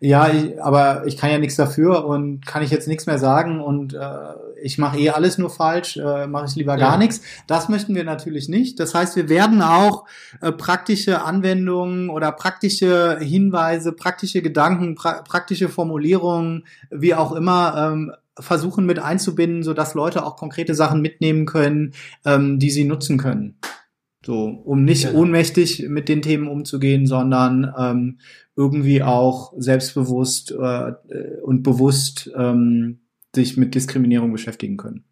ja, 0.00 0.28
ich, 0.28 0.60
aber 0.60 1.06
ich 1.06 1.16
kann 1.16 1.30
ja 1.30 1.38
nichts 1.38 1.54
dafür 1.54 2.04
und 2.04 2.44
kann 2.44 2.64
ich 2.64 2.72
jetzt 2.72 2.88
nichts 2.88 3.06
mehr 3.06 3.20
sagen 3.20 3.60
und 3.60 3.94
äh, 3.94 3.98
ich 4.66 4.78
mache 4.78 4.98
eh 4.98 5.10
alles 5.10 5.38
nur 5.38 5.48
falsch, 5.48 5.96
äh, 5.96 6.26
mache 6.26 6.46
ich 6.48 6.56
lieber 6.56 6.72
ja. 6.72 6.88
gar 6.88 6.98
nichts. 6.98 7.22
Das 7.46 7.68
möchten 7.68 7.94
wir 7.94 8.04
natürlich 8.04 8.48
nicht. 8.48 8.80
Das 8.80 8.94
heißt, 8.94 9.14
wir 9.14 9.28
werden 9.28 9.62
auch 9.62 10.06
äh, 10.42 10.50
praktische 10.50 11.22
Anwendungen 11.22 12.10
oder 12.10 12.32
praktische 12.32 13.18
Hinweise, 13.20 13.92
praktische 13.92 14.42
Gedanken, 14.42 14.96
pra 14.96 15.22
praktische 15.22 15.68
Formulierungen, 15.68 16.66
wie 16.90 17.14
auch 17.14 17.32
immer, 17.32 17.92
ähm, 17.92 18.12
versuchen 18.38 18.84
mit 18.84 18.98
einzubinden, 18.98 19.62
so 19.62 19.72
dass 19.72 19.94
Leute 19.94 20.26
auch 20.26 20.36
konkrete 20.36 20.74
Sachen 20.74 21.00
mitnehmen 21.00 21.46
können, 21.46 21.94
ähm, 22.24 22.58
die 22.58 22.70
sie 22.70 22.84
nutzen 22.84 23.18
können. 23.18 23.58
So, 24.24 24.46
um 24.64 24.84
nicht 24.84 25.06
genau. 25.06 25.20
ohnmächtig 25.20 25.86
mit 25.88 26.08
den 26.08 26.20
Themen 26.20 26.48
umzugehen, 26.48 27.06
sondern 27.06 27.72
ähm, 27.78 28.18
irgendwie 28.56 29.04
auch 29.04 29.52
selbstbewusst 29.56 30.50
äh, 30.50 30.92
und 31.44 31.62
bewusst 31.62 32.30
ähm, 32.36 33.05
sich 33.36 33.56
mit 33.56 33.76
Diskriminierung 33.76 34.32
beschäftigen 34.32 34.76
können. 34.76 35.04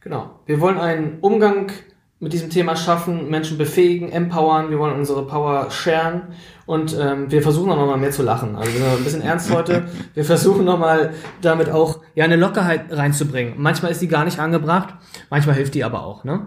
Genau. 0.00 0.40
Wir 0.46 0.60
wollen 0.60 0.78
einen 0.78 1.20
Umgang 1.20 1.70
mit 2.18 2.34
diesem 2.34 2.50
Thema 2.50 2.76
schaffen, 2.76 3.30
Menschen 3.30 3.56
befähigen, 3.56 4.10
empowern, 4.10 4.70
wir 4.70 4.78
wollen 4.78 4.94
unsere 4.94 5.26
Power 5.26 5.70
sharen 5.70 6.34
und 6.66 6.94
ähm, 7.00 7.30
wir 7.30 7.40
versuchen 7.40 7.72
auch 7.72 7.76
nochmal 7.76 7.96
mehr 7.96 8.10
zu 8.10 8.22
lachen. 8.22 8.56
Also 8.56 8.72
wir 8.72 8.80
sind 8.80 8.90
ein 8.90 9.04
bisschen 9.04 9.22
ernst 9.22 9.50
heute. 9.50 9.88
Wir 10.14 10.24
versuchen 10.24 10.64
nochmal 10.66 11.14
damit 11.40 11.70
auch 11.70 12.00
ja 12.14 12.24
eine 12.24 12.36
Lockerheit 12.36 12.86
reinzubringen. 12.90 13.54
Manchmal 13.56 13.90
ist 13.90 14.02
die 14.02 14.08
gar 14.08 14.26
nicht 14.26 14.38
angebracht, 14.38 14.94
manchmal 15.30 15.56
hilft 15.56 15.74
die 15.74 15.82
aber 15.82 16.04
auch. 16.04 16.24
Ne? 16.24 16.46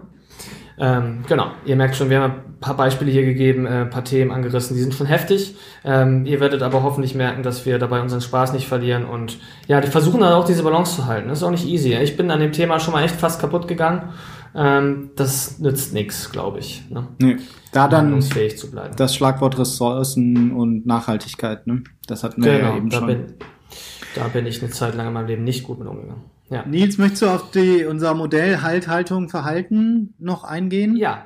Ähm, 0.76 1.24
genau, 1.28 1.52
ihr 1.64 1.76
merkt 1.76 1.94
schon, 1.96 2.10
wir 2.10 2.20
haben 2.20 2.32
ein 2.32 2.60
paar 2.60 2.76
Beispiele 2.76 3.10
hier 3.10 3.24
gegeben, 3.24 3.66
äh, 3.66 3.82
ein 3.82 3.90
paar 3.90 4.04
Themen 4.04 4.32
angerissen, 4.32 4.74
die 4.74 4.82
sind 4.82 4.94
schon 4.94 5.06
heftig. 5.06 5.54
Ähm, 5.84 6.26
ihr 6.26 6.40
werdet 6.40 6.62
aber 6.62 6.82
hoffentlich 6.82 7.14
merken, 7.14 7.42
dass 7.42 7.64
wir 7.64 7.78
dabei 7.78 8.00
unseren 8.00 8.20
Spaß 8.20 8.52
nicht 8.52 8.66
verlieren 8.66 9.04
und 9.04 9.38
ja, 9.68 9.80
die 9.80 9.88
versuchen 9.88 10.20
dann 10.20 10.32
auch 10.32 10.44
diese 10.44 10.62
Balance 10.62 10.96
zu 10.96 11.06
halten. 11.06 11.28
Das 11.28 11.38
ist 11.38 11.44
auch 11.44 11.50
nicht 11.50 11.66
easy. 11.66 11.94
Ich 11.94 12.16
bin 12.16 12.30
an 12.30 12.40
dem 12.40 12.52
Thema 12.52 12.80
schon 12.80 12.92
mal 12.92 13.04
echt 13.04 13.16
fast 13.16 13.40
kaputt 13.40 13.68
gegangen. 13.68 14.10
Ähm, 14.56 15.10
das 15.16 15.58
nützt 15.58 15.94
nichts, 15.94 16.30
glaube 16.30 16.60
ich. 16.60 16.88
Ne? 16.88 17.08
Nee. 17.20 17.36
Da 17.72 17.88
dann 17.88 18.22
fähig 18.22 18.56
zu 18.56 18.70
bleiben. 18.70 18.94
das 18.96 19.14
Schlagwort 19.14 19.58
Ressourcen 19.58 20.52
und 20.52 20.86
Nachhaltigkeit, 20.86 21.66
ne? 21.66 21.82
Das 22.06 22.22
hatten 22.22 22.44
wir 22.44 22.58
genau, 22.58 22.70
ja 22.70 22.76
eben 22.76 22.88
da 22.88 22.98
schon. 22.98 23.06
Bin, 23.08 23.34
da 24.14 24.28
bin 24.28 24.46
ich 24.46 24.62
eine 24.62 24.70
Zeit 24.70 24.94
lang 24.94 25.08
in 25.08 25.12
meinem 25.12 25.26
Leben 25.26 25.44
nicht 25.44 25.64
gut 25.64 25.80
mit 25.80 25.88
umgegangen. 25.88 26.22
Ja. 26.50 26.64
Nils, 26.66 26.98
möchtest 26.98 27.22
du 27.22 27.26
auf 27.28 27.50
die, 27.52 27.86
unser 27.86 28.14
Modell 28.14 28.60
Halt, 28.60 28.86
Haltung, 28.86 29.30
Verhalten 29.30 30.14
noch 30.18 30.44
eingehen? 30.44 30.94
Ja. 30.96 31.24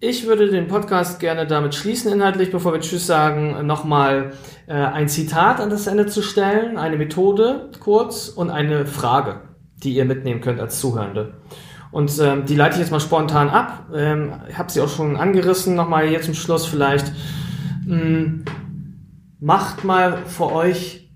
Ich 0.00 0.26
würde 0.26 0.48
den 0.48 0.68
Podcast 0.68 1.20
gerne 1.20 1.46
damit 1.46 1.74
schließen, 1.74 2.12
inhaltlich, 2.12 2.50
bevor 2.50 2.72
wir 2.72 2.80
Tschüss 2.80 3.06
sagen, 3.06 3.66
nochmal 3.66 4.32
äh, 4.66 4.72
ein 4.72 5.08
Zitat 5.08 5.60
an 5.60 5.70
das 5.70 5.86
Ende 5.88 6.06
zu 6.06 6.22
stellen, 6.22 6.78
eine 6.78 6.96
Methode 6.96 7.70
kurz 7.80 8.28
und 8.28 8.48
eine 8.48 8.86
Frage, 8.86 9.40
die 9.82 9.94
ihr 9.94 10.04
mitnehmen 10.04 10.40
könnt 10.40 10.60
als 10.60 10.80
Zuhörende. 10.80 11.34
Und 11.90 12.12
ähm, 12.20 12.46
die 12.46 12.54
leite 12.54 12.74
ich 12.76 12.80
jetzt 12.80 12.92
mal 12.92 13.00
spontan 13.00 13.50
ab. 13.50 13.88
Ähm, 13.94 14.34
ich 14.48 14.56
habe 14.56 14.70
sie 14.70 14.80
auch 14.80 14.88
schon 14.88 15.16
angerissen, 15.16 15.74
nochmal 15.74 16.06
hier 16.06 16.22
zum 16.22 16.34
Schluss 16.34 16.64
vielleicht. 16.64 17.12
Hm, 17.84 18.44
macht 19.40 19.84
mal 19.84 20.24
für 20.26 20.52
euch 20.52 21.07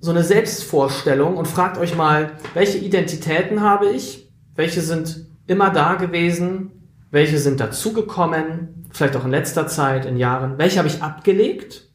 so 0.00 0.10
eine 0.10 0.22
Selbstvorstellung 0.22 1.36
und 1.36 1.48
fragt 1.48 1.78
euch 1.78 1.96
mal, 1.96 2.32
welche 2.54 2.78
Identitäten 2.78 3.62
habe 3.62 3.88
ich? 3.88 4.30
Welche 4.54 4.80
sind 4.80 5.26
immer 5.46 5.70
da 5.70 5.94
gewesen? 5.94 6.72
Welche 7.10 7.38
sind 7.38 7.60
dazugekommen? 7.60 8.86
Vielleicht 8.90 9.16
auch 9.16 9.24
in 9.24 9.30
letzter 9.30 9.66
Zeit, 9.66 10.04
in 10.04 10.16
Jahren. 10.16 10.58
Welche 10.58 10.78
habe 10.78 10.88
ich 10.88 11.02
abgelegt? 11.02 11.88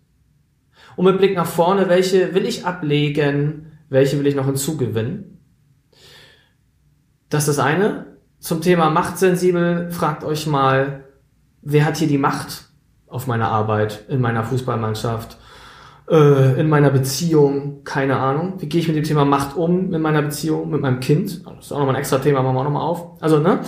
Und 0.96 1.06
mit 1.06 1.18
Blick 1.18 1.36
nach 1.36 1.48
vorne, 1.48 1.90
welche 1.90 2.34
will 2.34 2.46
ich 2.46 2.66
ablegen? 2.66 3.72
Welche 3.90 4.20
will 4.20 4.28
ich 4.28 4.36
noch 4.36 4.46
hinzugewinnen? 4.46 5.40
Das 7.30 7.48
ist 7.48 7.58
das 7.58 7.66
eine. 7.66 8.18
Zum 8.40 8.62
Thema 8.62 8.90
Machtsensibel 8.90 9.90
fragt 9.92 10.24
euch 10.24 10.46
mal, 10.46 11.06
wer 11.62 11.86
hat 11.86 11.98
hier 11.98 12.08
die 12.08 12.18
Macht 12.18 12.70
auf 13.08 13.28
meiner 13.28 13.48
Arbeit, 13.48 14.06
in 14.10 14.20
meiner 14.20 14.44
Fußballmannschaft? 14.44 15.38
Äh, 16.10 16.60
in 16.60 16.70
meiner 16.70 16.90
Beziehung, 16.90 17.84
keine 17.84 18.18
Ahnung. 18.18 18.56
Wie 18.58 18.68
gehe 18.68 18.82
ich 18.82 18.88
mit 18.88 18.98
dem 18.98 19.04
Thema 19.04 19.26
Macht 19.26 19.56
um 19.56 19.94
in 19.94 20.02
meiner 20.02 20.22
Beziehung 20.22 20.70
mit 20.70 20.82
meinem 20.82 21.00
Kind? 21.00 21.46
Das 21.46 21.66
ist 21.66 21.72
auch 21.72 21.80
nochmal 21.80 21.96
ein 21.96 22.00
extra 22.00 22.20
Thema, 22.20 22.42
machen 22.42 22.56
wir 22.56 22.60
auch 22.60 22.66
nochmal 22.66 22.88
auf. 22.88 23.22
Also, 23.22 23.40
ne? 23.40 23.62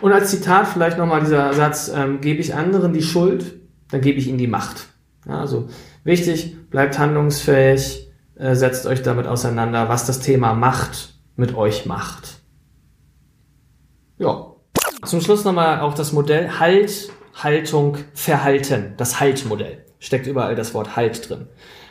Und 0.00 0.12
als 0.12 0.30
Zitat 0.30 0.66
vielleicht 0.66 0.98
nochmal 0.98 1.20
dieser 1.20 1.52
Satz, 1.52 1.92
ähm, 1.94 2.20
gebe 2.20 2.40
ich 2.40 2.54
anderen 2.54 2.92
die 2.92 3.02
Schuld, 3.02 3.60
dann 3.90 4.00
gebe 4.00 4.18
ich 4.18 4.28
ihnen 4.28 4.38
die 4.38 4.46
Macht. 4.46 4.86
Ja, 5.26 5.40
also 5.40 5.68
wichtig, 6.04 6.56
bleibt 6.70 6.98
handlungsfähig, 6.98 8.10
äh, 8.36 8.54
setzt 8.54 8.86
euch 8.86 9.02
damit 9.02 9.26
auseinander, 9.26 9.88
was 9.88 10.06
das 10.06 10.20
Thema 10.20 10.54
Macht 10.54 11.14
mit 11.36 11.54
euch 11.54 11.86
macht. 11.86 12.40
Ja. 14.18 14.52
Zum 15.04 15.20
Schluss 15.20 15.44
nochmal 15.44 15.80
auch 15.80 15.94
das 15.94 16.12
Modell 16.12 16.58
Halt, 16.58 17.10
Haltung, 17.34 17.98
Verhalten, 18.14 18.94
das 18.96 19.20
Haltmodell. 19.20 19.83
Steckt 20.04 20.26
überall 20.26 20.54
das 20.54 20.74
Wort 20.74 20.96
Halt 20.96 21.28
drin. 21.28 21.46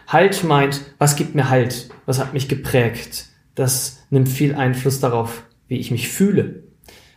Halt 0.08 0.44
meint, 0.44 0.82
was 1.00 1.16
gibt 1.16 1.36
mir 1.36 1.50
Halt? 1.50 1.90
Was 2.06 2.20
hat 2.20 2.34
mich 2.34 2.48
geprägt? 2.48 3.28
Das 3.56 4.04
nimmt 4.10 4.30
viel 4.30 4.56
Einfluss 4.56 5.00
darauf, 5.00 5.44
wie 5.68 5.78
ich 5.78 5.92
mich 5.92 6.10
fühle. 6.10 6.64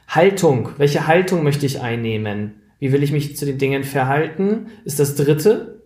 Haltung. 0.09 0.71
Welche 0.79 1.07
Haltung 1.07 1.43
möchte 1.43 1.67
ich 1.67 1.81
einnehmen? 1.81 2.63
Wie 2.79 2.93
will 2.93 3.03
ich 3.03 3.13
mich 3.13 3.37
zu 3.37 3.45
den 3.45 3.59
Dingen 3.59 3.85
verhalten? 3.85 4.69
Ist 4.85 5.01
das 5.01 5.15
dritte. 5.17 5.83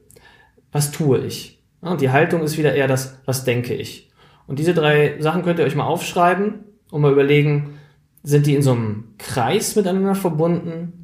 Was 0.73 0.93
tue 0.93 1.19
ich? 1.21 1.63
Und 1.81 2.01
die 2.01 2.11
Haltung 2.11 2.43
ist 2.43 2.59
wieder 2.59 2.75
eher 2.75 2.89
das, 2.89 3.19
was 3.25 3.45
denke 3.45 3.75
ich? 3.75 4.11
Und 4.47 4.59
diese 4.59 4.75
drei 4.75 5.17
Sachen 5.21 5.43
könnt 5.43 5.59
ihr 5.59 5.65
euch 5.65 5.75
mal 5.75 5.87
aufschreiben 5.87 6.61
und 6.91 7.01
mal 7.01 7.13
überlegen, 7.13 7.79
sind 8.23 8.47
die 8.47 8.55
in 8.55 8.63
so 8.63 8.73
einem 8.73 9.15
Kreis 9.19 9.77
miteinander 9.77 10.15
verbunden? 10.15 11.00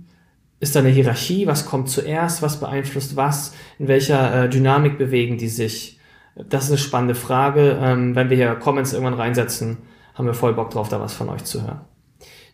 Ist 0.59 0.75
da 0.75 0.81
eine 0.81 0.89
Hierarchie? 0.89 1.47
Was 1.47 1.67
kommt 1.67 1.91
zuerst? 1.91 2.43
Was 2.43 2.61
beeinflusst 2.61 3.17
was? 3.17 3.53
In 3.79 3.89
welcher 3.89 4.45
äh, 4.45 4.49
Dynamik 4.49 4.97
bewegen 4.97 5.37
die 5.37 5.49
sich? 5.49 6.01
Das 6.35 6.65
ist 6.65 6.71
eine 6.71 6.79
spannende 6.79 7.15
Frage. 7.15 7.79
Ähm, 7.81 8.15
wenn 8.15 8.31
wir 8.31 8.37
hier 8.37 8.55
Comments 8.55 8.93
irgendwann 8.93 9.15
reinsetzen, 9.15 9.79
haben 10.15 10.27
wir 10.27 10.35
voll 10.35 10.55
Bock 10.55 10.71
drauf, 10.71 10.89
da 10.89 11.01
was 11.01 11.13
von 11.13 11.29
euch 11.29 11.45
zu 11.45 11.63
hören. 11.63 11.81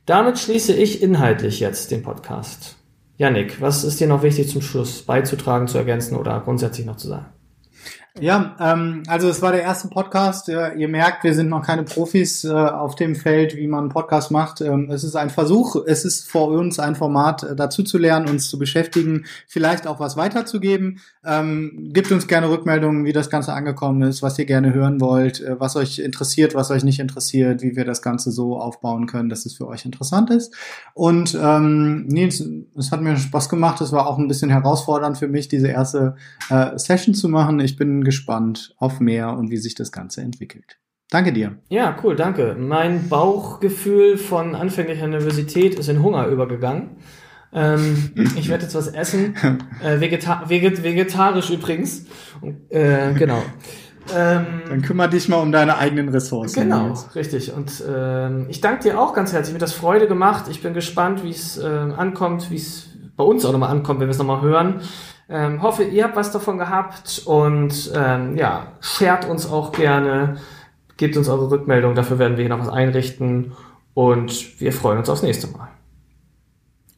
Damit 0.05 0.38
schließe 0.38 0.74
ich 0.74 1.03
inhaltlich 1.03 1.61
jetzt 1.61 1.92
den 1.92 2.03
Podcast. 2.03 2.76
Yannick, 3.18 3.61
was 3.61 3.84
ist 3.84 4.00
dir 4.00 4.09
noch 4.09 4.24
wichtig 4.24 4.48
zum 4.48 4.62
Schluss 4.62 5.03
beizutragen, 5.03 5.68
zu 5.68 5.78
ergänzen 5.78 6.16
oder 6.16 6.40
grundsätzlich 6.40 6.86
noch 6.86 6.96
zu 6.96 7.09
sagen? 7.09 7.26
Ja, 8.20 8.56
ähm, 8.60 9.04
also 9.06 9.30
es 9.30 9.40
war 9.40 9.52
der 9.52 9.62
erste 9.62 9.88
Podcast. 9.88 10.50
Äh, 10.50 10.74
ihr 10.74 10.88
merkt, 10.88 11.24
wir 11.24 11.32
sind 11.34 11.48
noch 11.48 11.64
keine 11.64 11.82
Profis 11.82 12.44
äh, 12.44 12.50
auf 12.50 12.94
dem 12.94 13.16
Feld, 13.16 13.56
wie 13.56 13.66
man 13.66 13.80
einen 13.80 13.88
Podcast 13.88 14.30
macht. 14.30 14.60
Ähm, 14.60 14.90
es 14.90 15.02
ist 15.02 15.16
ein 15.16 15.30
Versuch, 15.30 15.76
es 15.86 16.04
ist 16.04 16.30
vor 16.30 16.48
uns 16.48 16.78
ein 16.78 16.94
Format, 16.94 17.42
äh, 17.42 17.56
dazu 17.56 17.82
zu 17.82 17.96
lernen, 17.96 18.28
uns 18.28 18.50
zu 18.50 18.58
beschäftigen, 18.58 19.24
vielleicht 19.48 19.86
auch 19.86 19.98
was 19.98 20.18
weiterzugeben. 20.18 21.00
Ähm, 21.24 21.88
gebt 21.94 22.12
uns 22.12 22.26
gerne 22.26 22.50
Rückmeldungen, 22.50 23.06
wie 23.06 23.14
das 23.14 23.30
Ganze 23.30 23.54
angekommen 23.54 24.02
ist, 24.02 24.22
was 24.22 24.38
ihr 24.38 24.44
gerne 24.44 24.74
hören 24.74 25.00
wollt, 25.00 25.40
äh, 25.40 25.58
was 25.58 25.76
euch 25.76 25.98
interessiert, 25.98 26.54
was 26.54 26.70
euch 26.70 26.84
nicht 26.84 27.00
interessiert, 27.00 27.62
wie 27.62 27.76
wir 27.76 27.86
das 27.86 28.02
Ganze 28.02 28.30
so 28.30 28.58
aufbauen 28.58 29.06
können, 29.06 29.30
dass 29.30 29.46
es 29.46 29.54
für 29.54 29.66
euch 29.66 29.86
interessant 29.86 30.28
ist. 30.28 30.54
Und 30.92 31.34
ähm, 31.42 32.08
Nils, 32.08 32.44
es 32.76 32.92
hat 32.92 33.00
mir 33.00 33.16
Spaß 33.16 33.48
gemacht. 33.48 33.80
Es 33.80 33.92
war 33.92 34.06
auch 34.06 34.18
ein 34.18 34.28
bisschen 34.28 34.50
herausfordernd 34.50 35.16
für 35.16 35.28
mich, 35.28 35.48
diese 35.48 35.68
erste 35.68 36.16
äh, 36.50 36.76
Session 36.78 37.14
zu 37.14 37.30
machen. 37.30 37.58
Ich 37.60 37.76
bin 37.76 38.01
gespannt 38.05 38.74
auf 38.78 39.00
mehr 39.00 39.36
und 39.36 39.50
wie 39.50 39.57
sich 39.57 39.74
das 39.74 39.92
Ganze 39.92 40.20
entwickelt. 40.20 40.78
Danke 41.11 41.32
dir. 41.32 41.59
Ja, 41.68 41.96
cool, 42.03 42.16
danke. 42.16 42.57
Mein 42.59 43.09
Bauchgefühl 43.09 44.16
von 44.16 44.55
anfänglicher 44.55 45.07
Nervosität 45.07 45.78
ist 45.78 45.88
in 45.88 46.03
Hunger 46.03 46.26
übergegangen. 46.26 46.96
Ähm, 47.53 48.12
ich 48.36 48.48
werde 48.48 48.64
jetzt 48.64 48.74
was 48.74 48.88
essen. 48.88 49.34
Äh, 49.82 50.00
vegeta 50.00 50.44
veget 50.48 50.82
vegetarisch 50.82 51.50
übrigens. 51.50 52.07
Äh, 52.70 53.12
genau. 53.12 53.42
Ähm, 54.14 54.46
Dann 54.68 54.82
kümmere 54.82 55.11
dich 55.11 55.28
mal 55.28 55.36
um 55.36 55.53
deine 55.53 55.76
eigenen 55.76 56.09
Ressourcen. 56.09 56.62
Genau, 56.62 56.88
jetzt. 56.88 57.14
richtig. 57.14 57.53
Und 57.53 57.84
ähm, 57.86 58.46
ich 58.48 58.61
danke 58.61 58.84
dir 58.84 58.98
auch 58.98 59.12
ganz 59.12 59.32
herzlich. 59.32 59.53
Mir 59.53 59.61
das 59.61 59.74
Freude 59.74 60.09
gemacht. 60.09 60.46
Ich 60.50 60.62
bin 60.62 60.74
gespannt, 60.74 61.22
wie 61.24 61.30
es 61.30 61.59
äh, 61.59 61.66
ankommt, 61.66 62.50
wie 62.50 62.57
es 62.57 62.88
bei 63.16 63.24
uns 63.24 63.44
auch 63.44 63.53
nochmal 63.53 63.70
ankommt, 63.70 64.00
wenn 64.00 64.09
wir 64.09 64.12
es 64.12 64.18
nochmal 64.18 64.40
hören. 64.40 64.80
Ähm, 65.35 65.62
hoffe, 65.62 65.85
ihr 65.85 66.05
habt 66.05 66.14
was 66.14 66.30
davon 66.30 66.59
gehabt 66.59 67.22
und 67.24 67.91
ähm, 67.95 68.37
ja, 68.37 68.66
shared 68.83 69.24
uns 69.24 69.51
auch 69.51 69.72
gerne, 69.72 70.37
gebt 70.99 71.16
uns 71.16 71.26
eure 71.30 71.51
Rückmeldung, 71.51 71.95
dafür 71.95 72.18
werden 72.18 72.37
wir 72.37 72.45
hier 72.45 72.55
noch 72.55 72.61
was 72.61 72.68
einrichten 72.68 73.53
und 73.95 74.61
wir 74.61 74.74
freuen 74.74 74.99
uns 74.99 75.09
aufs 75.09 75.22
nächste 75.22 75.47
Mal. 75.47 75.68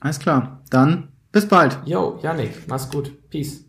Alles 0.00 0.18
klar, 0.18 0.62
dann 0.68 1.12
bis 1.30 1.46
bald. 1.46 1.78
Jo, 1.84 2.18
Janik, 2.22 2.66
mach's 2.66 2.90
gut. 2.90 3.12
Peace. 3.30 3.64